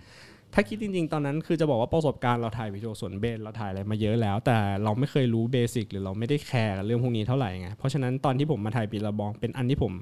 [0.55, 9.93] ถ้าคิดจริง ๆ ตอนนั้นคือจะบอกว่าประสบการณ์เราถ่ายวิดีโอส่วนเบนเราถ่ายอะไรมาเยอะแล้ว แต่เราไม่เคยรู้เบสิกหรือเราไม่ได้แคร์กับเรื่องพวกนี้เท่าไหร่ไงเพราะฉะนั้นตอนที่ผมมาถ่ายปีละบองเป็นอันที่ผม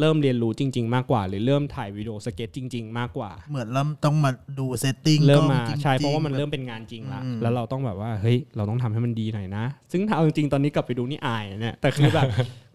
[0.00, 12.26] เริ่มเรียนรู้จริง ๆ มากกว่า หรือเริ่มถ่ายวิดีโอสเก็ตจริง ๆ มากกว่า เหมือนเราต้องมาดูเซตติ้งเริ่มกล้องมาจริงๆใช่เพราะว่ามันแบบเริ่มเป็นงานจริงละอืมแล้วเราต้องแบบว่าเฮ้ยเราต้องทำให้มันดีหน่อยนะ ซึ่งถ้าเอาจริงๆตอนนี้กลับไปดูนี่อายนะเนี่ยแต่คือแบบ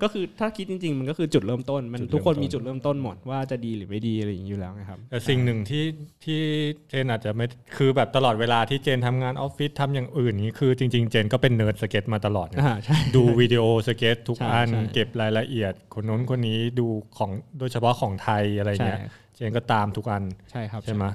[0.04, 5.86] ก็คือถ้าคิดจริง ๆ มันก็คือจุดเริ่มต้น มันจุดเริ่มทุกคนมีจุดเริ่มต้นหมดว่าจะดีหรือไม่ดีอะไรอย่างนี้อยู่แล้วนะครับแต่สิ่งหนึ่งที่
[6.26, 6.42] ที่
[6.90, 7.46] เจนอาจจะไม่
[7.78, 16.88] คือแบบตลอดเวลาที่เจนทำงานออฟฟิศทำอย่างอื่นนี้คือจริง ๆ เจนก็เป็นเนิร์ดสเก็ตมาตลอดนะอ่าใช่ดูวิดีโอสเก็ตทุกใช่อันใช่เก็บรายละเอียดคนนู้นคนนี้ดู
[17.18, 19.00] ของโดยเฉพาะของไทยอะไรใช่เงี้ย
[19.36, 21.06] เจนก็ตามทุกอันใช่ครับใช่ไหม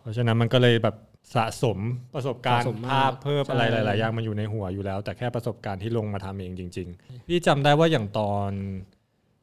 [0.00, 0.96] เพราะฉะนั้นมันก็เลยแบบ
[1.34, 1.78] สะสม
[2.14, 8.50] ประสบการณ์สะสมมากภาพเพิ่มใช่อะไรหลาย ๆ อย่างมันอยู่ในหัวอยู่แล้ว แต่แค่ประสบการณ์ที่ลงมาทำเองจริง ๆ พี่จำได้ว่าอย่างตอน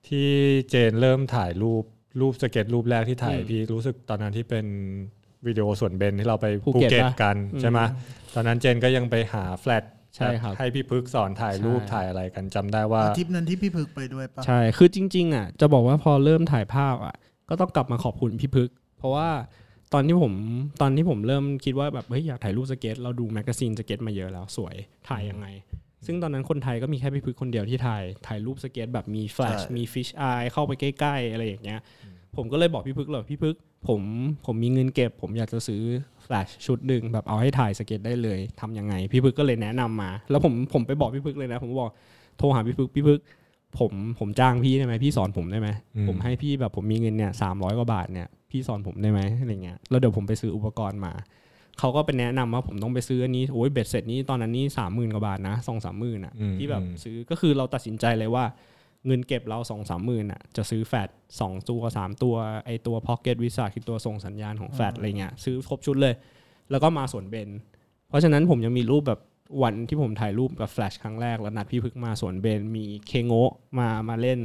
[0.07, 0.29] ที่
[0.69, 1.83] เจนเริ่มถ่ายรูป
[2.21, 4.65] รูปสเก็ตรูปแรกที่ถ่ายพี่รู้สึกตอนนั้นที่เป็น
[5.47, 7.79] วิดีโอส่วนเบนที่เราไปภูเก็ตภูเก็ตกันปะอืมใช่ไหม
[8.35, 9.83] ตอนนั้นเจนก็ยังไปหาแฟลช
[10.17, 17.15] ใช่ครับให้พี่พึกสอนถ่ายรูปใช่ถ่ายอะไรกันจำได้ว่าทริปนั้นที่พี่พึกไปด้วยปะใช่คือจริง ๆอะจะบอกว่าพอเริ่มถ่ายภาพอะ
[17.49, 19.29] ก็ต้องกลับมาขอบคุณพี่พึก เพราะว่า
[19.93, 20.33] ตอนที่ผม
[20.81, 24.75] ตอนที่ผมเริ่มคิดว่าแบบเฮ้ยอยากถ่ายรูปสเก็ตเราดู magazine สเก็ตมาเยอะแล้วสวย
[25.09, 25.47] ถ่ายยังไง
[26.05, 31.79] ซึ่งตอนนั้นคนไทยก็มีแค่พี่พึกคนเดียวที่ถ่ายถ่ายรูปสเก็ตแบบมีแฟลชมี fisheye เข้าไปใกล้ ๆ อะไรอย่างเงี้ย
[32.35, 33.55] ผมก็เลยบอกพี่พึกเลยพี่พึก
[33.87, 34.01] ผม
[34.45, 35.83] ผมมีเงินเก็บ ผมอยากจะซื้อ
[36.27, 41.91] แฟลชชุดหนึ่งแบบเอาให้ถ่ายสเก็ตได้เลยทำยังไง พี่พึกก็เลยแนะนำมา แล้วผมผมไปบอกพี่พึกเลยนะ ผมบอก
[42.37, 43.19] โทรหาพี่พึกพี่พึก
[43.79, 51.13] ผมผมจ้างพี่ได้ไหมพี่สอนผมได้ไหมอืมผมให้พี่แบบผมมีเงินเนี่ยสามร้อยกว่าบาทเนี่ยพี่สอนผมได้ไหมอะไรเงี้ยแล้วเดี๋ยวผมไปซื้ออุปกรณ์มา
[51.79, 58.45] เขาก็เป็นแนะนำว่าผมต้องไปซื้ออันนี้โอ้ยเบ็ดเสร็จนี้ตอนนั้นนี่สามหมื่นกว่าบาทนะสองสามหมื่นอะอืมที่แบบอืมซื้อก็คือเราตัดสินใจเลยว่า
[59.05, 62.35] เงินเก็บเราสองสามหมื่นอะจะซื้อแฟดสองตัวสามตัว
[62.65, 66.13] ไอตัวพ็อกเก็ตวิสาคือตัวส่งสัญญาณของแฟดอะไรเงี้ยซื้อครบชุดเลย
[66.71, 67.49] แล้วก็มาสวนเบน
[68.09, 69.21] เพราะฉะนั้นผมยังมีรูปแบบ
[69.63, 74.39] วันที่ผมถ่ายรูปกับแฟลชครั้งแรกแล้วนัดพี่พึกมาสวนเบนมีเคโงะมามาเล่น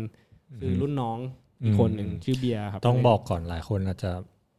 [0.58, 1.18] คือรุ่นน้อง
[1.62, 4.12] อีกคนหนึ่งอืมชื่อเบียร์ครับ ต้องบอกก่อนหลายคนอาจจะ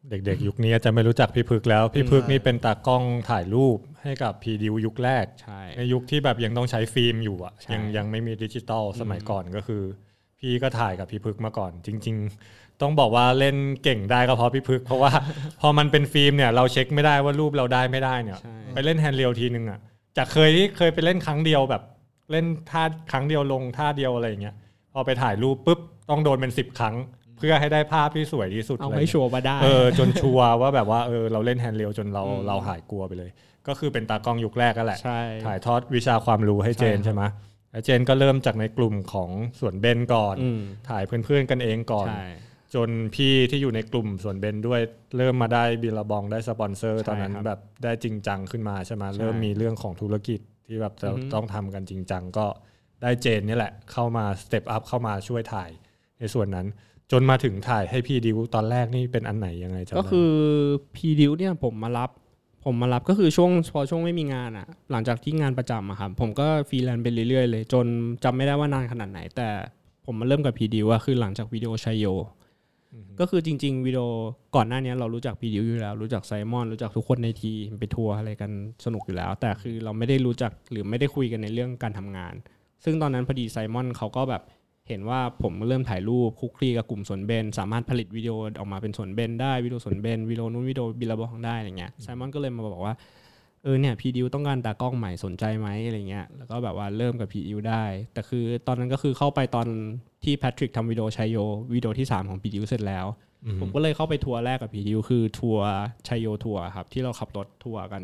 [0.09, 9.83] เด็กๆ ยุคนี้อาจจะไม่รู้จักพี่พึกแล้ว พี่พึกนี่เป็นตากล้องถ่ายรูปให้กับ Preduce ยุคแรกใช่ในยุคที่แบบยังต้องใช้ฟิล์มอยู่อะใช่ยังยังไม่มีดิจิตอลสมัยก่อนก็คือ
[10.39, 12.15] พี่ก็ถ่ายกับพี่พึกมาก่อน จริง
[12.49, 15.11] ๆ ต้องบอกว่าเล่นเก่งได้ก็เพราะพี่พึก เพราะว่า
[15.61, 19.79] พอมันเป็นฟิล์มเนี่ยเราเช็คไม่ได้ว่ารูปเราได้ไม่ได้เนี่ยใช่ไปเล่น handrail ทีนึงอะ
[20.17, 21.83] จากเคยที่เคยไปเล่นครั้งเดียวแบบ
[22.31, 24.55] เล่นท่าครั้งเดียวลงท่าเดียวอะไรอย่างเงี้ย
[24.93, 25.79] พอไปถ่ายรูปปุ๊บ
[26.09, 33.29] ต้องโดนเป็นสิบครั้งเพื่อให้ได้ภาพที่สวยที่สุดอะไรให้เงี้ยเอาให้ชัวร์ว่าได้เออจนชัวร์ว่าแบบว่าเออเราเล่น handrail จนเราอืมเราหายกลัวไปเลย
[33.67, 37.23] ก็คือเป็นตากล้องยุคแรกก็แหละใช่ถ่ายทอดวิชาความรู้ให้เจนใช่ครับใช่ไหม
[37.71, 39.29] แล้วเจนก็เริ่มจากในกลุ่มของ
[39.59, 42.25] สวนเบนก่อนอืมถ่ายเพื่อนๆกันเองก่อนใช่
[42.75, 44.81] จนพี่ที่อยู่ในกลุ่มสวนเบนด้วย
[45.17, 52.45] เริ่มมาได้ Billabong ได้สปอนเซอร์ใช่ตอนนั้นครับแบบได้จริงจังขึ้นมาใช่ไหมใช่เริ่มมีเรื่องของธุรกิจที่แบบจะอือฮึต้องทำกันจริงจังก็
[53.01, 55.69] ได้เจนนี่แหละเข้ามา step up เข้ามาช่วยถ่าย
[56.19, 56.67] ในส่วนนั้น
[57.13, 60.31] จนมาถึงถ่ายให้ Preduce ตอนแรกนี่เป็นอันไหนยังไงจำได้ก็คือ
[60.95, 62.09] Preduce เนี่ยผมมารับ
[62.65, 67.85] ผมมารับก็คือช่วงพอช่วงไม่มีงานอะหลังจากที่งานประจำอะครับผมก็ฟรีแลนซ์ไปเรื่อยๆเลยจน
[68.23, 69.47] จำไม่ได้ว่านานขนาดไหน แต่
[70.05, 72.05] ผมมาเริ่มกับ Preduce อะคือหลังจากวิดีโอชัยโย
[73.19, 74.05] ก็คือจริง ๆวิดีโอ
[74.55, 78.51] ก่อนหน้านี้เรารู้จัก Preduce อยู่แล้ว รู้จักไซมอนรู้จักทุกคนในทีมไปทัวร์อะไรกัน
[78.85, 82.33] สนุกอยู่แล้ว แต่คือเราไม่ได้รู้จักหรือไม่ได้คุยกันในเรื่องการทำงาน
[82.83, 84.41] ซึ่งตอนนั้นพอดีไซมอนเขาก็แบบ
[84.89, 92.95] เห็นว่าผมเริ่มถ่ายรูปคลุกคลีกับกลุ่มสวนเบน สามารถผลิตวิดีโอออกมาเป็นสวนเบนได้วิดีโอสวนเบนวิดีโอนู้นวิดีโอ Billabong ได้อะไรเงี้ยไซมอนก็เลยมาบอกว่า
[93.63, 99.67] เออเนี่ย Preduce ต้องการตากล้องใหม่สนใจไหมอะไรเงี้ยแล้วก็แบบว่าเริ่มกับ Preduce ได้ แต่คือตอนนั้นก็คือเข้าไปตอน
[100.23, 101.37] ที่แพทริกทำวิดีโอชัยโย
[101.73, 103.05] วิดีโอที่ 3 ของ Preduce เสร็จแล้ว
[103.61, 105.67] ผมก็เลยเข้าไปทัวร์แรกกับ Preduce คือทัวร์
[106.07, 108.03] ชัยโยทัวร์ครับที่เราขับรถทัวร์กัน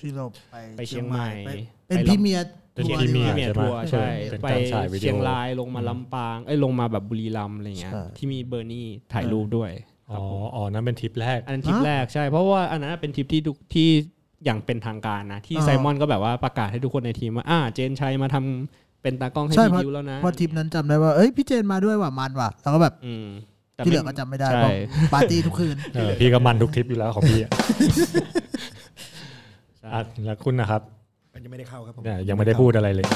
[0.00, 1.50] ที่เราไปไปเชียงใหม่ไป
[1.88, 2.44] เป็นไป premiere
[2.78, 9.70] เป็นทัวร์ premiere ดีกว่าร์เมียทัวร์ใช่เป็นไปการฉายวิดีโอเชียงรายลงมาลำปางเอ้ยลงมาแบบบุรีรัมย์อะไรเงี้ยใช่ที่มีเบอร์นี่ถ่ายรูปด้วย
[10.10, 10.20] อ๋อ
[10.54, 13.88] อ๋อนั่นเป็นทริปแรก อันนั้นทริปแรกใช่เพราะว่าอันนั้นเป็นทริปที่ทุกที่
[14.44, 23.26] อย่างเป็นทางการนะ ที่อ่าไซมอนก็แบบว่าประกาศให้ทุกคนในทีมว่าอ่าเจนชัยมาทำเป็นตากล้องให้ใช่พีเพราะดิวแล้วนะเพราะทริปนั้นจำได้ว่าเอ้ยพี่เจนมาด้วยว่ะมันว่ะแล้วก็แบบอืม
[23.74, 24.72] แต่ที่เหลือก็จำไม่ได้ใช่เพราะ
[25.12, 27.50] ปาร์ตี้ทุกคืนเออพี่ก็มันทุกทริปอยู่แล้วของพี่อะ
[29.78, 30.82] ใช่อะแล้วคุณนะครับ
[31.44, 33.06] ยังไม่ได้เข้าครับผมเนี่ยยังไม่ได้พูดอะไรเลย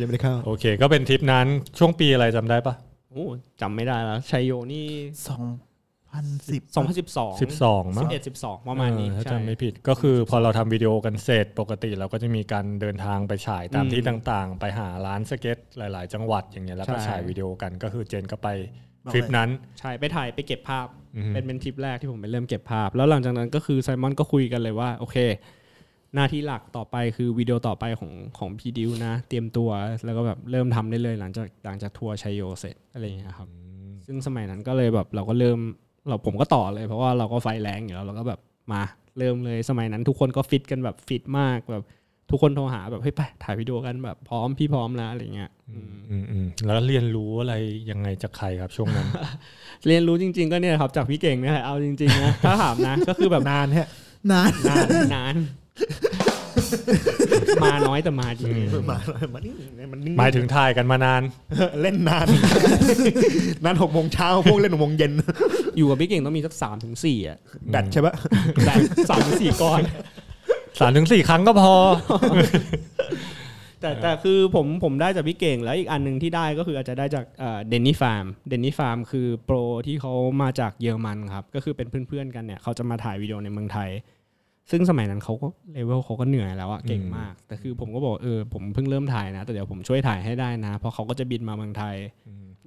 [0.00, 1.46] ยังไม่ได้เข้า โอเค ก็เป็นทริปนั้น
[1.78, 2.74] ช่วงปีอะไรจำได้ปะ
[3.10, 3.26] โอ้
[3.60, 18.48] จำไม่ได้แล้วชัยโยนี่2010 2012สิบสองมั้ง11 12ประมาณนี้เออถ้าใช่จำไม่ผิดก็คือพอเราทำวิดีโอกันเสร็จปกติเราก็จะมีการเดินทางไปฉายตามอืมที่ต่างๆ ไปหาร้านสเก็ตหลาย ๆ จังหวัดอย่างเงี้ยแล้วก็ใช่ ฉายวิดีโอกันก็คือเจนก็ไป
[19.12, 20.86] ทริปนั้น ใช่ไปถ่ายไปเก็บภาพ
[21.16, 25.16] อือฮึ เป็นเป็นทริปแรกที่ผมไปเริ่มเก็บภาพ แล้วหลังจากนั้นก็คือไซมอนก็คุยกันเลยว่า โอเค
[26.16, 29.70] หน้าที่หลักต่อไปคือวิดีโอต่อไปของของ Preduce นะ เตรียมตัว
[30.04, 33.48] แล้วก็แบบเริ่มทำได้เลยหลังจากหลังจากทัวร์ชัยโยเสร็จอะไรอย่างเงี้ยครับ
[34.06, 35.58] ซึ่งสมัยนั้นก็เลยแบบเราก็เริ่ม
[36.08, 38.40] เราผมก็ต่อเลย เพราะว่าเราก็ไฟแรงอยู่แล้วเราก็แบบ
[38.72, 38.82] มา
[39.18, 41.84] เริ่มเลยสมัยนั้นทุกคนก็ฟิตกันแบบฟิตมากแบบ
[42.30, 47.54] ทุกคนโทรหาแบบเฮ้ยไปถ่ายวิดีโอกันแบบพร้อมพี่พร้อมแล้วอะไรเงี้ยอืมอืมอืมแล้วเรียนรู้อะไร
[47.90, 49.06] ยังไงจากใครครับช่วงนั้น
[49.86, 53.88] เรียนรู้จริง ๆ ก็เนี่ยครับจากพี่เก่งเนี่ยเอาจริงๆนะถ้าถามนะก็คือแบบนานฮะ
[54.32, 55.34] นานนานนาน
[57.64, 58.50] มาน้อยแต่มาดี
[58.90, 58.98] มา
[59.34, 59.52] มานี่
[59.92, 61.22] มันนิ่งหมายถึงถ่ายกันมานาน
[61.82, 62.26] เล่นนาน
[63.64, 65.12] นานหกโมงเช้าพวกเล่นหกโมงเย็น
[65.76, 67.38] อยู่กับพี่เก่งต้องมีสักสามถึงสี่อะ
[67.70, 68.14] แบตใช่ปะ
[68.66, 68.74] แต่
[69.10, 69.80] สามถึงสี่ก้อน
[70.80, 71.72] สามถึงสี่ครั้งก็พอ
[73.80, 77.24] แต่แต่คือผมผมได้จากพี่เก่งแล้วอีกอันหนึ่งที่ได้ก็คืออาจจะได้จาก
[77.68, 79.56] เดนนี่ฟาร์มเดนนี่ฟาร์มคือโปร
[79.86, 80.12] ที่เขา
[80.42, 83.90] มาจากเยอรมันครับ ก็คือเป็นเพื่อนๆกันเนี่ยเขาจะมาถ่ายวิดีโอในเมืองไทย
[84.70, 91.96] ซึ่งสมัยนั้นเขาก็เลเวลเขาก็เหนื่อยแล้วอะเก่งมาก แต่คือผมก็บอกเออผมเพิ่งเริ่มถ่ายนะ แต่เดี๋ยวผมช่วยถ่ายให้ได้นะ เพราะเขาก็จะบินมาเมืองไทย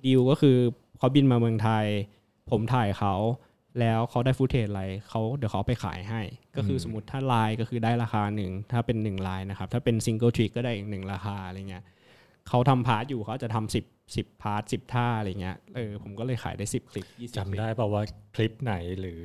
[0.06, 0.58] ดีลก็คือ
[0.98, 1.86] เขาบินมาเมืองไทย
[2.52, 3.16] ผมถ่ายเขา
[3.80, 6.22] แล้วเขาได้ footage อะไรเขาเดี๋ยวเขาเอาไปขายให้
[6.56, 11.84] ก็คือสมมติถ้าไลน์ก็คือได้ราคาหนึ่งถ้าเป็นหนึ่งไลน์นะครับ ถ้าเป็น single trick ก็ได้อีกหนึ่งราคาอะไรเงี้ย
[12.48, 13.86] เขาทำ part อยู่เขาจะทำสิบ
[14.16, 18.04] สิบ part สิบท่าอะไรเงี้ยเออผมก็เลยขายได้สิบคลิปยี่สิบจำได้เปล่าว่า
[18.36, 19.22] คลิปไหนหรือ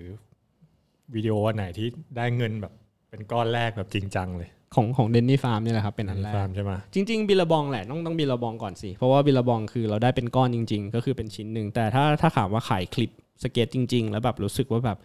[1.15, 1.87] วิดีโออันไหนที่
[2.17, 2.73] ได้เงินแบบ
[3.11, 13.11] เป็นก้อนแรกแบบจริงจังเลยของของ Denny Pham เนี่ยแหละครับเป็นอันแรก Pham ใช่ไหมจริง ๆ Billabong แหละต้องต้อง Billabong ก่อนสิ เพราะว่า Billabong คือเราได้เป็นก้อนจริง ๆ ก็คือเป็นชิ้นหนึ่งแต่ถ้าถ้าถามว่าขายคลิป
[13.43, 14.99] สเก็ตจริง ๆ แล้วแบบรู้สึกว่าแบบ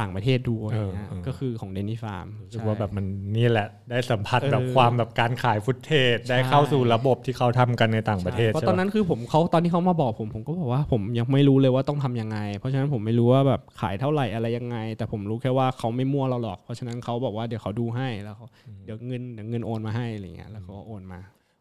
[0.00, 18.46] ต่างประเทศดูอะไรเงี้ยก็คือของ Denny Pham รู้สึกว่าแบบมันนี่แหละ ได้สัมผัสเออแบบความแบบการขายฟุตเทจได้เข้าสู่ระบบที่เขาทำกันในต่างประเทศเพราะใช่ตอนปะนั้นคือผมเขาตอนที่เขามาบอกผมผมก็บอกว่าผมยังไม่รู้เลยว่าต้องทำยังไง เพราะฉะนั้นผมไม่รู้ว่าแบบขายเท่าไหร่อะไรยังไง แต่ผมรู้แค่ว่าเขาไม่มั่วเราหรอก เพราะฉะนั้นเขาบอกว่าเดี๋ยวเขาดูให้แล้วเขา
[18.84, 21.20] เดี๋ยวเงินเดี๋ยวเงินโอนมาให้อะไรเงี้ยแล้วเขาก็โอนมา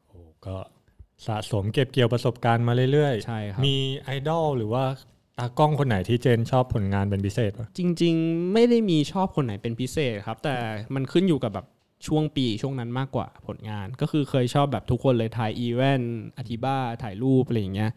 [0.10, 0.56] โอ้ก็
[1.28, 4.84] สะสมเก็บเกี่ยวประสบการณ์มาเรื่อยใช่ครับมีไอดอลหรือว่า
[5.40, 10.56] ตากล้องคนไหนที่เจนชอบผลงานเป็นพิเศษปะจริง ๆ ไม่ได้มีชอบคนไหนเป็นพิเศษครับ แต่
[10.96, 11.66] มันขึ้นอยู่กับแบบ
[12.08, 17.92] ช่วงปีช่วงนั้นมากกว่าผลงาน ก็คือเคยชอบแบบทุกคนเลย Ty Evans Atiba ถ่ายรูปอะไรอย่างเงี้ย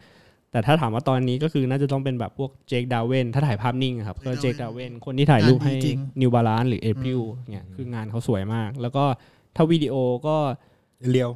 [0.51, 7.21] แต่ถ้าถามว่าตอนนี้ก็คือน่าจะต้องเป็นแบบพวก Jake Darwen ถ้าถ่ายภาพนิ่งอะครับก็ Jake Darwen คนที่ถ่ายรูปให้งานดีจริง New Balance หรือ April
[7.51, 9.03] เนี่ยคืองานเขาสวยมาก แล้วก็
[9.55, 9.95] ถ้าวิดีโอ
[10.27, 10.37] ก็
[11.09, 11.31] เรียว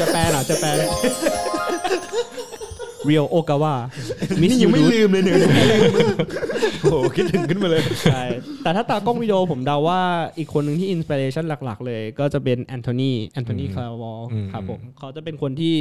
[0.00, 0.68] Japan เหรอ Japan
[3.06, 3.74] Ryo Ogawa
[4.40, 5.36] มิสนี่ยูยังไม่ดูลืมเลยเนี่ย
[6.82, 8.22] โอ้โหคิดถึงขึ้นมาเลยใช่
[8.62, 10.00] แต่ถ้าตากล้องวิดีโอผมเดาว่า
[10.38, 14.20] อีกคนหนึ่งที่ inspiration หลัก ๆ เลยก็จะเป็น Anthony Anthony Claravall
[14.52, 15.74] ครับผมเขาจะเป็นคนที่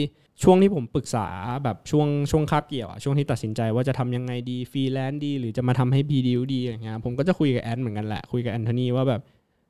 [0.43, 1.28] ช่วงที่ผมปรึกษา
[1.63, 9.21] แบบช่วงช่วงคาบเกี่ยวอะช่วงที่ตัดสินใจว่าจะทำยังไงดีฟรีแลนซ์ดี หรือจะมาทำให้ Preduce ดีอย่างเงี้ยผมก็จะคุยกับแอนเหมือนกันแหละคุยกับ Anthony ว่าแบบ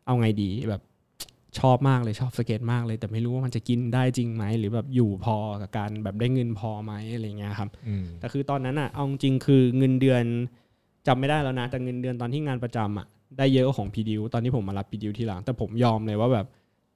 [0.05, 0.81] เอาไงดีแบบ
[1.59, 10.23] ชอบมากเลยชอบสเก็ตมากเลย แต่ไม่รู้ว่ามันจะกินได้จริงไหม หรือแบบอยู่พอกับการแบบได้เงินพอไหมอะไรเงี้ยครับอืมแต่คือตอนนั้นอะเอาจริงๆคือเงินเดือน
[11.07, 16.47] จำไม่ได้แล้วนะแต่เงินเดือนตอนที่งานประจำอะได้เยอะกว่าของพีดิวตอนที่ผมมารับพีดิวทีหลัง แต่ผมยอมเลยว่าแบบ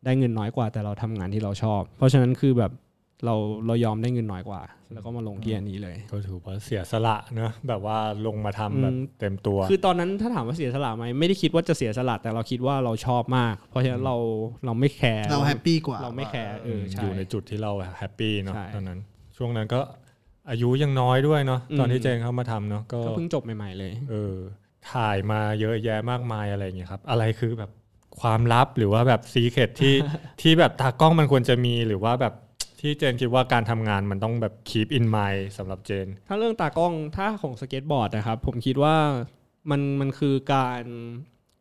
[0.05, 2.71] ได้เงินน้อยกว่าแต่เราทำงานที่เราชอบ เพราะฉะนั้นคือแบบ
[3.25, 4.61] เราเรายอมได้เงินน้อยกว่า
[4.93, 7.97] แล้วก็มาลงที่อันนี้เลย ก็ถือว่าเสียสละเนอะแบบว่า
[8.27, 14.17] ลงมาทำแบบอืมเต็มตัว คือตอนนั้นถ้าถามว่าเสียสละไหมไม่ได้คิดว่าจะเสียสละแต่เราคิดว่าเราชอบมาก เพราะฉะนั้นเรา
[14.65, 18.99] เราไม่แคร์เราแฮปปี้กว่าเราไม่แคร์เออใช่อยู่ในจุดที่เราแฮปปี้เนาะใช่ตอนนั้น
[19.37, 19.79] ช่วงนั้นก็
[20.49, 24.35] อายุยังน้อยด้วยเนาะอืมตอนที่เจนเข้ามาทำเนาะก็ก็เพิ่งจบใหม่ๆเลย เออ
[24.91, 27.71] ถ่ายมาเยอะแยะมากมายอะไรอย่างเงี้ยครับ อะไรคือแบบ
[28.21, 29.95] ความลับหรือว่าแบบ secret ที่
[30.41, 32.33] ที่แบบตากล้องมันควรจะมีหรือว่าแบบ
[32.79, 38.95] ที่เจนคิดว่าการทำงานมันต้องแบบ keep in mind สำหรับเจน ถ้าเรื่องตากล้องถ้าของสเก็ตบอร์ดนะครับ ผมคิดว่า
[39.69, 40.83] มันมันคือการ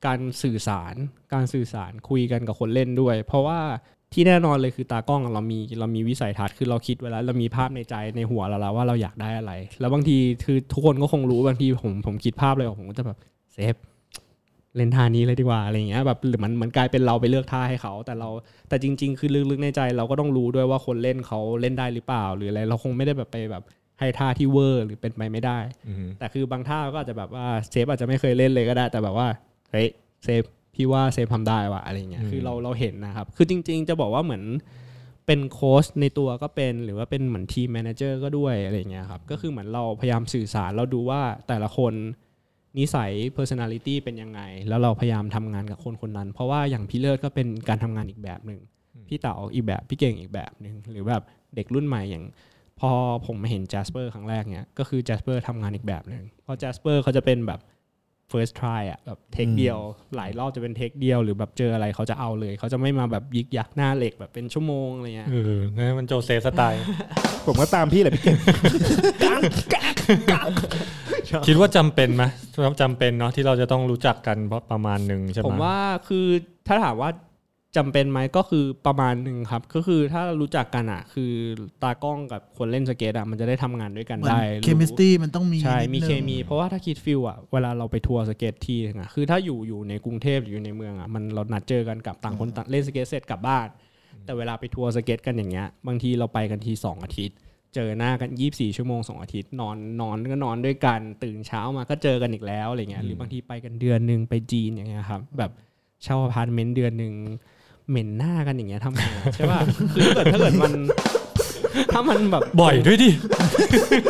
[0.07, 0.95] การสื่อสาร
[1.35, 3.61] การสื่อสารคุยกันกับคนเล่นด้วย เพราะว่า
[4.13, 13.19] ที่แน่นอนเลยคือตากล้องเรามีเรามีวิสัยทัศน์คือเราคิดไว้แล้วเรามีภาพในใจในหัวเราแล้วว่าเราอยากได้อะไร แล้วบางทีคือทุกคนก็คงรู้บางทีผมผมคิดภาพเลยผมก็จะแบบ
[13.53, 13.75] เซฟ
[14.77, 18.29] เล่นท่านี้เลยดีกว่าอะไรอย่างเงี้ยแบบหรือมันมันกลายเป็นเราไปเลือกท่าให้เขา แต่เรา
[18.69, 23.63] แต่จริง ๆ คือลึกๆในใจ เราก็ต้องรู้ด้วยว่าคนเล่นเขาเล่นได้หรือเปล่า หรืออะไรเราคงไม่ได้แบบไปแบบ
[24.01, 25.59] ให้ท่าที่เวอร์หรือเป็นไปไม่ได้
[25.89, 29.29] อืมแต่คือบางท่าก็อาจจะแบบว่าเซฟอาจจะไม่เคยเล่นเลยก็ได้ แต่แบบว่า
[29.71, 29.89] เฮ้ย
[30.25, 30.43] เซฟ
[30.75, 34.45] พี่ว่าเซฟทำได้ว่ะอะไรเงี้ยคือเราเราเห็นนะครับคือจริง ๆ จะบอกว่าเหมือน
[35.27, 41.95] เป็นโค้ชในตัวก็เป็นหรือว่าเป็นเหมือน team manager ก็ด้วยอะไรเงี้ยครับก็คือเหมือนเราพยายามสื่อสารเราดูว่าแต่ละคน
[42.79, 48.61] นิสัย personality เป็นยังไง แล้วเราพยายามทำงานกับคนคนนั้น เพราะว่าอย่างพี่เลิศก็เป็นการทำงานอีกแบบหนึ่ง
[49.09, 51.23] พี่เต๋าอีกแบบพี่เก่งอีกแบบหนึ่งหรือแบบ
[51.55, 52.25] เด็กรุ่นใหม่อย่าง
[52.81, 52.91] พอ
[53.27, 57.61] ผมมาเห็น Jasper ครั้งแรกเนี่ยก็คือ Jasper ทำงานอีกแบบหนึ่งเพราะ Jasper เขาจะเป็นแบบ
[58.33, 59.79] first try อะแบบ take เดียว
[60.17, 66.83] หลายรอบจะเป็น take เดียว หรือแบบเจออะไรเขาจะเอาเลย เขาจะไม่มาแบบยิกยักหน้าเหล็กแบบเป็นชั่วโมงอะไรเงี้ยเออนั่นมันโจเซฟสไตล์
[67.47, 68.37] ผมก็ตามพี่แหละพี่เก่ง
[71.49, 72.25] คิดว่าจำเป็นไหม
[72.81, 76.27] จำเป็นเนาะที่เราจะต้องรู้จักกันเพราะประมาณหนึ่งใช่ไหมผมว่าคือ
[76.67, 77.11] ถ้าถามว่า
[77.77, 81.33] จำเป็นไหมก็คือประมาณหนึ่งครับ ก็คือถ้ารู้จักกันอะ คือ
[81.83, 93.67] ตากล้องกับคนเล่นสเก็ตอะมันจะได้ทำงานด้วยกันเหมือนได้ chemistry มันต้องมีใช่นิดมีนึงเคมีเพราะว่าถ้าคิดฟิลอะเวลาเราไปทัวร์สเก็ตที่นึงอะคือถ้าอยู่อยู่ในกรุงเทพหรืออยู่ในเมืองอะมันเรานัดเจอกันกับต่างคนต่างเล่นสเก็ตเสร็จกลับบ้าน
[94.25, 97.37] แต่เวลาไปทัวร์สเก็ตกันอย่างเงี้ยบางทีเราไปกันทีสองอาทิตย์
[97.77, 105.51] เจอหน้ากัน 24 ชั่วโมง2อาทิตย์นอนนอนก็นอนด้วยกัน ตื่นเช้ามาก็เจอกันอีกแล้วอะไรเงี้ยหรือบางทีไปกันเดือนหนึ่งไปจีนอย่างเงี้ยครับแบบ
[106.03, 107.15] เช่าอพาร์ตเมนต์เดือนหนึ่ง
[107.89, 109.61] เหม็นหน้ากันอย่างเงี้ยทำไงอะใช่ป่ะ
[109.95, 110.73] คือถ้าเกิดถ้าเกิดมัน
[111.93, 113.11] ถ้ามันแบบบ่อยด้วยดิ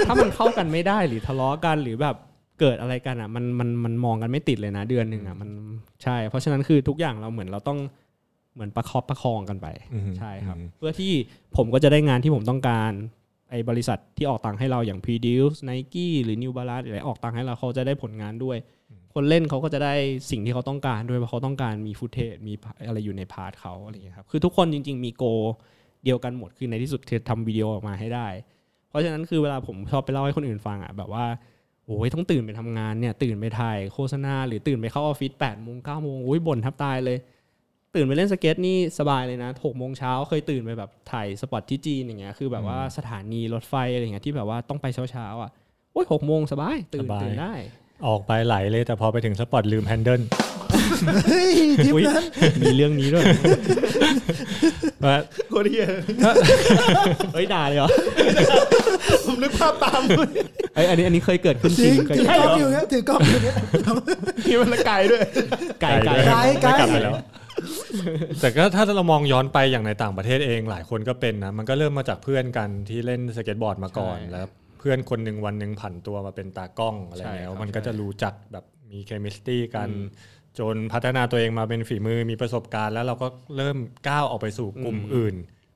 [0.06, 2.16] ถ้ามันเข้ากันไม่ได้หรือทะเลาะกันหรือแบบ
[2.60, 5.50] เกิดอะไรกันอะมันมันมันมองกันไม่ติดเลยนะเดือนหนึ่งอะมัน
[6.02, 7.78] ใช่ เพราะฉะนั้นคือทุกอย่างเราเหมือนเราต้อง
[8.54, 11.12] เหมือนประคับประคองกันไปอืมใช่ครับอืมเพื่อที่
[11.56, 12.92] ผมก็จะได้งานที่ผมต้องการ
[13.51, 18.57] ไอ้บริษัทที่ออกตังค์ให้เราอย่าง Preduce Nike หรือ New Balance อะไรออกตังค์ให้เราเขาจะได้ผลงานด้วย
[19.14, 19.94] คนเล่นเขาก็จะได้
[20.30, 22.53] สิ่งที่เขาต้องการด้วยเพราะเขาต้องการมี footage มี
[22.86, 25.24] อะไรอยู่ใน part เขาอะไรอย่างเงี้ยครับคือทุกคนจริง ๆ มี goal
[26.05, 28.28] เดียวกันหมดคือในที่สุดคือทำวิดีโอออกมาให้ได้
[28.88, 31.26] เพราะฉะนั้นคือเวลาผมชอบไปเล่าให้คนอื่นฟังอะแบบว่า
[31.86, 37.18] โอ้ยต้องตื่นไปทำงานเนี่ยตื่นไปถ่ายโฆษณาหรือตื่นไปเข้าออฟฟิศแปดโมงเก้าโมงโอ้ยบ่นแทบตายเลย
[37.97, 45.51] ตื่นไปเล่นสเก็ตนี่สบายเลยนะหกโมงเช้าเคยตื่นไปแบบถ่าย spot ที่จีนอย่างเงี้ยคือแบบว่าสถานีรถไฟอะไรอย่างเงี้ยที่แบบว่าต้องไปเช้าๆอะ
[45.92, 47.53] โอ้ยหกโมงสบายตื่นสบายตื่นได้
[48.07, 50.22] ออกไปไหลเลยแต่พอไปถึงสปอตลืมแฮนเดิล
[51.28, 51.53] เฮ้ย
[51.84, 52.24] ทริปอุ๊ยนั้น
[52.62, 53.24] มีเรื่องนี้ด้วย
[55.05, 55.16] ว่า
[55.51, 55.86] โคตรเฮีย
[57.34, 57.88] เฮ้ยด่าเลยเหรอ
[59.26, 60.03] ผมนึกภาพตาม
[60.74, 63.57] เอ้ยอันนี้อันนี้เคยเกิดขึ้นจจริริงงเคยถือเกิดกล้องอยู่เงี้ยถือกล้องอยู่เงี้ย
[64.47, 65.22] ที่มันละไกลด้วย
[65.80, 66.97] ไก่ไก่ด้วยไกลไกลม่กลับไป
[67.66, 74.46] แล้วแต่ก็ถ้าเรามองย้อนไปอย่างในต่างประเทศเองหลายคนก็เป็นนะมันก็เริ่มมาจากเพื่อนกันที่เล่นสเก็ตบอร์ดมาก่อนใช่แล้ว
[74.78, 83.76] เพื่อนคนหนึ่งวันหนึ่งผันตัวมาเป็นตากล้องอะไรใช่แล้วครับมันก็จะรู้จักแบบมี chemistry กันอืมจนพัฒนาตัวเองมาเป็นฝีมือมีประสบการณ์ แล้วเราก็เริ่ม
[84.08, 85.34] ก้าวออกไปสู่กลุ่มอืมอื่น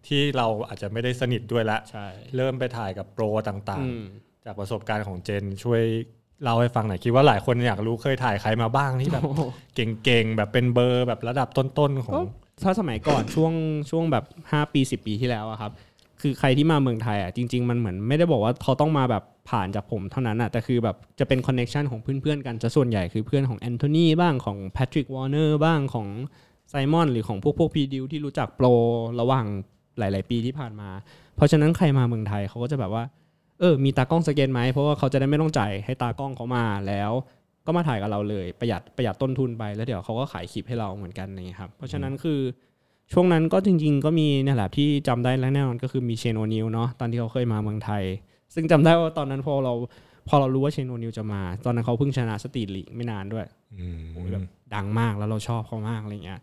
[0.09, 5.82] ที่เราอาจจะไม่ได้สนิทด้วยละใช่เริ่มไปถ่ายกับโปรต่างอืมๆจากประสบการณ์ของเจนช่วย
[6.43, 9.22] เล่าให้ฟังหน่อยคิดว่าหลายคนอยากรู้เคยถ่ายใครมาบ้างที่แบบ
[9.74, 12.20] เก่งๆแบบเป็นเบอร์แบบระดับต้นๆของก็
[12.64, 13.53] ถ้าสมัยก่อนช่วง
[13.91, 15.72] ช่วงแบบ 5 ปี 10 ปีที่แล้วอะครับ
[16.20, 26.09] คือใครที่มาเมืองไทยอะจริง ๆ มันเหมือนไม่ได้บอกว่าเขาต้องมาแบบผ่านจากผมเท่านั้นอะแต่คือแบบจะเป็น connection ของเพื่อนๆกันจะส่วนใหญ่คือเพื่อนของ Anthony บ้างของ Patrick Wallner บ้างของ
[26.71, 28.66] Simon หรือของพวกพวก Preduce ที่รู้จักโปร
[29.20, 29.47] ระหว่าง
[29.99, 30.88] หลาย ๆ ปีที่ผ่านมา
[31.36, 33.05] เพราะฉะนั้นใครมาเมืองไทยเขาก็จะแบบว่า
[33.61, 37.13] เออมีตากล้องสเก็ตไหมเพราะว่าเขาจะได้ไม่ต้องจ่ายให้ตากล้องเขามาแล้ว
[37.67, 42.41] ก็มาถ่ายกับเราเลยประหยัดประหยัดต้นทุนไปแล้วเดี๋ยวเขาก็ขายคลิปให้เราเหมือนกันอย่างเงี้ยครับเพราะฉะนั้นคือ
[43.13, 48.03] ช่วงนั้นก็จริง ๆ ก็มีเนี่ยแหละที่จำได้และแน่นอนก็คือมี Shane O'Neill เนาะตอนที่เขาเคยมาเมืองไทย
[48.55, 49.73] ซึ่งจำได้ว่าตอนนั้นพอเรา
[50.29, 53.47] พอเรารู้ว่า Shane O'Neill จะมา ตอนนั้นเขาเพิ่งชนะ Street League ไม่นานด้วย
[54.13, 54.45] โอ้ยแบบ
[54.75, 56.41] ดังมากแล้วเราชอบเขามากอะไรเงี้ย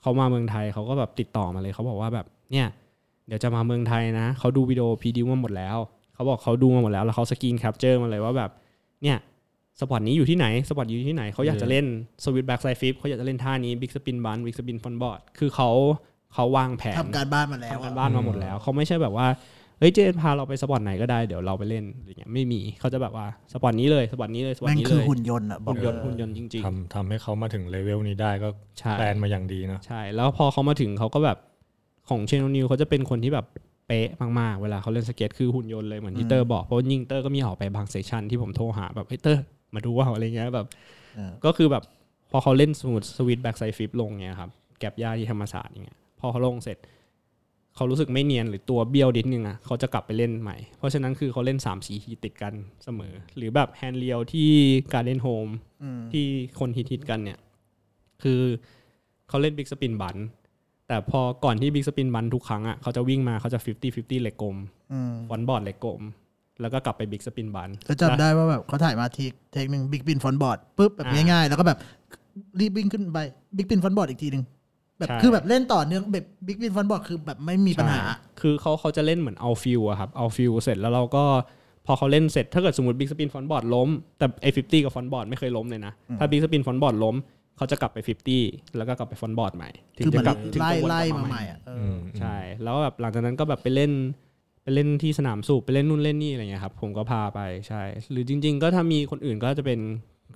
[0.00, 2.66] เขามาเมืองไทยเขาก็แบบติดต่อมาเลยเขาบอกว่าแบบเนี่ย
[3.26, 5.78] เดี๋ยวจะมาเมืองไทยนะเขาดูวิดีโอ Preduce มาหมดแล้ว
[6.16, 8.50] เขาบอกเขาดูมาหมดแล้วแล้วเขา screen capture มาเลยว่าแบบ
[9.02, 9.18] เนี่ย
[9.80, 11.86] spot นี้อยู่ที่ไหน spot อยู่ที่ไหนเขาอยากจะเล่น
[12.24, 15.70] switch backside flip เขาอยากจะเล่นท่านี้ bigspin บัน bigspin frontboard คือเขา
[16.34, 19.26] เขาวางแผนทำการบ้านมาแล้วทำอะกันบ้านมาหมดแล้วเขาไม่ใช่แบบว่า
[19.78, 31.38] เฮ้ยเจนพาเราไป spot ไหนก็ได้เดี๋ยวเราไปเล่นอะไรเงี้ยไม่มีเขาจะแบบว่า spot นี้เลย spot นี้เลย spot แม่งนี้เลยคือหุ่นยนต์อะบอกหุ่นยนต์หุ่นยนต์จริงทำทำให้เขามาถึงเลเวลนี้ได้ก็ๆใช่ plan มาอย่างดีเนอะใช่แล้วพอเขามาถึงเขาก็แบบ
[32.08, 33.46] ของ Shane O'Neill เขาจะเป็นคนที่แบบ
[33.86, 34.08] เป๊ะ
[34.40, 39.42] มากๆ เวลาเขาเล่นสเก็ตคือหุ่นยนต์เลยเหมือนที่เตอร์บอกเพราะยิงเตอร์ก็มีออกไปบาง session ที่ผมโทรหาแบบเฮ้ยเตอร์
[39.74, 40.66] มาดูว่าอะไรเงี้ยแบบ
[41.16, 41.82] เออก็คือแบบ
[42.30, 46.78] พอเขาเล่นสมมติ switch backside flip ลงเงี้ยครับ gap หญ้าที่ธรรมศาสตร์อย่างเงี้ยพอเขาลงเสร็จ
[47.76, 54.50] เขารู้สึกไม่เนียนหรือตัวเบี้ยวนิดนึงอะเขาจะกลับไปเล่นใหม่ เพราะฉะนั้นคือเขาเล่นสามสี่ทีติดกันเสมอ หรือแบบ handrail ที่
[54.94, 55.48] การเล่นโฮม
[55.82, 56.24] อืมที่
[56.58, 57.38] คนฮิตๆกันเนี่ย
[58.22, 58.40] คือ
[59.28, 60.16] เขาเล่น bigspin บัน
[60.88, 64.56] แต่พอก่อนที่ bigspin บันทุกครั้งอะเขาจะวิ่งมาเขาจะ 50 50เหล็กกลม
[64.92, 66.02] อืม frontboard เหล็กกลม
[66.60, 71.78] แล้วก็กลับไป bigspin บันแล้วจำได้ว่าแบบเขาถ่ายมาที take หนึ่ง bigspin frontboard ปุ๊บแบบอ่าง่ายๆ แล้วก็แบบ
[72.60, 73.18] รีบวิ่งขึ้นไป
[73.56, 74.44] bigspin frontboard อีกทีหนึ่ง
[74.98, 81.24] แบบใช่คือแบบเล่นต่อเนื่องแบบ bigspin frontboard คือแบบไม่มีปัญหาใช่คือเขาเขาจะเล่นเหมือนเอา feel อะครับเอา feel เสร็จแล้วเราก็
[81.86, 87.16] พอเขาเล่นเสร็จถ้าเกิดสมมติ bigspin frontboard ล้ม แต่ไอ้ fifty กับ frontboard ไม่เคยล้มเลยนะ ถ้า bigspin frontboard ล้ม
[87.56, 87.98] เขาจะกลับไป
[88.38, 93.92] 50 แล้วก็กลับไป frontboard ใหม่ถึงคือเหมืจะอนกลับถึงไล่จะวนไล่กลับมาใหม่อะเอออมใช่ แล้วแบบหลังจากนั้นก็แบบไปเล่น
[94.62, 99.80] ไปเล่นที่สนามสูบไปเล่นนู่นเล่นนี่อะไรเงี้ยครับผมก็พาไปใช่ หรือจริง ๆ ก็ถ้ามีคนอื่นก็จะเป็น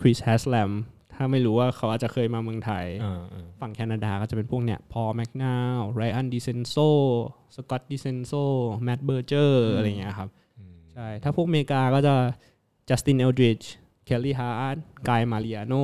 [0.01, 0.71] Chris Haslam
[1.15, 6.77] ถ้าไม่รู้ว่าเขาอาจจะเคยมาเมืองไทย อ่าอ่าฝั่งแคนาดาก็จะเป็นพวกเนี่ย Paul Machnau Ryan Decenzo
[7.57, 8.33] Scott Decenzo
[8.85, 10.29] Matt Berger อะไรเงี้ยครับ
[10.93, 12.15] ใช่ถ้าพวกอเมริกาก็จะ
[12.89, 14.77] Justin Eldridge Kelly Hart
[15.09, 15.75] กายมาริอาโน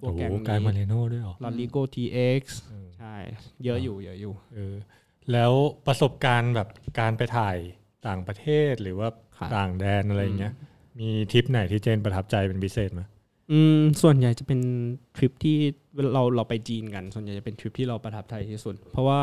[0.00, 3.14] พวโอ้กโหแก๊งกายมาเรนี้โน่ด้วยเหรอลอริโกทีเอ็กซ์เออใช่
[3.64, 4.74] เยอะอยู่เยอะอยู่เออ
[5.32, 5.52] แล้ว
[5.86, 7.56] ประสบการณ์แบบการไปถ่าย
[8.06, 10.52] ต่างประเทศหรือว่าครับต่างแดนอะไรอย่างเงี้ย
[11.00, 13.02] มีทริปไหนที่เจนประทับใจเป็นพิเศษไหม
[13.52, 14.60] อืมส่วนใหญ่จะเป็น
[15.16, 15.56] ทริปที่
[16.12, 19.20] เราเราไปจีนกัน ส่วนใหญ่จะเป็นทริปที่เราประทับใจที่สุด เพราะว่า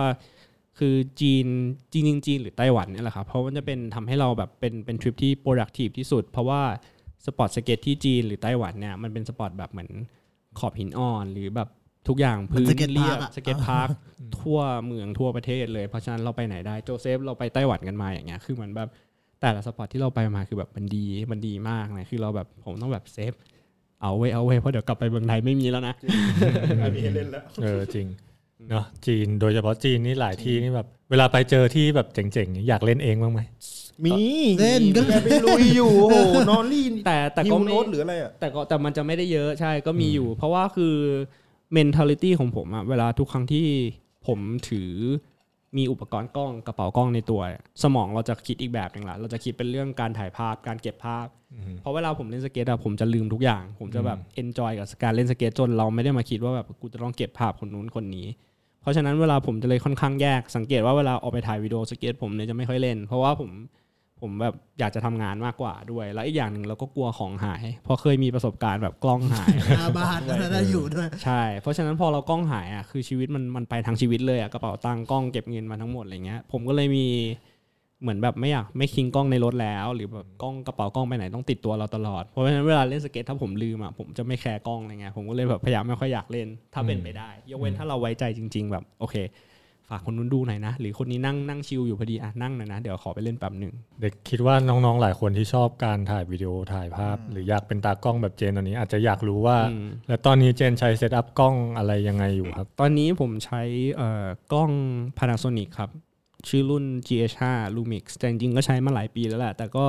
[0.80, 1.46] คือจีน
[1.92, 6.62] จีนจริงๆหรือไต้หวันเนี่ยแหละครับเพราะมันจะเป็นทำให้เราแบบเป็นเป็นทริปที่ productive ที่สุด เพราะว่า
[7.26, 9.90] spot สเก็ตที่จีนหรือไต้หวันเนี่ยมันเป็น spot แบบเหมือน
[10.60, 11.70] ขอบหินอ่อนหรือแบบ
[12.08, 13.90] ทุกอย่างพื้นสเก็ตเรียบอะ skatepark
[14.40, 18.90] ทั่วเมืองทั่วประเทศเลยเพราะฉะนั้นเราไปไหนได้โจเซฟเราไปไต้หวันกันมาอย่างเงี้ยคือเหมือนแบบ
[19.42, 23.34] แต่ละ spot ที่เราไปมาคือแบบมันดีมันดีมากนะคือเราแบบผมต้องแบบ save
[24.02, 25.94] เอาไว้เอาไว้เพราะเดี๋ยวกลับไปเมืองไทยไม่มีแล้วนะ
[26.82, 28.08] ไม่มีให้เล่นแล้วเออจริง
[28.70, 33.42] เนาะจีนโดยเฉพาะจีนนี่หลายที่นี่แบบ เวลาไปเจอที่แบบเจ๋งๆนี่อยากเล่นเองบ้างไหม
[34.06, 34.12] มี
[34.60, 40.96] เล่นก็แกไปลุยอยู่โอ้โห nollie แต่แต่ฮิก็วไม่โน้ตหรืออะไรอะแต่ก็แต่มันจะไม่ได้เยอะใช่ก็มีอยู่ เพราะว่าคือ
[41.78, 43.66] mentality ของผมอะเวลาทุกครั้งที่
[44.28, 44.40] ผม
[44.70, 44.92] ถือ
[45.78, 51.28] มีอุปกรณ์กล้องกระเป๋ากล้องในตัวเนี่ยสมองเราจะคิดอีกแบบหนึ่งละเราจะคิดเป็นเรื่องการถ่ายภาพการเก็บภาพ
[51.82, 58.28] เพราะเวลาผมเล่นสเก็ตอะผมจะลืมทุกอย่าง ผมจะแบบ enjoy กับการเล่นสเก็ตจนเราไม่ได้มาคิดว่าแบบกูจะต้องเก็บภาพคนนู้นคนนี้
[58.82, 63.50] เพราะฉะนั้นเวลาผมจะเลยค่อนข้างแยกสังเกตว่าเวลาออกไปถ่ายวิดีโอสเก็ตผมเนี่ยจะไม่ค่อยเล่น เพราะว่าผม
[64.22, 77.08] ผมแบบอยากจะทำงานมากกว่าด้วย แล้วอีกอย่างหนึ่งเราก็กลัวของหายเพราะเคยมีประสบการณ์แบบกล้องหายหน้าบ้านนั่นนะอยู่ด้วยใช่ เพราะฉะนั้นพอเรากล้องหายอะคือชีวิตมันมันไปทางชีวิตเลยอะกระเป๋าตังค์กล้องเก็บเงินมาทั้งหมดอะไรเงี้ยผมก็เลยมี
[78.02, 89.16] เหมือนแบบไม่อยากไม่คิงกล้องในรถแล้ว หรือแบบกล้องกระเป๋ากล้องไปไหนต้องติดตัวเราตลอดเพราะฉะนั้นเวลาเล่นสเก็ตถ้าผมลืมอะผมจะไม่แคร์กล้องอะไรเงี้ยผมก็เลยแบบพยายามไม่ค่อยอยากเล่น ถ้าเป็นไปได้ ยกเว้นถ้าเราไว้ใจจริง ๆ แบบโอเค
[89.90, 103.62] ฝากคนนู้นดูหน่อยนะ หรือคนนี้นั่งนั่งชิลอยู่พอดีอะนั่งหน่อยนะ เดี๋ยวขอไปเล่นแป๊บหนึ่งเด็กคิดว่าน้องๆหลายคนที่ชอบการถ่ายวิดีโอถ่ายภาพ หรืออยากเป็นตากล้องแบบเจนตอนนี้ อาจจะอยากรู้ว่าอืมแล้วตอนนี้เจนใช้เซตอัพกล้องอะไรยังไงอยู่ครับ ตอนนี้ผมใช้
[103.96, 104.72] เอ่อกล้อง
[105.18, 105.90] Panasonic ครับ
[106.48, 107.42] ชื่อรุ่น GH5
[107.76, 109.86] Lumix แต่จริงๆก็ใช้มาหลายปีแล้วแหละแต่ก็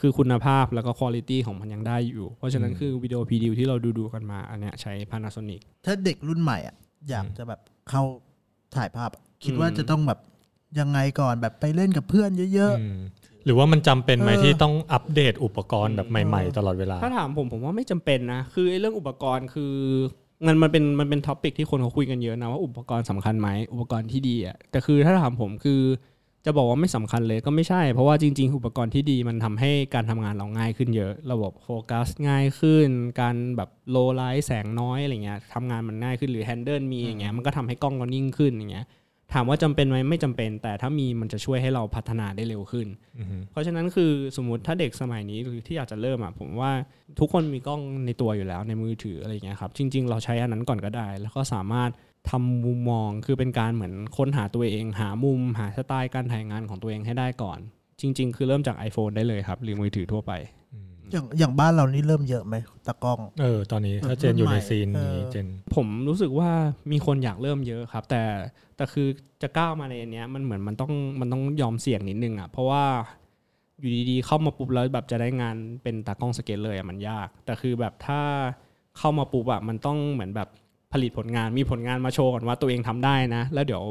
[0.00, 6.76] คือคุณภาพแล้วก็คุณภาพของมันยังได้อยู่ เพราะฉะนั้นคือวิดีโอพีดีที่เราดูๆกันมาอันเนี้ยใช้ Panasonic ถ้าเด็กรุ่นใหม่อะ
[7.10, 7.60] อยากจะแบบ
[7.90, 8.02] เข้า
[8.76, 10.18] ถ่ายภาพอะ คิดอืมว่าจะต้องแบบ
[10.80, 12.98] ยังไงก่อนแบบไปเล่นกับเพื่อนเยอะอืม
[13.44, 19.74] หรือว่ามันจำเป็นไหมเออที่ต้องอัปเดตอุปกรณ์แบบใหม่ ๆ ตลอดเวลา ถ้าถามผมผมว่าไม่จำเป็นนะ คือไอ้เรื่องอุปกรณ์คือ
[20.46, 25.80] มันมันเป็นมันเป็น topic ที่คนเขาคุยกันเยอะนะว่าอุปกรณ์สำคัญไหมอุปกรณ์ที่ดีอะแต่คือถ้าถามผมคือ
[26.46, 32.88] จะบอกว่าไม่สำคัญเลยก็ไม่ใช่ เพราะว่าจริง ๆ อุปกรณ์ที่ดีมันทำให้การทำงานเราง่ายขึ้นเยอะ ระบบโฟกัสง่ายขึ้น
[33.20, 38.86] การแบบโลไลท์แสงน้อยอะไรเงี้ยทำงานมันง่ายขึ้นหรือแฮนเดิลมีอย่างเงี้ยมันก็ทำให้กล้องเรานิ่งขึ้นอย่างเงี้ย
[39.32, 46.72] ถามว่าจำเป็นไหมไม่จำเป็น แต่ถ้ามีมันจะช่วยให้เราพัฒนาได้เร็วขึ้นอือฮึเพราะฉะนั้นคือสมมติถ้าเด็กสมัยนี้หรือที่อยากจะเริ่มอะผมว่า
[47.18, 51.90] ทุกคนมีกล้องในตัวอยู่แล้วในมือถืออะไรอย่างเงี้ยครับจริง ๆ เราใช้อันนั้นก่อนก็ได้ แล้วก็สามารถ
[52.30, 57.58] ทำมุมมองคือเป็นการเหมือนค้นหาตัวเอง หามุม หาสไตล์การถ่ายงานของตัวเองให้ได้ก่อน
[58.00, 60.32] จริง ๆ คือเริ่มจาก iPhone ได้เลยครับ หรือมือถือทั่วไป
[61.12, 62.56] อืมอย่างอย่างบ้านเรานี่เริ่มเยอะไหม
[62.86, 66.50] ตากล้องเออตอนนี้ถ้าเจนอยู่ในซีนนี้เออเจน ผมรู้สึกว่า
[66.92, 68.22] มีคนอยากเริ่มเยอะครับ แต่
[68.76, 69.08] แต่คือ
[69.42, 72.84] จะก้าวมาในอันเนี้ยมันเหมือนมันต้องมันต้องยอมเสี่ยงนิดนึงอะเพราะว่า
[73.80, 78.20] อยู่ดีๆเข้ามาปุ๊บแล้วแบบจะได้งานเป็นตากล้องสเก็ตเลยอะมันยาก แต่คือแบบถ้า
[78.98, 80.48] เข้ามาปุ๊บอะมันต้องเหมือนแบบ
[80.92, 83.84] ผลิตผลงานมีผลงานมาโชว์ก่อนว่าตัวเองทำได้นะ แล้วเดี๋ยว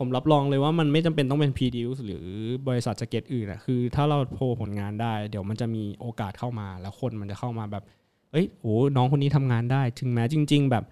[0.00, 2.26] ผมรับรองเลยว่ามันไม่จำเป็นต้องเป็น p d หรือ
[2.68, 7.84] บริษัทสเก็ตอื่นอะคือถ้าเราโพลผลงานได้ เดี๋ยวมันจะมีโอกาสเข้ามาแล้วคนมันจะเข้ามาแบบ
[8.32, 10.84] เอ้ยโอ้น้องคนนี้ทำงานได้ ถึงแม้จริง ๆ แบบ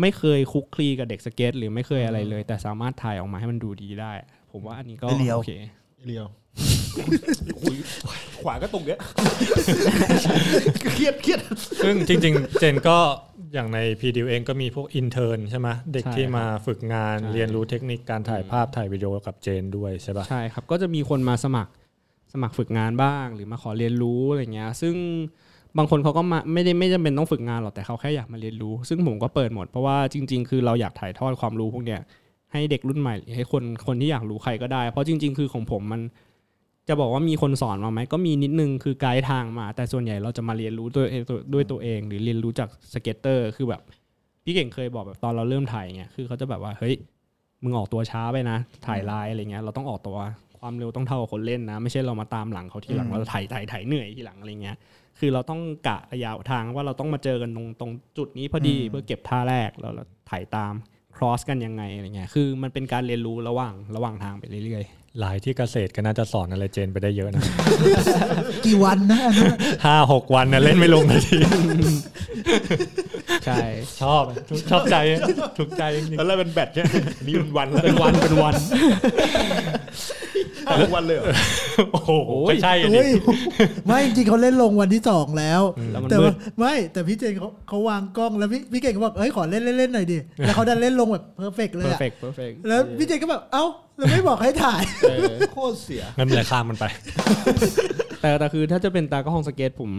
[0.00, 4.12] ไม่เคยคลุกคลีกับเด็กสเก็ต หรือไม่เคยอะไรเลย แต่สามารถถ่ายออกมาให้มันดูดีได้
[4.50, 5.52] ผมว่าอันนี้ก็เรียวโอเค
[6.06, 6.26] เรียว
[8.40, 8.98] ขวาก็ตรงเนี้ย
[10.92, 11.40] เครียดเครียด
[11.84, 12.98] ซึ่งจริง ๆ เจนก็
[13.54, 21.72] อย่างใน Preduce เองก็มีพวก intern ใช่ไหมเด็กใช่ที่มาฝึกงานใช่เรียนรู้เทคนิคการถ่ายภาพถ่ายวิดีโอกับเจนด้วยใช่ปะใช่ครับ ก็จะมีคนมาสมัคร
[22.32, 24.94] สมัครฝึกงานบ้าง หรือมาขอเรียนรู้อะไรเงี้ย ซึ่ง
[25.78, 32.00] บางคนเขาก็มาไม่ได้ไม่จำเป็นต้องฝึกงานหรอกแต่เขาแค่อยากมาเรียนรู้ ซึ่งผมก็เปิดหมดเพราะว่าจริง ๆ คือเราอยากถ่ายทอดความรู้พวกเนี้ย
[32.52, 36.00] ให้เด็กรุ่นใหม่หรือให้คนคนที่อยากรู้ใครก็ได้ เพราะจริง ๆ คือของผมมัน
[36.88, 41.08] จะบอกว่ามีคนสอนมาไหมก็มีนิดนึงคือไกด์ทางมา แต่ส่วนใหญ่เราจะมาเรียนรู้ด้วย
[41.54, 43.82] ด้วยตัวเอง หรือเรียนรู้จาก skater คือแบบ
[44.44, 46.94] พี่เก่งเคยบอกแบบตอนเราเริ่มถ่ายเงี้ยคือเขาจะแบบว่าเฮ้ย
[47.62, 50.18] มึงออกตัวช้าไปนะ ถ่ายลายอะไรเงี้ยเราต้องออกตัว
[50.58, 54.76] ความเร็วต้องเท่ากับคนเล่นนะ ไม่ใช่เรามาตามหลังเขาทีหลังอืมเราถ่ายถ่ายถ่ายเหนื่อยทีหลังอะไรเงี้ย
[55.18, 60.72] คือเราต้องกะระยะทางว่าเราต้องมาเจอกันตรงตรงจุดนี้พอดีเพื่อเก็บท่าแรกแล้วเราถ่ายตาม
[61.16, 64.84] cross กันยังไงอะไรเงี้ยคือมันเป็นการเรียนรู้ระหว่างระหว่างทางไปเรื่อย
[65.20, 67.42] หลายที่เกษตรก็น่าจะสอนอะไรเจนไปได้เยอะนะ
[68.66, 69.52] กี่วันนะอันนั้น
[69.84, 73.58] ห้าหกวันนะเล่นไม่ลงนาทีๆใช่
[74.02, 74.24] ชอบ
[74.70, 74.96] ชอบใจ
[75.58, 76.88] ถูกใจจริงตอนแรกเป็นแบตใช่ไหม
[77.18, 78.54] อันนี่เป็นวันแล้วเป็นวันเป็นวัน
[80.80, 82.10] ทุกวันเลยเหรอๆโอ้โห
[82.48, 83.10] ก็ใช่อะดิเฮ้ย
[83.86, 85.62] ไม่จริงๆเขาเล่นลงวันที่สองแล้ว
[85.92, 93.64] แล้วมันแต่มืว่าดไม่แต่พี่เจนเขาเขาวางกล้องแล้วพี่พี่เก่งก็บอกเอ้ยขอเล่นเล่นเล่นหน่อยดิแล้วเขาดันเล่นลงแบบ perfect เลยอะ perfect perfect แล้วพี่เจนก็แบบเอ้า
[93.96, 96.84] แล้วไม่บอกให้ถ่ายเออโคตรเสียงั้นเลยข้ามมันไป
[98.20, 99.90] แต่แต่คือถ้าจะเป็นตากล้องสเก็ตผม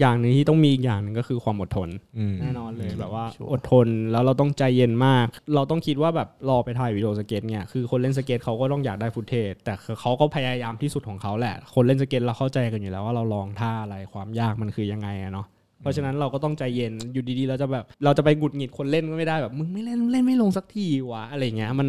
[0.00, 1.88] อย่างหนึ่งที่ต้องมีอีกอย่างหนึ่งก็คือความอดทน
[2.18, 15.46] อืมแน่นอนเลยแบบว่าอดทนแล้วเราต้องใจเย็นมาก เราต้องคิดว่าแบบรอไปถ่ายวิดีโอสเก็ตเนี่ยคือคนเล่นสเก็ตเขาก็ต้องอยากได้ footage แต่คือเขาก็พยายามที่สุดของเขาแหละ คนเล่นสเก็ตเราเข้าใจกันอยู่แล้วว่าเราลองท่าอะไรความยากมันคือยังไงอะเนาะ
[15.82, 21.88] เพราะฉะนั้นเราก็ต้องใจเย็นอยู่ดีๆ เราจะแบบเราจะไปหงุดหงิดคนเล่นก็ไม่ได้แบบมึงไม่เล่นเล่นไม่ลงสักทีวะอะไรเงี้ยมัน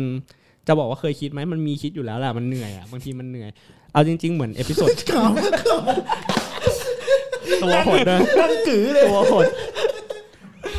[0.70, 3.50] จะบอกว่าเคยคิดไหมมันมีคิดอยู่แล้วแหละมันเหนื่อยอะบางทีมันเหนื่อย
[3.94, 4.90] เอาจริง ๆ เหมือน episode
[7.64, 9.46] ตัวหดนะนั่งกือเลยตัวหด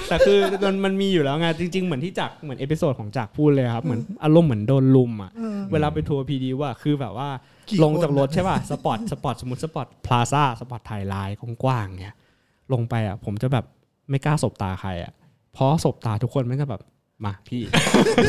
[0.08, 5.30] แต่คือมันมันมีอยู่แล้วไงจริง ๆ เหมือนที่จักรเหมือน episode ของจักรพูดเลยครับเหมือนอารมณ์เหมือนโดนรุมอะ
[5.72, 7.28] เวลาไปทัวร์ Preduce ว่าคือแบบว่า
[7.68, 12.16] กี่ลงจากคนรถใช่ป่ะ spot spot สมมติ spot plaza spot ถ่ายไลน์กว้างๆเนี่ย
[12.72, 13.64] ลงไปอะผมจะแบบ
[14.10, 15.12] ไม่กล้าสบตาใครอะ
[15.52, 16.82] เพราะสบตาทุกคนมันก็แบบ
[17.24, 17.62] มาพี่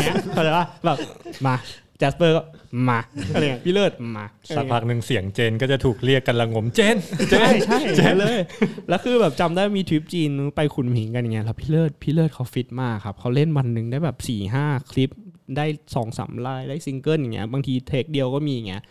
[0.02, 0.98] เนี้ยเข้าใจป่ะแบบ
[1.46, 1.56] มา
[1.98, 2.44] แจสเปอร์ก็
[2.90, 3.00] มา
[3.34, 6.98] อะไรเงี้ยพี่เลิศมาสักพักหนึ่งเสียงเจนก็จะถูกเรียกกันละงมเจน
[7.30, 8.38] เจใช่ใช่ใช่เลย
[8.90, 15.10] แล้วคือแบบจำได้มีทริปจีนไปขุนหมิงกันอย่างเงี้ยแล้วพี่เลิศพี่เลิศเขาฟิตมากครับเขาเล่นวันหนึ่งได้แบบสี่ห้าคลิป
[15.58, 15.66] ได้
[15.96, 18.82] สองสามลายได้ซิงเกิลอย่างเงี้ยบางที take เดียวก็มีอย่างเงี้ย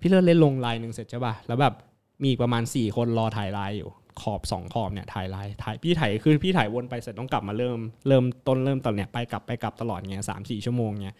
[0.00, 1.74] พี่เลิศเล่นลงลายหนึ่งเสร็จใช่ป่ะแล้วแบบ
[2.22, 3.90] มีอีกประมาณ4คนรอถ่ายลายอยู่
[4.22, 7.78] ขอบสองขอบเนี่ยถ่ายลายถ่ายพี่ถ่ายคือพี่ถ่ายวนไปเสร็จต้องกลับมาเริ่ม
[8.08, 11.16] เริ่มต้นเริ่มตอนเนี้ยไปกลับไปกลับตลอดเงี้ยสามสี่ชั่วโมงเงี้ย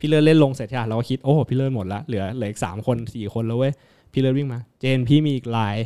[0.00, 3.72] พี่เลิศเล่นลงเสร็จใช่ปะเราก็คิดโอ้โหพี่เลิศหมดละเหลือเหลืออีกสามคนสี่คนแล้วเว้ย
[4.12, 5.76] พี่เลิศวิ่งมา เจนพี่มีอีกลาย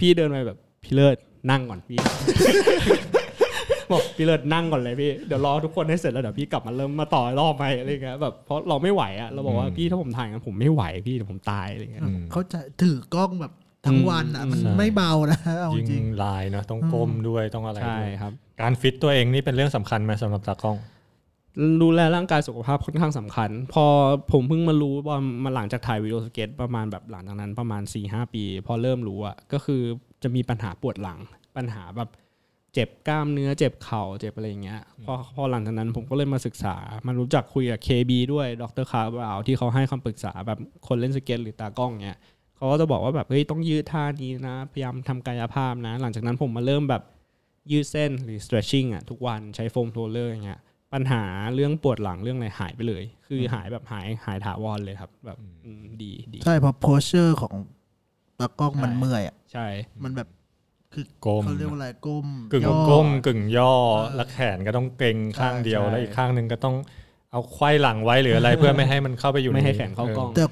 [0.00, 1.16] พี่เดินไปแบบพี่เลิศ
[1.50, 1.98] นั่งก่อนพี่
[3.90, 13.52] บอกพี่เลิศนั่งก่อนเลยพี่เดี๋ยวรอทุกคนให้เสร็จแล้วเดี๋ยวพี่กลับมาเริ่มมาต่อรอบไปอะไรเงี้ยแบบเพราะเราไม่ไหวอะเราบอกว่าอืมพี่ถ้าผมถ่ายกันผมไม่ไหวพี่เดี๋ยวผมตายอะไรเงี้ยอืมเขาจะถือกล้องแบบ
[13.86, 20.76] ทั้งวันอะอืมมันใช่ไม่เบานะเอาจยิงริงลายเนาะต้องก้มด้วยต้องอะไรใช่ด้วยครับ การฟิตตัวเองนี่เป็นเรื่องสำคัญไหมสำหรับตากล้อง
[21.82, 23.84] ดูแลร่างกายสุขภาพค่อนข้างสำคัญ พอ
[24.32, 29.82] ผมเพิ่งมารู้ว่ามาหลังจากถ่ายวิดีโอสเก็ตประมาณแบบหลังจากนั้นประมาณสี่ห้าปี พอเริ่มรู้อะก็คือ
[30.22, 31.18] จะมีปัญหาปวดหลัง
[31.56, 32.10] ปัญหาแบบ
[32.74, 36.76] เจ็บกล้ามเนื้อเจ็บเข่าเจ็บอะไรอย่างเงี้ยพอพอหลังจากนั้นผมก็เลยมาศึกษา
[37.06, 42.18] มารู้จักคุยกับ KB ด้วยดรคาร์บาวที่เขาให้คำปรึกษาแบบคนเล่นสเก็ตหรือตากล้องเงี้ย
[42.56, 47.02] เขาก็จะบอกว่าแบบเฮ้ยต้องยืดท่านี้นะ พยายามทำกายภาพนะ หลังจากนั้นผมมาเริ่มแบบ
[47.70, 50.60] ยืดเส้นหรือ stretching อะทุกวันใช้ foam roller อย่างเงี้ย
[50.92, 51.22] ปัญหา
[51.54, 57.54] เรื่องปวดหลังเรื่องอะไรหายไปเลย คือหายแบบหายหายถาวรเลยครับ แบบอืมดีดีใช่เพราะ postureอร์ของ
[58.38, 59.66] ตากล้องมันใช่เมื่อยอะใช่
[60.04, 60.28] มันแบบ
[60.94, 66.76] คือก้มเขาเรียกว่าอะไรก้มกึ่งย่อก้มกึ่งย่อเออแล้วแขนก็ต้องเกร็งข้างเดียวใช่แล้วอีกข้างหนึ่งก็ต้อง
[67.32, 70.44] เอาไขว้หลังไว้หรืออะไรเพื่อไม่ให้มันเข้าไปอยู่ไม่ให้นแขนเข้ากล้องแต่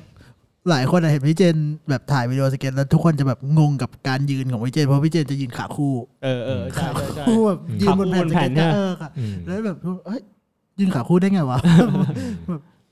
[0.71, 1.57] หลายคนอะเห็นพี่เจน
[1.91, 9.77] แบบถ่ายวิดีโอสเก็ตแล้วทุกคนจะแบบงงกับการยืนของพี่เจนเพราะพี่เจนจะยืนขาคู่ เออเออใช่ใช่ใช่คู่แบบยืนบนแผ่นสขาคู่บนแผ่เก็นตเนี่ยเออค่ะอืมแล้วแบบ
[10.07, 10.21] เอ้ย
[10.79, 11.59] ยืนขาคู่ได้ไงวะ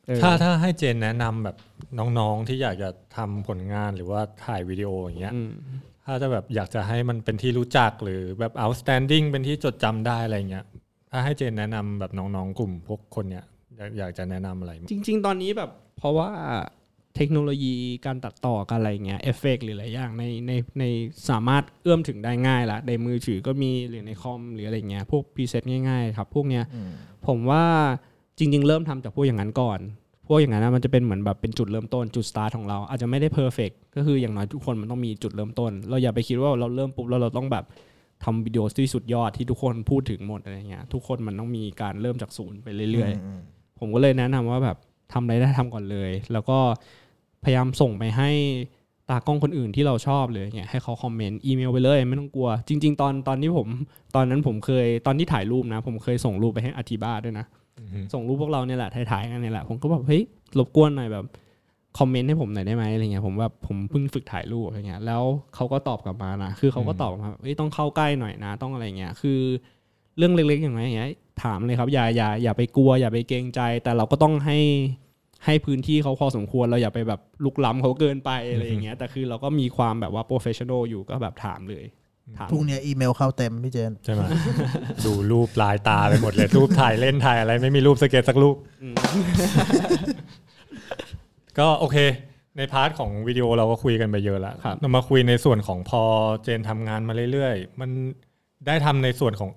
[0.06, 1.56] เออถ้าถ้าให้เจนแนะนำแบบ
[1.98, 5.50] น้องๆที่อยากจะทำผลงานหรือว่าถ่ายวิดีโออย่างเงี้ยอืม
[6.06, 10.64] ถ้าจะแบบอยากจะให้มันเป็นที่รู้จักหรือแบบ outstanding เป็นที่จดจำได้อะไรเงี้ย
[11.10, 13.44] ถ้าให้เจนแนะนำแบบน้องๆกลุ่มพวกคนเนี้ย
[13.76, 16.30] อยากอยากจะแนะนำอะไร จริง ๆ ตอนนี้แบบเพราะว่า
[17.16, 17.74] เทคโนโลยี
[18.06, 20.84] การตัดต่อการอะไรเงี้ยเอฟเฟกหรือหลายอย่างในในใน
[21.30, 26.64] สามารถเอื้อมถึงได้ง่ายละในมือถือก็มีหรือในคอมหรืออะไรเงี้ยพวก preset ง่ายๆครับ พวกเนี้ย
[27.26, 27.64] ผมว่า
[28.38, 29.80] จริง ๆ เริ่มทำจากพวกอย่างนั้นก่อน
[30.26, 37.64] พวกอย่างนั้นนะมันจะเป็นเหมือนแบบเป็นจุดเริ่มต้นจุดสตาร์ทของเราอาจจะไม่ได้ perfect ก็คืออย่างน้อยทุกคนมันต้องมีจุดเริ่มต้น เราอย่าไปคิดว่าเราเริ่มปุ๊บแล้วเราต้องแบบ
[38.24, 43.10] ทำวิดีโอที่สุดยอดที่ทุกคนพูดถึงหมดอะไรเงี้ยทุกคนมันต้องมีการเริ่มจากศูนย์ไปเรื่อย
[43.46, 44.76] ๆ ผมก็เลยแนะนำว่าแบบ
[45.12, 46.58] ทำอะไรได้ทำก่อนเลย แล้วก็
[47.44, 48.30] พยายามส่งไปให้
[49.10, 53.68] ตากล้องคนอื่นที่เราชอบเลยเนี่ยให้เขาคอมเมนต์อีเมลไปเลยไม่ต้องกลัว จริง ๆ ตอนตอนที่ผม
[54.14, 57.46] ตอนนั้นผมเคยตอนที่ถ่ายรูปนะ ผมเคยส่งรูปไปให้อธิบาด้วยนะ
[58.12, 60.22] ส่งรูปพวกเราเนี่ยแหละถ่ายๆกันเนี่ยแหละผมก็แบบเฮ้ย
[60.58, 61.24] รบกวนหน่อยแบบ
[61.98, 65.22] คอมเมนต์ให้ผมหน่อยได้ไหมอะไรเงี้ยผมแบบผมเพิ่งฝึกถ่ายรูปอะไรเงี้ยแล้ว
[65.54, 69.38] เขาก็ตอบกลับมานะคือเขาก็ตอบมาเฮ้ยต้องเข้าใกล้หน่อยนะ ต้องอะไรเงี้ยคือ
[70.18, 71.10] เรื่องเล็กๆอย่างไรอย่างเงี้ย
[71.42, 74.58] ถามเลยครับอย่าอย่าอย่าไปกลัวอย่าไปเกรงใจ แต่เราก็ต้องให้
[75.46, 81.84] ให้พื้นที่เขาพอสมควรเราอย่าไปแบบลุกล้ำเขาเกินไปอะไรอย่างเงี้ยแต่คือเราก็มีความแบบว่า professional อยู่ก็แบบถามเลย
[82.38, 84.22] ถามพรุ่งเนี้ยอีเมลเข้าเต็มพี่เจนใช่ไหม
[85.06, 88.94] ดูรูปลายตาไปหมดเลย รูปถ่ายเล่นถ่ายอะไร ไม่มีรูปสเก็ตสักรูปอืม
[91.58, 91.96] ก็โอเค
[92.56, 96.02] ใน part ของวิดีโอเราก็คุยกันไปเยอะแล้วครับเรามาคุยในส่วนของพอ
[96.44, 97.90] เจนทำงานมาเรื่อยๆ มัน
[98.66, 99.50] ได้ทำในส่วนของ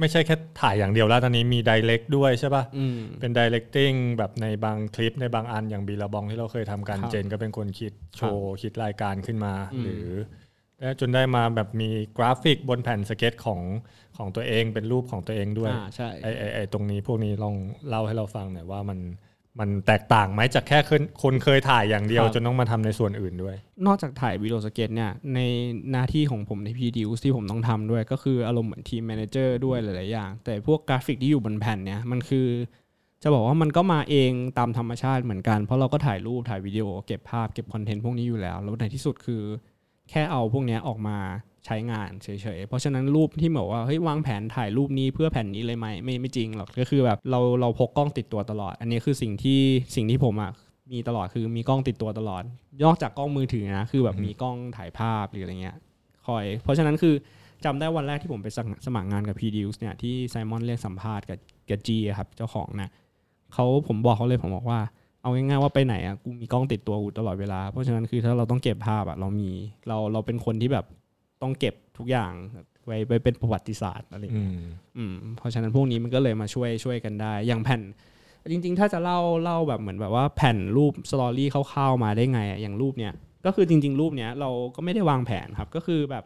[0.00, 10.08] ไม่ใช่แค่ถ่ายอย่างเดียวแล้วตอนนี้มี direct ด้วยใช่ป่ะอืมเป็น directing แบบในบางคลิปในบางอันอย่างบีลาบองที่เราเคยทำกันครับเจนก็เป็นคนคิดโชว์คิดรายการขึ้นมาอืมหรือ
[10.80, 13.60] และจนได้มาแบบมีกราฟิกบนแผ่นสเก็ตของ
[14.16, 17.56] ของตัวเองเป็นรูปของตัวเองด้วยอ่าใช่ไอไอไอตรงนี้พวกนี้ลอง
[17.88, 18.98] เล่าให้เราฟังหน่อยว่ามัน
[19.60, 23.56] มันแตกต่างไหมจากแค่คนคนเคยถ่ายอย่างเดียวครับจนต้องมาทำในส่วนอื่นด้วย
[23.86, 25.40] นอกจากถ่ายวิดีโอสเก็ตเนี่ยใน
[25.90, 32.48] หน้าที่ของผมใน Preduce ที่ผมต้องทำด้วย ก็คืออารมณ์เหมือน team manager ด้วยหลาย ๆ อย่าง แต่พวกกราฟิกที่อยู่บนแผ่นเนี่ยมันคือ
[33.22, 39.42] จะบอกว่ามันก็มาเองตามธรรมชาติเหมือนกัน เพราะเราก็ถ่ายรูปถ่ายวิดีโอเก็บภาพเก็บคอนเทนต์พวกนี้อยู่แล้ว แล้วในที่สุดคือ
[40.10, 41.18] แค่เอาพวกเนี้ยออกมา
[41.66, 49.60] ใช้งานเฉยๆ เพราะฉะนั้นรูปที่บอกว่าเฮ้ยวางแผนถ่ายรูปนี้เพื่อแผ่นนี้เลยไหมไม่ไม่จริงหรอกก็คือแบบเราเราพกกล้องติดตัวตลอด อันนี้คือสิ่งที่
[49.96, 50.52] สิ่งที่ผมอะ
[50.92, 52.42] มีตลอดคือมีกล้องติดตัวตลอด
[52.84, 55.76] นอกจากกล้องมือถือนะคือแบบมีกล้องถ่ายภาพหรืออะไรเงี้ย
[56.26, 57.14] คอย เพราะฉะนั้นคือ
[57.64, 61.38] จำได้วันแรกที่ผมไปสมัครสมัครงานกับ p d u c e เนี่ยที่ไซมอนเรียกสัมภาษณ์กับ
[61.70, 62.90] กับจีครับเจ้าของนะ
[63.54, 64.80] เขาผมบอกเขาเลยผมบอกว่า
[65.22, 69.50] เอาง่ายๆว่าไปไหนอะกูมีกล้องติดตัวกูตลอดเวลา เพราะฉะนั้นคือถ้าเราต้องเก็บภาพอะเรามี
[69.88, 70.84] เราเราเป็นคนที่แบบ
[71.44, 72.32] ต้องเก็บทุกอย่าง
[72.86, 74.66] ไว้ไว้เป็นประวัติศาสตร์อะไรอย่างอืเงี้ยม
[74.96, 77.80] อืมเพราะฉะนั้นพวกนี้มันก็เลยมาช่วยช่วยกันได้ อย่างแผ่น
[78.50, 83.12] จริง ๆ ถ้าจะเล่าเล่าแบบเหมือนแบบว่าแผ่นรูป story คร่าวๆมาได้ไงอะอย่างรูปเนี้ย
[83.46, 86.24] ก็คือจริง ๆ รูปเนี้ยเราก็ไม่ได้วางแผนครับก็คือแบบ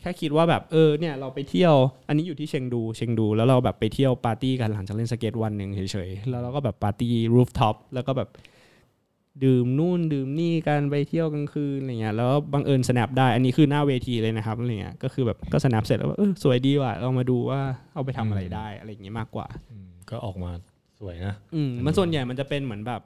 [0.00, 1.74] แค่คิดว่าแบบเออเนี่ยเราไปเที่ยว
[2.08, 8.28] อันนี้อยู่ที่เชียงดูเชียงดู แล้วเราแบบไปเที่ยวปาร์ตี้กันหลังจากเล่นสเก็ตวันหนึ่งเฉยๆแล้วเราก็แบบปาร์ตี้ rooftop แล้วก็แบบ
[9.44, 17.60] ดื่มนู่นดื่มนี่กันไปเที่ยวกลางคืนอะไรเงี้ยแล้วบังเอิญ snap ได้อันนี้คือหน้าเวทีเลยนะครับอะไรเงี้ยก็คือแบบก็ snap เสร็จแล้วว่าเออสวยดีว่ะเรามาดูว่า
[17.94, 20.50] เอาไปทำอะไรได้อะไรอย่างงี้มากกว่าอืมก็ออกมา
[21.00, 23.00] สวยนะอืมมันส่วนใหญ่มันจะเป็นเหมือนแบบ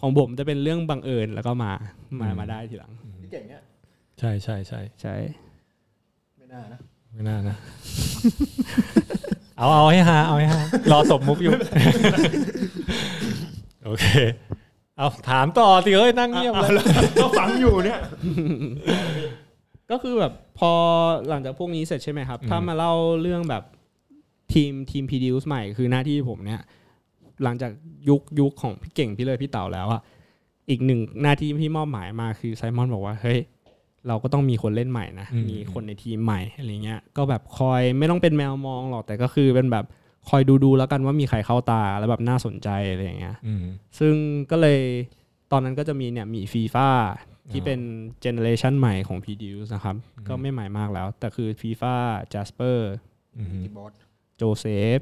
[0.00, 1.72] ของผมจะเป็นเรื่องบังเอิญแล้วก็มา
[2.20, 2.92] มาอืมมาได้ทีหลัง
[3.22, 3.62] พี่เก่งเนี่ย
[4.18, 5.14] ใช่ใช่ใช่ใช่
[6.36, 6.78] ไม่น่านะ
[7.12, 7.56] ไม่น่านะ
[9.58, 10.60] เอาเอาให้ฮาเอาให้ฮา
[10.92, 11.52] รอสมมุกอยู่
[13.84, 14.06] โอเค
[15.00, 16.84] เอาถามต่อสิเฮ้ยนั่งเงียบเลย
[17.22, 18.00] ก็ฟังอยู่เนี่ย
[19.90, 20.72] ก็คือแบบพอ
[21.28, 23.64] หลังจากพวกนี้เสร็จใช่ไหมครับ ถ้ามาเล่าเรื่องแบบ
[24.52, 26.60] ทีมทีม produce ใหม่คือหน้าที่ผมเนี่ย
[27.44, 27.72] หลังจาก
[28.08, 30.00] ยุคยุคของพี่เก่งพี่เลยพี่เต่าแล้วอะ
[30.70, 33.38] อีกหนึ่งหน้าที่ที่มอบหมายมาคือไซมอนบอกว่าเฮ้ย
[34.08, 39.84] เราก็ต้องมีคนเล่นใหม่นะอืมมีคนในทีมใหม่อะไรเงี้ย ก็แบบคอยไม่ต้องเป็นแมวมองหรอกแต่ก็คือเป็นแบบ
[40.28, 43.64] คอยดูดูๆแล้วกันว่ามีใครเข้าตาแล้วแบบน่าสนใจอะไรอย่างเงี้ยอืม
[43.98, 44.14] ซึ่ง
[44.50, 44.80] ก็เลย
[45.52, 46.88] ตอนนั้นก็จะมีเนี่ยมีฟีฟ่า
[47.50, 47.80] ที่อ๋อเป็น
[48.20, 49.96] generation ใหม่ของ Preduce นะครับ
[50.28, 51.94] ก็ไม่ใหม่มากแล้ว แต่คือฟีฟ่า
[52.32, 52.92] จัสเปอร์
[53.36, 53.92] อืมที่บอส
[54.36, 54.66] โจเซ
[54.98, 55.00] ฟ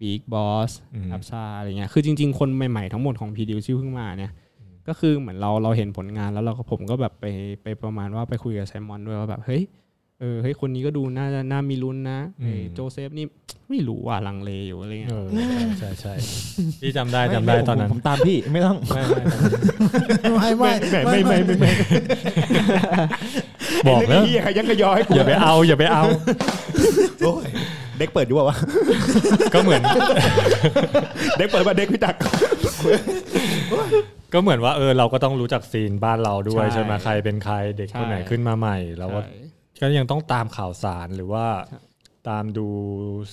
[0.00, 4.32] บิ๊กบอสอืมอับซาอะไรเงี้ยคือจริง ๆ คนใหม่ ๆ ทั้งหมดของ Preduce ที่เพิ่งมาเนี่ย
[4.88, 7.26] ก็คือเหมือนเราเราเห็นผลงานแล้วเราก็ผมก็แบบไป
[7.62, 9.62] ไปประมาณว่าไปคุยกับไซมอนด้วยว่าแบบเฮ้ย
[10.20, 13.26] เออเฮ้ยคนนี้ก็ดูน่าจะน่ามีลุ้นนะอืมไอ้โจเซฟนี่
[13.70, 15.26] ไม่รู้ว่าลังเลอยู่อะไรเงี้ยเออ
[15.78, 16.14] ใช่ใช่
[16.82, 20.72] พี่จำได้จำได้ม่ตอนนั้นผมตามพี่ไม่ต้องไม่ไม่ไม่
[21.08, 21.70] ไม่ไม่ไม่ไม่ไม่ไม่ไม่
[23.88, 26.02] บอกแล้วไเหี้ยใครยังกระยอให้กูอย่าไปเอาอย่าไปเอา
[27.20, 27.48] โอ้ย
[27.98, 28.56] เด็กเปิดอยู่เปล่าวะ
[29.54, 29.82] ก็เหมือน
[31.38, 32.14] เด็กเปิดมาเด็กพี่ตัก
[34.32, 39.49] ก็เหมือนว่าเออเราก็ต้องรู้จักซีนบ้านเราด้วยใช่ใช่ไหมใครเป็นใครเด็กคนไหนใช่ขึ้นมาใหม่เราก็ใช่
[39.80, 41.80] ก็ยังต้องตามข่าวสารหรือว่าใช่
[42.28, 42.66] ตามดู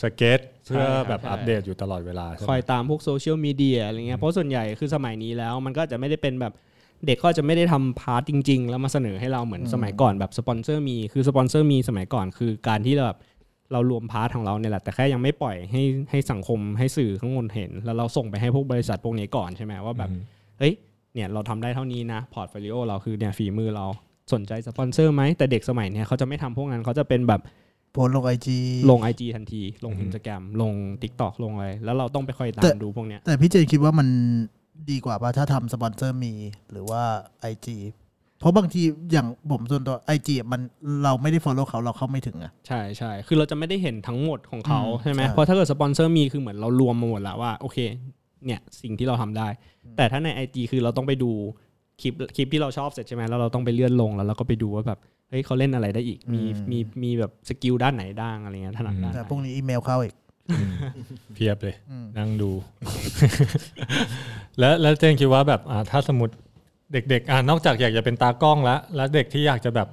[0.02, 6.54] สเก็ตเพื่อใช่ครับแบบใช่อัปเดตอยู่ตลอดเวลาใช่ไหมคอยตามพวกโซเชียลมีเดียอะไรเงี้ยเพราะส่วนใหญ่คือสมัยนี้แล้ว มันก็จะไม่ได้เป็นแบบ
[7.06, 13.18] เด็กก็จะไม่ได้ทำ part จริง ๆ แล้วมาเสนอให้เราเหมือนสมัยก่อนแบบ sponsor me คือ sponsor me สมัยก่อนคือการที่แบบ
[13.72, 20.10] เรารวม part ของเราเนี่ยแหละแต่แค่ยังไม่ปล่อยให้ให้สังคมให้สื่อข้างบนเห็น แล้วเราส่งไปให้พวกบริษัทพวกนี้ก่อนใช่ไหมว่าแบบ
[20.60, 20.74] เฮ้ย
[21.14, 23.86] เนี่ยเราทำได้เท่านี้นะ portfolio เราคือเนี่ยฝีมือเรา
[24.34, 27.42] สนใจสปอนเซอร์ไหมแต่เด็กสมัยเนี้ยเขาจะไม่ทำพวกนั้นเขาจะเป็นแบบ
[27.92, 28.58] โพสต์ลง IG
[28.92, 34.08] ลง IG ทันที ลง Instagram ลง TikTok ลงอะไรแล้วเราต้องไปคอยตาแต่มดูพวกเนี้ยแตพี่เจนคิดว่ามัน
[34.92, 37.02] ดีกว่าป่ะถ้าทำ sponsor meหรือว่า
[37.42, 37.78] IG
[38.40, 38.82] เพราะบางที
[39.12, 40.62] อย่างผมส่วนตัว IG มัน
[41.04, 47.78] เราไม่ได้ follow เขาเราเข้าไม่ถึงอะใช่ใช่คือเราจะไม่ได้เห็นทั้งหมดของเขาอืมใช่ไหมใช่เพราะถ้าเกิด sponsor me คือเหมือนเรารวมมาหมดแล้วว่า โอเค
[48.46, 49.48] เนี่ยสิ่งที่เราทำได้
[49.98, 51.32] แต่ถ้าใน IG คือเราต้องไปดู
[52.02, 55.00] คลิปคลิปที่เราชอบเสร็จใช่ไหมแล้วเราต้องไปเลื่อนลงแล้วเราก็ไปดูว่าแบบ
[55.30, 56.42] เฮ้ยเขาเล่นอะไรได้อีก มี
[56.72, 60.16] มีมีแบบ skill ด้านไหนบ้างอะไรเงี้ยถนัดด้านแตไหนพวกนี้อีเมลเข้าอีก
[61.36, 62.52] เพียบเลยอืมนั่งดู
[64.60, 66.34] แล้วแล้วเจนคิดว่าแบบอ่าถ้าสมมติ
[66.94, 69.88] เด็กๆอ่านอกจากอยากจะเป็นตากล้องแล้ว แล้วเด็กที่อยากจะแบบ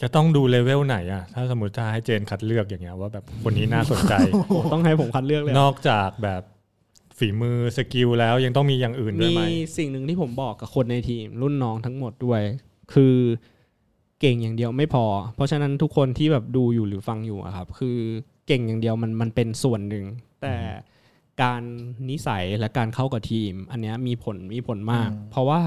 [0.00, 4.14] จะต้องดูเลเวลไหนอะ ถ้าสมมติถ้าให้เจนคัดเลือกอย่างเงี้ยว่าแบบคนนี้น่าสนใจ
[4.72, 6.42] ต้องให้ผมคัดเลือกเลย นอกจากแบบ
[7.22, 9.42] ฝีมือสกิลแล้วยังต้องมีอย่างอื่นด้วยมีไหม
[9.76, 12.40] สิ่งหนึ่งที่ผมบอกกับคนในทีม รุ่นน้องทั้งหมดด้วย
[12.94, 13.16] คือ
[14.20, 15.04] เก่งอย่างเดียวไม่พอ
[15.34, 17.98] เพราะฉะนั้นทุกคนที่แบบดูอยู่หรือฟังอยู่อะครับ คือ
[18.46, 20.04] เก่งอย่างเดียวมันมันเป็นส่วนหนึ่ง
[20.42, 20.54] แต่
[21.42, 21.62] การ
[22.10, 25.60] นิสัยและการเข้ากับทีม อันเนี้ยมีผลมีผลมาก เพราะว่า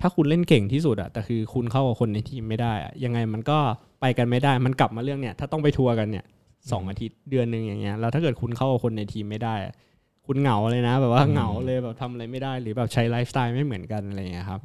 [0.00, 3.58] ถ้าคุณเล่นเก่งที่สุดอะแต่คือคุณเข้ากับคนในทีมไม่ได้อะยังไงมันก็
[4.00, 6.24] ไปกันไม่ได้ มันกลับมาเรื่องเนี่ย ถ้าต้องไปทัวร์กันเนี่ย
[6.70, 9.74] สองอาทิตย์เดือนหนึ่งอย่างเงี้ยแล้วถ้าเกิดคุณเข้ากับคนในทีมไม่ได้อะ
[10.28, 14.60] คุณเหงาเลยนะ แบบว่าเหงาเลยแบบทำอะไรไม่ได้หรือแบบใช้ไลฟ์สไตล์ไม่เหมือนกันอะไรอย่างเงี้ยครับ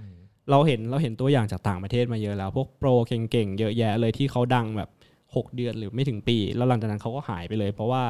[0.49, 4.89] เราเห็นเราเห็นตัวอย่างจากต่างประเทศมาเยอะแล้ว พวกโปรเก่งๆเยอะแยะเลยที่เขาดังแบบ
[5.21, 8.03] 6 เดือนหรือไม่ถึงปี แล้วหลังจากนั้นเขาก็หายไปเลย เพราะว่า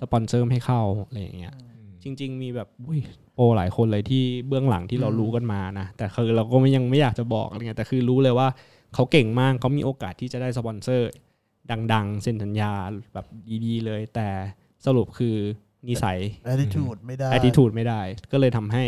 [0.00, 1.54] สปอนเซอร์ไม่เข้าอะไรอย่างเงี้ย
[2.02, 3.00] จริง ๆ มีแบบอุ้ย
[3.34, 8.48] โปรหลายคนเลยที่เบื้องหลังที่เรารู้กันมานะแต่คือเราก็ไม่ยังไม่อยากจะบอกอะไรเงี้ยแต่คือรู้เลยว่า
[8.94, 11.10] เขาเก่งมากเขามีโอกาสที่จะได้สปอนเซอร์
[11.92, 12.72] ดัง ๆ เซ็นสัญญา
[13.14, 13.26] แบบ
[13.64, 14.28] ดีๆเลย แต่
[14.86, 15.36] สรุปคือ
[15.88, 16.18] นิสัย
[16.52, 18.00] attitude ไม่ได้ attitude ไม่ได้
[18.32, 18.84] ก็เลยทำให้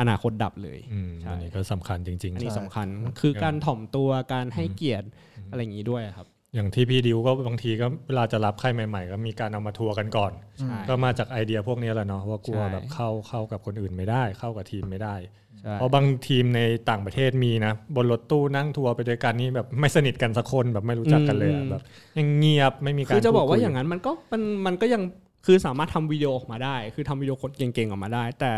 [0.00, 2.86] อนาคตดับเลยอืมใช่อันนี้ก็สำคัญจริงอันนี้ใช่สำคัญ
[3.20, 5.06] คือการถ่อมตัวการให้เกียรติ
[5.50, 15.16] อะไรอย่างนี้ด้วยครับๆอย่างที่พี่ดิวก็บางทีก็เวลาจะรับใครใหม่ๆ ก็มีการเอามาทัวร์กันก่อนใช่ก็มาจากไอเดียพวกนี้แหละเนาะว่ากลัวใช่แบบเข้าเข้ากับคนอื่นไม่ได้ เข้ากับทีมไม่ได้
[15.60, 21.82] ใช่เพราะบางทีมในต่างประเทศมีนะ บนรถตู้นั่งทัวร์ไปด้วยกันนี่แบบไม่สนิทกันสักคนแบบไม่รู้จักกันเลยอะแบบ
[22.18, 25.02] ยังเงียบไม่มีการคือจะบอกว่าพูดคุอย่างนั้นมันก็มันมันก็ยัง
[25.46, 28.54] คือสามารถทำวิดีโอออกมาได้ คือทำวิดีโอคนเก่งๆออกมาได้ แต่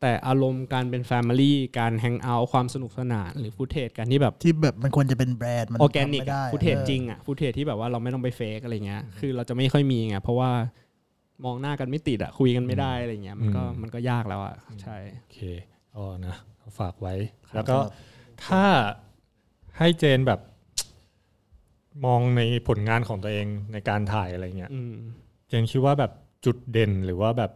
[0.00, 10.50] แต่อารมณ์การเป็น family การ hang out ความสนุกสนานหรือ footage การที่แบบที่แบบมันควรจะเป็นแบรนด์มันออร์แกนิกทำไม่ได้ footage ออจริงอะ footage ที่แบบว่าเราไม่ต้องไป fake อะไรเงี้ยคือเราจะไม่ค่อยมีไงเพราะว่า
[11.44, 15.38] มองหน้ากันไม่ติดอะคุยกันไม่ได้อะไรเงี้ยมันก็มันก็ยากแล้วอะใช่โอเค
[15.96, 16.36] อ๋อนะ
[16.78, 17.14] ฝากไว้
[17.54, 17.78] แล้วก็
[18.46, 18.64] ถ้า
[19.78, 20.40] ให้เจนแบบ
[22.04, 26.12] มองในผลงานของตัวเองในการถ่ายอะไรเงี้ยอืมเจนคิดว่าแบบ
[26.44, 27.52] จุดเด่นหรือว่าแบบ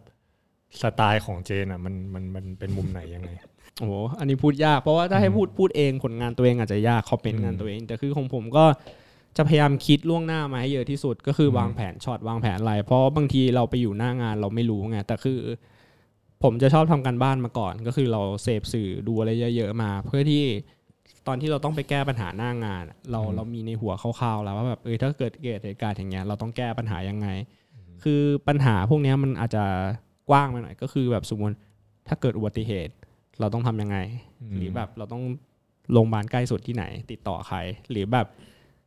[0.82, 3.31] สไตล์ของเจนอะมันมันมันเป็นมุมไหนยังไง
[3.78, 8.64] โอ้โหอันนี้พูดยากเพราะว่าถ้าให้พูดพูดเองผลงานตัวเองอาจจะยากคอมเมนต์งานตัวเอง แต่คือของผมก็
[9.36, 15.39] จะพยายามคิดล่วงหน้ามาให้เยอะที่สุดก็คือวางแผนช็อตวางแผนอะไร เพราะบางทีเราไปอยู่หน้างานเราไม่รู้ไงแต่คือ
[16.43, 20.44] ผมจะชอบทำการบ้านมาก่อน ก็คือเราเสพสื่อดูอะไรเยอะๆมา เพื่อที่
[21.27, 27.28] ตอนที่เราต้องไปแก้ปัญหาหน้างาน เราเรามีในหัวคร่าวๆแล้วว่าแบบเออถ้าเกิดเกิดเหตุการณ์อย่างเงี้ยเราต้องแก้ปัญหายังไง
[28.05, 29.64] คือปัญหาพวกเนี้ยมันอาจจะ
[30.31, 31.56] กว้างไปหน่อย ก็คือแบบสมมติ
[32.09, 32.94] ถ้าเกิดอุบัติเหตุ
[33.40, 33.98] เราต้องทำยังไง
[34.43, 35.23] อืมหรือแบบเราต้อง
[35.93, 37.59] โรงพยาบาลใกล้สุดที่ไหน ติดต่อใคร
[37.90, 38.27] หรือแบบ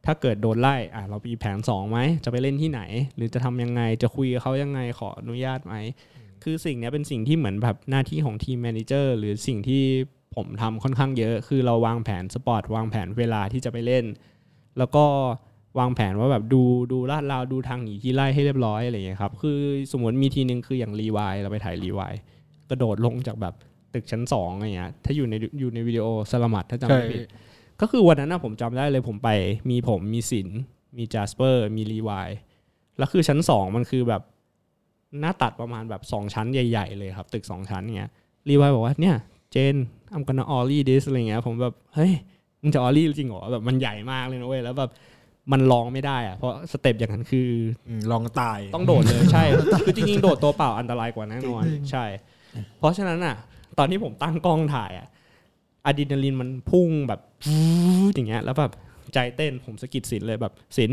[0.06, 2.82] ถ้าเกิดโดนไล่อะเรามีแผนสองไหมจะไปเล่นที่ไหน
[3.16, 5.76] หรือจะทำยังไงจะคุยกับเขายังไงขออนุญาตไหม
[6.44, 9.84] คือสิ่งเนี้ยเป็นสิ่งที่เหมือนแบบหน้าที่ของ team manager หรือสิ่งที่
[10.36, 14.06] ผมทำค่อนข้างเยอะ คือเราวางแผน spot วางแผนเวลาที่จะไปเล่น
[14.78, 15.06] แล้วก็
[15.78, 19.60] วางแผนว่าแบบดูดูลาดเลาดูทางหนีที่ไล่ให้เรียบร้อยอะไรอย่างเงี้ยครับคือ
[19.92, 22.14] สมมติมีทีนึงคืออย่างรีวายเราไปถ่ายรีวาย
[22.70, 23.54] กระโดดลงจากแบบ
[23.94, 27.22] ตึกชั้นสองอะไรเงี้ยถ้าอยู่ในอยู่ในวิดีโอสลามัดถ้าจำไม่ผิด
[27.82, 29.30] ก็คือวันนั้นนะผมจำได้เลยผมไป
[29.70, 30.48] มีผมมีสิน
[30.98, 32.30] มีจ a สเปอร์มีรีวาย
[32.98, 34.22] แล้วคือชั้นสองมันคือแบบ
[35.20, 38.12] หน้าตัดประมาณแบบสองชั้นใหญ่ ๆ เลยครับ ตึกสองชั้นเงี้ย
[38.50, 39.16] รีวายบอกว่าเนี่ย
[39.52, 39.76] เจน
[40.14, 42.12] อ m ม o น n ออลลี่ดิสอะไรเงี้ยผมแบบเฮ้ย
[42.62, 44.90] มึงจะ ollie จริงเหรอแบบมันใหญ่มากเลยนะเว้ยแล้วแบบ
[45.52, 47.50] มันลองไม่ได้อะเพราะ step อย่างนั้นคือ
[47.88, 49.44] อืมลองตายต้องโดดเลยใช่
[49.86, 52.06] คือจริงๆโดดตัวเปล่าอันตรายกว่าแน่นอนใช่
[52.78, 53.36] เพราะฉะนั้นอะ
[53.78, 55.08] ตอนที่ผมตั้งกล้องถ่ายอะ
[55.86, 57.60] อะดรีนาลีนมันพุ่งแบบฟู
[58.10, 58.72] ดอย่างเงี้ยแล้วแบบ
[59.14, 60.90] ใจเต้นผมสะกิดสินเลยแบบสิน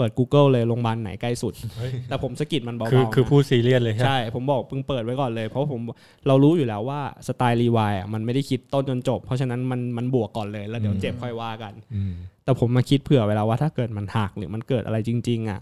[0.00, 1.54] เปิด Google เลยโรงพยาบาลไหนใกล้สุด
[2.08, 5.80] แต่ผมสะกิดมันเบาๆคือคือนะพูดซีเรียสเลยใช่ไหมใช่ ผมบอกเพิ่งเปิดไว้ก่อนเลย เพราะผม
[6.26, 12.12] เรารู้อยู่แล้วว่าสไตล์รีวายอะมันไม่ได้คิดต้นจนจบ เพราะฉะนั้นมันมันบวกก่อนเลยแล้วเดี๋ยวเจ็บค่อยว่ากันอืม
[12.44, 15.60] แต่ผมมาคิดเผื่อเวลาว่าถ้าเกิดมันหักหรือมันเกิดอะไรจริง ๆ อะ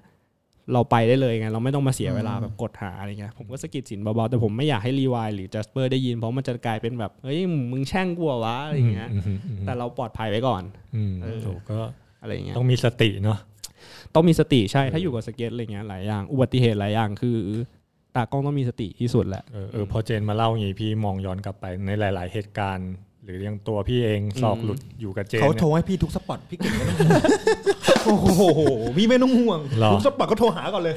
[0.73, 7.39] เราไปได้เลยไงเราไม่ต้องมาเสียเวลาแบบกดหาอะไรเงี้ยผมก็สะกิดสินเบาๆแต่ผมไม่อยากให้รีวายหรือจัสเปอร์ได้ยินเพราะมันจะกลายเป็นแบบเฮ้ย
[7.71, 10.63] มึงแช่งกลัววะอะไรเงี้ยอืมอืมอืมแต่เราปลอดภัยไว้ก่อน
[10.97, 11.79] อืมเออโอ้ก็
[12.23, 13.39] อะไรเงี้ยต้องมีสติเนาะ
[14.19, 17.37] ต้องมีสติใช่ถ้าอยู่กับสเก็ตอะไรเงี้ยหลายอย่าง อุบัติเหตุหลายอย่างคือ
[18.17, 22.91] ตากล้องต้องมีสติที่สุดแหละเออเออพอเจนมาเล่าอย่างนี้พี่มองย้อนกลับไปในหลาย ๆ เหตุการณ์
[23.25, 27.21] หรือยังตัวพี่เองศอกหลุดอยู่กับเจนเขาเนี่ยโทรให้พี่ทุก spot พี่เก่งไม่ต้องห่วง
[28.07, 28.17] โอ้
[28.55, 28.61] โห
[28.97, 30.95] พี่ไม่ต้องห่วงหรอทุก spot ก็โทรหาก่อนเลย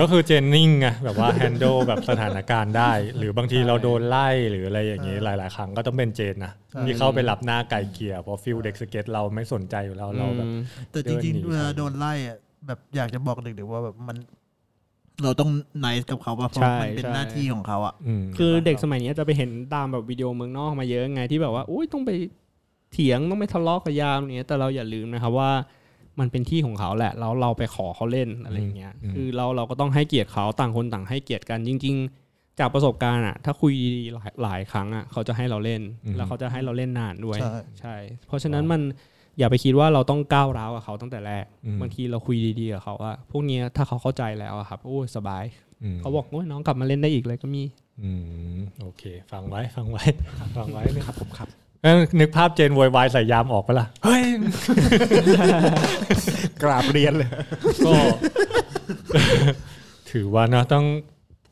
[0.00, 6.52] ก็คือเจนนิ่งไงแบบว่า handle แบบสถานการณ์ได้ หรือบางทีเราโดนไล่หรืออะไรอย่างนี้หลาย ๆ ครั้งก็ต้องเป็นเจนนะ
[6.86, 10.48] ที่เข้าไปรับหน้าไกล่เกลี่ยเพราะ feel เด็กสเก็ตเราไม่สนใจอยู่แล้วเราแบบ
[10.92, 14.16] แต่จริงเดินหนีๆเวลาโดนไล่อะ แบบอยากจะบอกเด็กๆว่าแบบมัน
[15.22, 15.50] เราต้อง
[15.80, 22.10] nice กับเขาว่าเพราะใช่มันเป็นใช่หน้าที่ของเขาอะอืมคือเด็กสมัยนี้จะไปเห็นตามแบบวิดีโอเมืองนอกมาเยอะไงที่แบบว่าอุ้ยต้องไป
[22.92, 25.50] เถียงต้องไปทะเลาะกับยามเนี้ยแต่เราอย่าลืมนะครับว่า
[26.20, 31.96] มันเป็นที่ของเขาแหละแล้วเราไปขอเขาเล่นอะไรอย่างเงี้ยอืมคือเราเราก็ต้องให้เกียรติเขาต่างคนต่างให้เกียรติกันจริง
[32.28, 35.82] ๆ จากประสบการณ์อะ ถ้าคุยดีๆหลายหลายครั้งอะเขาจะให้เราเล่น
[36.16, 37.94] แล้วเขาจะให้เราเล่นนานด้วย ใช่ใช่
[38.26, 38.80] เพราะฉะนั้นมัน
[39.38, 45.44] อย่าไปคิดว่าเราต้องก้าวร้าวกับเขาตั้งแต่แรกอืมบางทีเราคุยดีๆกับเขาว่าพวกเนี้ยถ้าเขาเข้าใจแล้วอะครับโอ้ยสบาย
[45.94, 47.62] มเขาบอกโอ้ยน้องกลับมาเล่นได้อีกเลยก็มี
[48.02, 48.10] อื
[48.56, 49.02] มโอเค
[49.32, 50.04] ฟังไว้ฟังไว้
[50.56, 51.48] ฟังไว้ครับผมครับ
[52.20, 54.24] นึกภาพเจนโวยวายใส่ยามออกปะล่ะเฮ้ย
[56.62, 57.30] กราบเรียนเลย
[57.86, 57.92] ก็
[60.10, 60.84] ถือว่าเนอะต้อง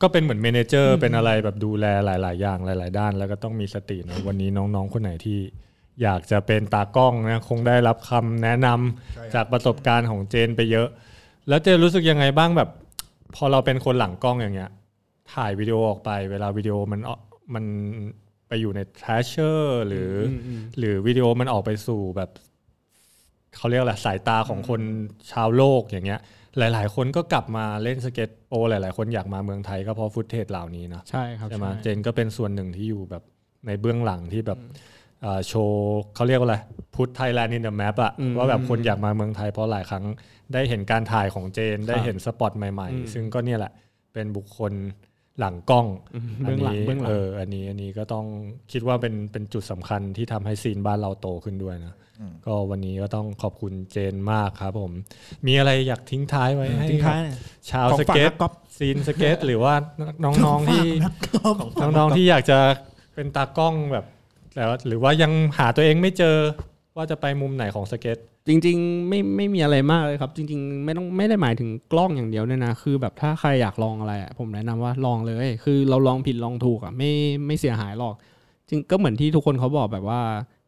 [0.01, 5.39] ก็เป็นเหมือนเมเนเจอร์เป็นอะไรแบบดูแลหลาย ๆ อย่างหลาย ๆ ด้าน แล้วก็ต้องมีสติเนอะวันนี้น้อง ๆ คนไหนที่
[6.03, 10.87] อยากจะเป็นตากล้องนะคงได้รับคำแนะนำจากประสบการณ์ของเจนไปเยอะ
[11.49, 12.69] แล้วเจนรู้สึกยังไงบ้างแบบ
[13.35, 14.71] พอเราเป็นคนหลังกล้องอย่างเงี้ย
[15.33, 17.19] ถ่ายวิดีโอออกไป เวลาวิดีโอมันออก
[17.53, 17.65] มัน
[18.47, 22.29] ไปอยู่ใน Thrasher หรืออมอืมหรือวิดีโอมันออกไปสู่แบบ
[23.55, 24.81] เขาเรียกอะไรสายตาของคน
[25.31, 26.19] ชาวโลกอย่างเงี้ย
[26.57, 33.23] หลาย ๆ คนก็กลับมาเล่นสเก็ตโปรหลาย ๆ คนอยากมาเมืองไทยก็เพราะ footage เหล่านี้นะใช่ครับใช่ไหมใช่เจนก็เป็นส่วนหนึ่งที่อยู่แบบ
[33.67, 34.93] ในเบื้องหลังที่แบบอ่า
[35.47, 36.57] โชว์เขาเรียกว่าอะไร
[36.95, 40.05] พุทไทยแลนด์ in the map อะอืมว่าแบบคนอยากมาเมืองไทยเพราะหลายครั้ง
[40.53, 43.71] ได้เห็นการถ่ายของเจน ได้เห็น spot ใหม่อืมๆซึ่งก็เนี่ยแหละ
[44.13, 44.73] เป็นบุคคล
[45.39, 45.87] หลังกล้อง
[46.43, 48.25] เบื้องหลังนี้เบื้องหลังเอออันนี้อันนี้ก็ต้อง
[48.71, 51.93] คิดว่าเป็นเป็นจุดสำคัญที่ทำให้ scene บ้านเราโตขึ้นด้วยนะ
[52.45, 54.91] ก็วันนี้ก็ต้องขอบคุณเจนมากครับผม
[55.47, 57.37] มีอะไรอยากทิ้งท้ายไว้ให้ทิ้งท้ายหน่อย
[57.71, 59.73] ชาวสเก็ตของฝากนักกอล์ฟ scene สเก็ต หรือว่า
[60.23, 60.87] น้องๆที่
[61.81, 62.59] น้องๆที่อยากจะ
[63.15, 64.05] เป็นตากล้องแบบ
[64.55, 66.37] แล้วหรือว่ายังหาตัวเองไม่เจอ
[66.95, 68.17] ว่าจะไปมุมไหนของสเก็ต
[68.47, 77.11] จริงๆไม่ไม่มีอะไรมากเลยครับ จริง ๆ ไม่ต้องไม่ได้หมายถึงกล้องอย่างเดียวเนี่ยนะ คือแบบถ้าใครอยากลองอะไรอะผมแนะนำว่าลองเลย คือเราลองผิดลองถูกอะไม่
[77.45, 78.13] ไม่เสียหายหรอก
[78.69, 80.21] จริงก็เหมือนที่ทุกคนเขาบอกแบบว่า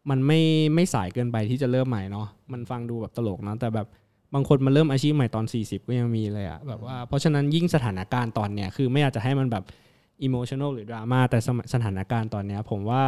[0.09, 0.41] มันไม่
[0.75, 3.87] ไม่สายเกินไปที่จะเริ่มใหม่เนาะมันฟังดูแบบตลกนะแต่แบบ
[4.33, 9.63] บางคนมาเริ่มอาชีพใหม่ตอน 40 ก็ยังมีเลยอะแบบว่าเพราะฉะนั้นยิ่งสถานการณ์ตอนเนี้ยคือไม่อยากจะให้มันแบบ
[10.23, 11.39] อิโมชัน a ลหรือดราม่าแต่
[11.73, 13.03] สถานการณ์ตอนเนี้ยผมว่า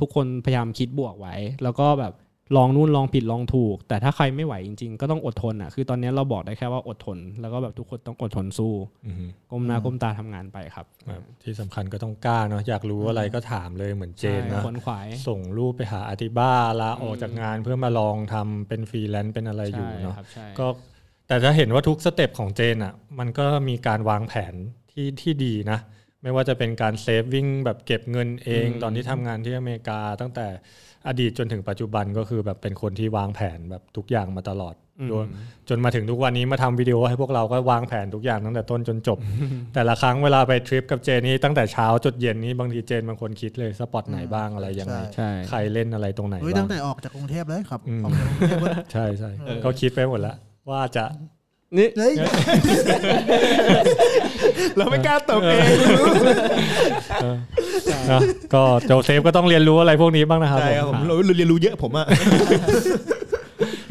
[0.00, 2.14] ทุกคนพยายามคิดบวกไว้ แล้วก็แบบ
[2.56, 8.74] ลองนู่นลองผิดลองถูก แต่ถ้าใครไม่ไหวจริง ๆ ก็ต้องอดทนอะคือตอนเนี้ยเราบอกได้แค่ว่าอดทน แล้วก็แบบทุกคนต้องอดทนสู้
[9.06, 20.66] อือฮึก้มหน้าก้มตาทำงานไปครับแบบที่สำคัญก็ต้องกล้าเนาะอยากรู้อะไรก็ถามเลยเหมือนเจนใช่นะขวนขวายส่งรูปไปหาอาติบ้าลาออกจากงานเพื่อมาลองทำเป็นฟรีแลนซ์เป็นอะไรอยู่เนาะใช่ครับใช่ก็
[21.28, 24.54] แต่จะเห็นว่าทุก step ของเจนอะมันก็มีการวางแผน
[24.90, 25.78] ที่ที่ดีนะ
[26.22, 30.46] ไม่ว่าจะเป็นการ saving แบบเก็บเงินเองอืมตอนที่ทำงานที่อเมริกา ตั้งแต่
[31.08, 35.24] อดีตจนถึงปัจจุบันก็คือแบบเป็นคนที่วางแผนแบบทุกอย่างมาตลอดอืมโดย
[35.68, 39.18] จนมาถึงทุกวันนี้มาทำวิดีโอให้พวกเราก็วางแผนทุกอย่างตั้งแต่ต้นจนจบ
[39.74, 49.30] แต่ละครั้งเวลาไปทริปกับเจนนี่ตั้งแต่เช้าจดเย็นนี้บางทีเจนบางคนคิดเลย spot ไหนบ้างอะไรยังไงใช่ใครเล่นอะไรตรงไหนเฮ้ยบ้าตั้งแต่ออกจากกรุงเทพเลยครับอืมออกจากกรุงเทพเลยใช่ใช่
[49.64, 50.36] ก็คิดไปหมดแล้วว
[50.70, 51.04] ว่าจะ
[51.76, 52.14] นี่เฮ้ย
[54.76, 55.62] เราไม่กล้าตบเอง
[58.10, 58.20] นะ
[58.54, 62.06] ก็โจเซฟก็ต้องเรียนรู้อะไรพวกนี้บ้างนะครับใช่ครับผผมมเราเรียนรู้เยอะผมอะ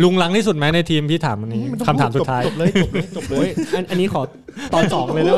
[0.04, 4.22] ลุงลังที่สุดไหมในทีมพี่ถามอันนี้คำถามสุดท้ายจบเลยจบเลยจบเลโอ้ยยอันอันนี้ขอ
[4.74, 5.34] ตอนสองเลยนะ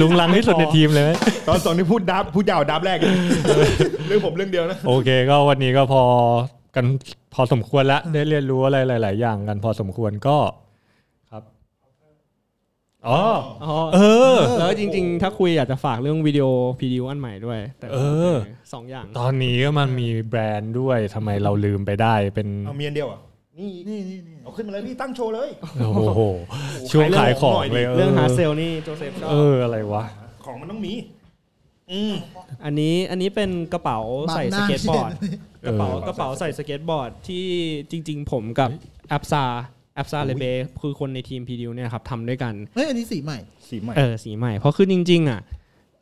[0.00, 1.10] ลุงลังที่สุดในทีมเลยไหม
[1.48, 3.14] ตอนสองนี่พูดดับพูดยาวดับแรกเลย
[4.08, 6.02] เรื่องผมเรื่องเดียวนะโอเค ก็วันนี้ก็พอ
[6.74, 6.84] กัน
[7.34, 10.65] พอสมควรแล้วได้เรียนรู้อะไรหลาย ๆ อย่างกันพอสมควรก็ครับ
[13.08, 13.22] อ๋อ
[13.64, 13.98] อ๋อเอ
[14.34, 16.46] อ แล้วจริงๆ ถ้าคุยอยากจะฝากเรื่องวิดีโอ
[16.78, 17.98] พีดีอันใหม่ด้วย แต่เอ
[18.32, 18.34] อ
[18.72, 23.20] สองอย่าง ตอนนี้ก็มันมีแบรนด์ด้วยทำไมเราลืมไปได้เป็นเอาเมียนเดียวอะ
[23.58, 25.48] นี่นี่นี่เอาขึ้นมาเลยพี่ตั้งโชว์เลย
[25.80, 26.22] โอ้โห
[26.90, 30.04] ช่วงขายของเลยเรื่องฮาร์ดเซลนี่โจเซฟชอเอบออะไรวะ
[30.44, 30.92] ของมันต้องมี
[31.92, 32.14] อืม
[32.64, 34.00] อันนี้อันนี้เป็นกระเป๋า
[34.34, 35.10] ใส่บังหสเก็ตบอร์ดบังหน้า
[35.62, 37.46] เออกระเป๋ากระเป๋าใส่สเก็ตบอร์ดที่
[37.90, 38.70] จริง ๆ ผมกับ
[39.08, 39.44] แอปซา
[39.96, 40.44] แอปซาเลเบ
[40.82, 45.40] คือคนในทีม Preduce เนี่ยครับทำด้วยกันเฮ้ยอันนี้สีใหม่สีใหม่เออสีใหม่เพราะคือจริง ๆ อะ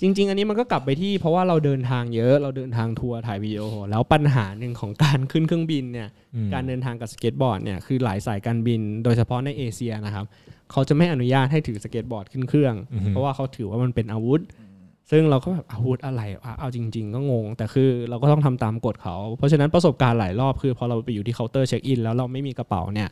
[0.01, 10.25] จริง ๆ อันนี้มันก็กลับไปที่เพราะว่าเราเดินทางเยอะเราเดินทางทัวร์ถ่ายวิดีโอ แล้วปัญหาหนึ่งของการขึ้นเครื่องบินเนี่ยอืมการเดินทางกับสเก็ตบอร์ดเนี่ยคือหลายสายการบิน โดยเฉพาะในเอเชียนะครับ
[10.73, 14.41] เขาจะไม่อนุญาตให้ถือสเก็ตบอร์ดขึ้นเครื่องอือฮึเพราะว่าเขาถือว่ามันเป็นอาวุธ
[15.11, 23.09] ซึ่งเราก็แบบอาวุธอะไรวะเอาจริง ๆ ก็งง แต่คือเราก็ต้องทำตามกฎเขา เพราะฉะนั้นประสบการณ์หลายรอบคือพอเราไปอยู่ที่เคาน์เตอร์ check in แล้วเราไม่มีกระเป๋าเนี่ย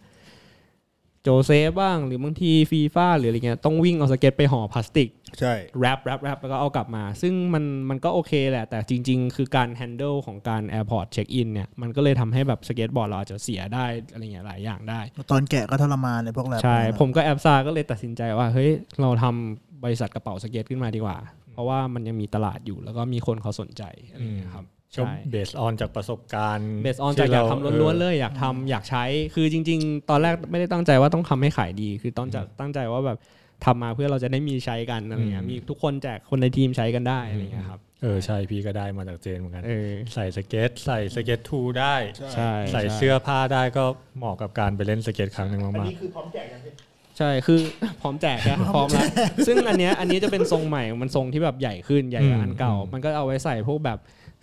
[1.23, 5.09] โจเซฟบ้างหรือบางทีฟีฟ่าหรืออะไรเงี้ยต้องวิ่งเอาสเก็ตไปห่อพลาสติก
[5.41, 15.01] ใช่ wrap wrap wrap แล้วก็เอากลับมา ซึ่งมันมันก็โอเคแหละ แต่จริง ๆ คือการ handle ของการ airport check in เนี่ยมันก็เลยทำให้แบบสเก็ตบอร์ดเราอาจจะเสียได้อะไรเงี้ยหลายอย่างได้
[15.31, 18.71] ตอนแกะก็ทรมานในพวก wrap ใช่นั่นน่ะผมก็แอบซาก็เลยตัดสินใจว่าเฮ้ย
[19.01, 21.17] เราทำบริษัทกระเป๋าสเก็ตขึ้นมาดีกว่า
[21.53, 24.67] เพราะว่ามันยังมีตลาดอยู่แล้วก็มีคนเขาสนใจอะไรเงี้ยครับ
[24.99, 29.05] ก็ใช่ based on จากประสบการณ์ based on จากอยากทำล้วนๆเลยอยากทำอยากใช้
[29.35, 33.19] คือจริง ๆ ตอนแรกไม่ได้ตั้งใจว่าต้องทำให้ขายดี คือต้องจะตั้งใจว่าแบบ
[33.65, 41.95] ทำมาเพื่อเราจะได้มีใช้กันอะไรเงี้ยอืมมีทุกคนแจกคนในทีมใช้กันได้อะไรเงี้ยครับเออใช่พี่ก็ได้มาจากเจนเหมือนกันเออใส่สเก็ตใส่สเก็ตทูได้
[42.35, 43.85] ใช่ใส่เสื้อผ้าได้ก็
[44.19, 46.73] เหมาะกับการไปเล่นสเก็ตครั้งหนึ่งอันมากนี้คือพร้อมแจกยังพี่
[47.19, 47.59] ใช่คือ
[48.01, 49.07] พร้อมแจกนะพร้อมแล้ว
[49.47, 53.99] ซึ่งอันเนี้ยอันนี้จะเป็นทรงใหม่มันทรงที่แบบใหญ่ขึ้นใหญ่กว่าอันเก่า มันก็เอาไว้ใส่พวกแบบ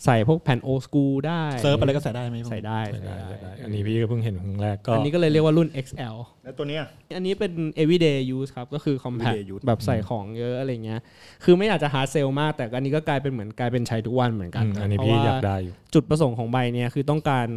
[0.06, 6.84] ใส่พวกแผ่นโอสกูได้เซิร์ฟอะไรก็ใส่ได้ไหมใส่ได้ๆใส่ได้ได้ได้ อันนี้พี่ก็เพิ่งเห็นครั้งแรกก็อันนี้ก็เลยเรียกว่ารุ่น XL แล้วตัวเนี้ย
[7.18, 7.52] อันนี้เป็น
[7.82, 11.00] everyday use ครับ ก็คือ compact everyday use แบบใส่ของเยอะอะไรเงี้ย
[11.44, 17.48] คือไม่อยากจะ hard sell มาก แต่อันนี้ก็กลายเป็นเหมือนกลายเป็นใช้ทุกวันเหมือนกันอืมอันนี้เพพี่ราะว่าอยากได้อยู่จุดประสงค์ของใบเนี้ยคือต้องการ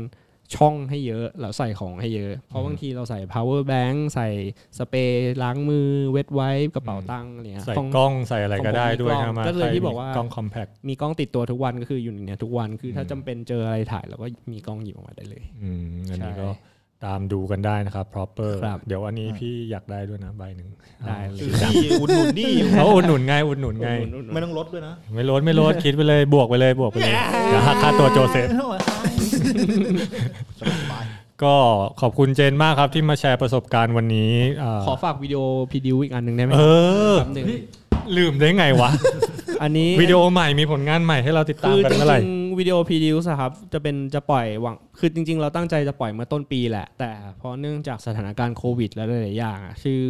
[0.56, 4.28] ช่องให้เยอะแล้วใส่ของให้เยอะ เพราะบางทีเราใส่ power bank ใส่
[4.78, 16.48] สเปรย์ล้างมือเวทไว้กระเป๋าตังค์อะไรเงี้ยใส่ของกล้องใส่อะไรก็ได้ด้วยของผมมีกล้องใช่ไหมก็เลยที่บอกว่ากล้องคอมแพคมีกล้องติดตัวทุกวันก็คืออยู่ในเนี้ยทุกวันคือถ้าอืมจำเป็นเจออะไรถ่ายเราก็มีกล้องหยิบออกมาได้เลยอืมอันนี้ใช่ก็
[17.09, 20.69] ตามดูกันได้นะครับ proper ครับเดี๋ยวอันนี้พี่อยากได้ด้วยนะใบหนึ่ง
[21.09, 21.40] ได้เลย
[21.74, 23.90] นี่อุดหนุนนี่เขาอุดหนุนไงอุดหนุนไง
[24.32, 27.14] ไม่ต้องลดด้วยนะ ไม่ลดไม่ลดคิดไปเลยบวกไปเลยบวกไปเลย
[27.48, 28.48] เดี๋ยวหักค่าตัวโจเซฟ
[31.42, 31.54] ก็
[32.00, 34.32] ขอบคุณเจนมากครับที่มาแชร์ประสบการณ์วันนี้
[34.62, 35.40] อ่าขอฝากวิดีโอ
[35.70, 36.60] พีดิวอีกอันหนึ่งได้ไหมเอ
[37.12, 37.46] อแป๊บหนึ่ง
[38.16, 38.90] ลืมได้ไงวะ
[39.62, 50.02] อันนี้วิดีโอใหม่มีผลงานใหม่ให้เราติดตาคืมอกันจเมื่อไหร่ริงๆวิดีโอพีดิวส์ครับจะเป็นจะปล่อยหวังคือจริง ๆ เราตั้งใจจะปล่อยเมื่อต้นปีแหละ แต่เพราะเนื่องจากสถานการณ์โควิด และหลายๆอย่างอะคือ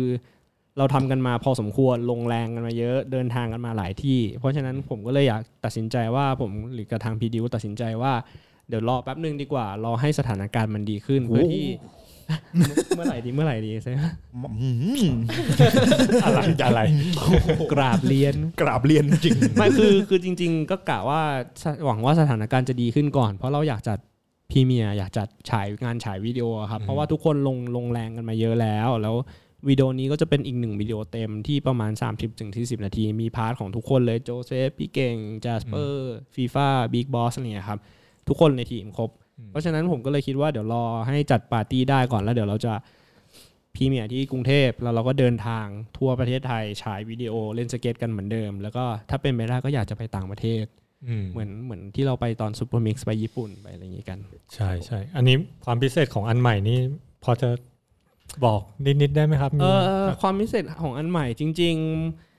[0.79, 8.13] เราทำกันมาพอสมควรลงแรงกันมาเยอะเดินทางกันมาหลายที่ เพราะฉะนั้นผมก็เลยอยากตัดสินใจว่าผมหรือกับทางพีดิวตัดสินใจว่า
[8.69, 11.67] เดี๋ยวรอแป๊บหนึ่งดีกว่ารอให้สถานการณ์มันดีขึ้นเพื่อที่
[12.97, 13.97] เมื่อไหร่ดีเมื่อไหร่ดีใช่ไหม
[16.25, 16.81] อะไรอะไร
[17.73, 21.21] กราบเรียนกราบเรียนจริงไม่คือคือจริง ๆ ก็กะว่า
[21.63, 23.99] สหวังว่าสถานการณ์จะดีขึ้นก่อน เพราะเราอยากจัด
[24.51, 29.17] พรีเมียร์อยากจัดฉายงานฉายวิดีโอครับ เพราะว่าทุกคนลงลงแรงกันมาเยอะแล้ว แล้ว
[29.69, 37.81] วิดีโอนี้ก็จะเป็นอีกหนึ่งวิดีโอเต็มที่ประมาณ 30ถึงที่10นาที มี part ของทุกคนเลยโจเซฟพี่เก่งจ a สเปอร์ฟีฟ่าบิ๊กบอสอะไรเงี้ยครับ
[38.29, 39.11] ทุกคนในทีมครบ
[39.51, 42.75] เพราะฉะนั้นผมก็เลยคิดว่าเดี๋ยวรอให้จัดปาร์ตี้ได้ก่อนแล้วเดี๋ยวเราจะ
[43.75, 45.67] พรีเมียร์ที่กรุงเทพแล้วเราก็เดินทาง
[45.99, 50.65] ทั่วประเทศไทยฉายวิดีโอเล่นสเก็ตกันเหมือนเดิม แล้วก็ถ้าเป็นไปได้ก็อยากจะไปต่างประเทศ
[51.09, 54.19] อืมเหมือนเหมือนที่เราไปตอนซูเปอร์มิกซ์ไปญี่ปุ่นไปอะไรอย่างงี้กัน
[54.55, 56.79] ใช่ใช่อันนี้ความพิเศษของอันใหม่นี่
[57.25, 57.49] พอจะ
[58.45, 58.61] บอก
[59.03, 59.67] นิดๆได้ไหมครับมีเอ
[60.05, 61.75] อความพิเศษของอันใหม่จริง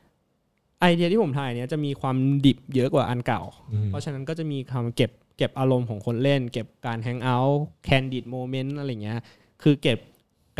[0.03, 2.15] ๆ ไอเดียที่ผมถ่ายเนี้ยจะมีความ
[2.45, 3.41] ดิบเยอะกว่าอันเก่า
[3.84, 9.19] มเพราะฉะนั้นก็จะมีความเก็บ เก็บอารมณ์ของคนเล่น เก็บการ hang out candid moment อะไรเงี้ย
[9.64, 9.99] คือเก็บ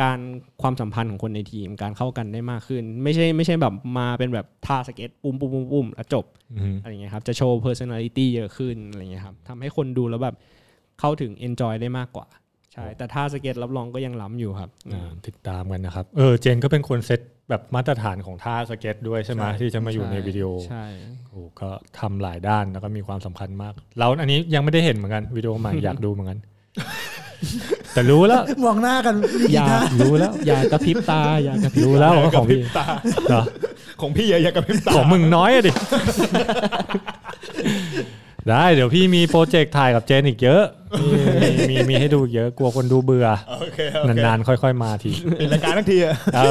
[0.02, 0.20] การ
[0.62, 6.26] ความสัมพันธ์ของคนในทีมการเข้ากันได้มากขึ้น ไม่ใช่ไม่ใช่แบบมาเป็นแบบท่าสเก็ตปุ้มปุ้มปุ้มปุ้มแล้วจบ
[6.60, 10.36] อืมอะไรเงี้ยครับจะโชว์ personality เยอะขึ้นอะไรเงี้ยครับทำให้คนดูแล้วแบบ
[11.00, 12.28] เข้าถึง enjoy ได้มากกว่า
[12.74, 20.86] ใช่ แต่ท่าสเก็ตรับรองก็ยังล้ำอยู่ครับอ่าติดตามกันนะครับ เออเจนก็เป็นคนเซต แบบมาตรฐานของท่าสเก็ตด้วยใช่ไหมที่จะมาอยู่ในวิดีโอใช่
[21.30, 26.40] โอ้ก็ทำหลายด้านแล้วก็มีความสำคัญมากเราอันนี้ยังไม่ได้เห็นเหมือนกันวิดีโอใหม่อยากดูเหมือนกัน
[27.94, 32.86] แต่รู้แล้วมองหน้ากันมีอกี่ย่าท่ารู้แล้ว อย่ากระพริบตา อย่ากระพริบรู้แล้วว่าของพี่ตา
[33.30, 33.44] เหรอ
[34.02, 35.72] ของพี่อย่าอย่ากระพริบตาของมึงน้อยอะดิ
[38.49, 40.64] ได้เดี๋ยวพี่มีโปรเจกต์ถ่ายกับเจนอีกเยอะ
[41.02, 46.45] มีมีมีมีให้ดูอีกเยอะกลัวคนดูเบื่อโอเคโอเคนานๆ ค่อยๆ มาทีปิดรายการทั้งทีอะเอา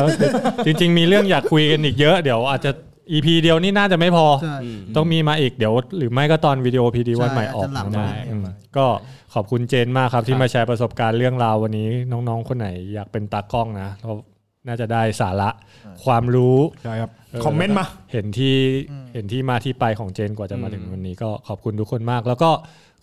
[0.66, 2.70] จริง ๆ มีเรื่องอยากคุยกันอีกเยอะเดี๋ยวอาจจะ
[3.10, 4.56] EP เดียวนี่น่าจะไม่พอใช่
[4.96, 8.46] ต้องมีมาอีกเดี๋ยวหรือไม่ก็ตอนวิดีโอพีดีวันใหม่ออกอาจจะหลังได้ได้อืม
[8.76, 8.86] ก็
[9.34, 14.10] ขอบคุณเจนมากครับที่มาแชร์ประสบการณ์เรื่องราววันนี้น้องๆ คนไหนอยากเป็นตากล้องนะเรา
[14.66, 15.50] น่าจะได้สาระ
[16.04, 18.56] ความรู้ใช่ครับเออ คอมเมนต์มา เห็นที่
[19.12, 22.50] เห็นที่มาที่ไปของเจนกว่าจะมาถึงวันนี้ก็ขอบคุณทุกคนมาก แล้วก็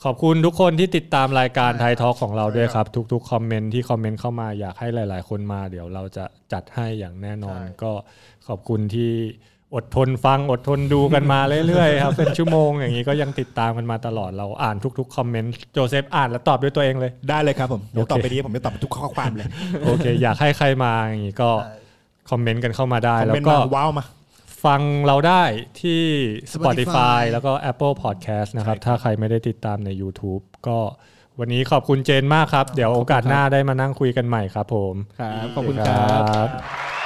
[0.04, 7.92] ขอบคุณทุกคนที่ติดตามรายการไทยทอ l k ของเราด้วยครับ ทุกๆคอมเมนต์ที่คอมเมนต์เข้ามาอยากให้หลาย ๆ คนมาเดี๋ยวเราจะจัดให้อย่างแน่นอน ก็
[8.48, 9.12] ขอบคุณที่
[9.76, 19.48] อดทนฟังอดทนดูกันมาเรื่อยๆครับเป็นชั่วโมงอย่างนี้ก็ยังติดตามกันมาตลอดเราอ่านทุกๆคอมเมนต์โจเซฟอ่านแล้วตอบด้วยตัวเองเลย ได้เลยครับผมเดี๋ยวโอเคต่อไปนี้ผมจะตอบทุกข้อความเลย
[19.86, 21.50] โอเค อยากให้ใครมาอย่างนี้ก็
[22.30, 24.06] คอมเมนต์กันเข้ามาได้คอมแล้เมนวต์ก็มาว้าวมา
[24.66, 25.44] ฟังเราได้
[25.82, 26.04] ที่
[26.54, 30.78] Spotify, Spotify แล้วก็ Apple Podcast นะครับ ถ้าใครไม่ได้ติดตามใน YouTube ก็
[31.40, 36.16] วันนี้ขอบคุณเจนมากครับ เดี๋ยวโอกาสหน้าได้มานั่งคุยกันใหม่ครับผม ครับ ขอบคุณครั
[36.46, 36.99] บ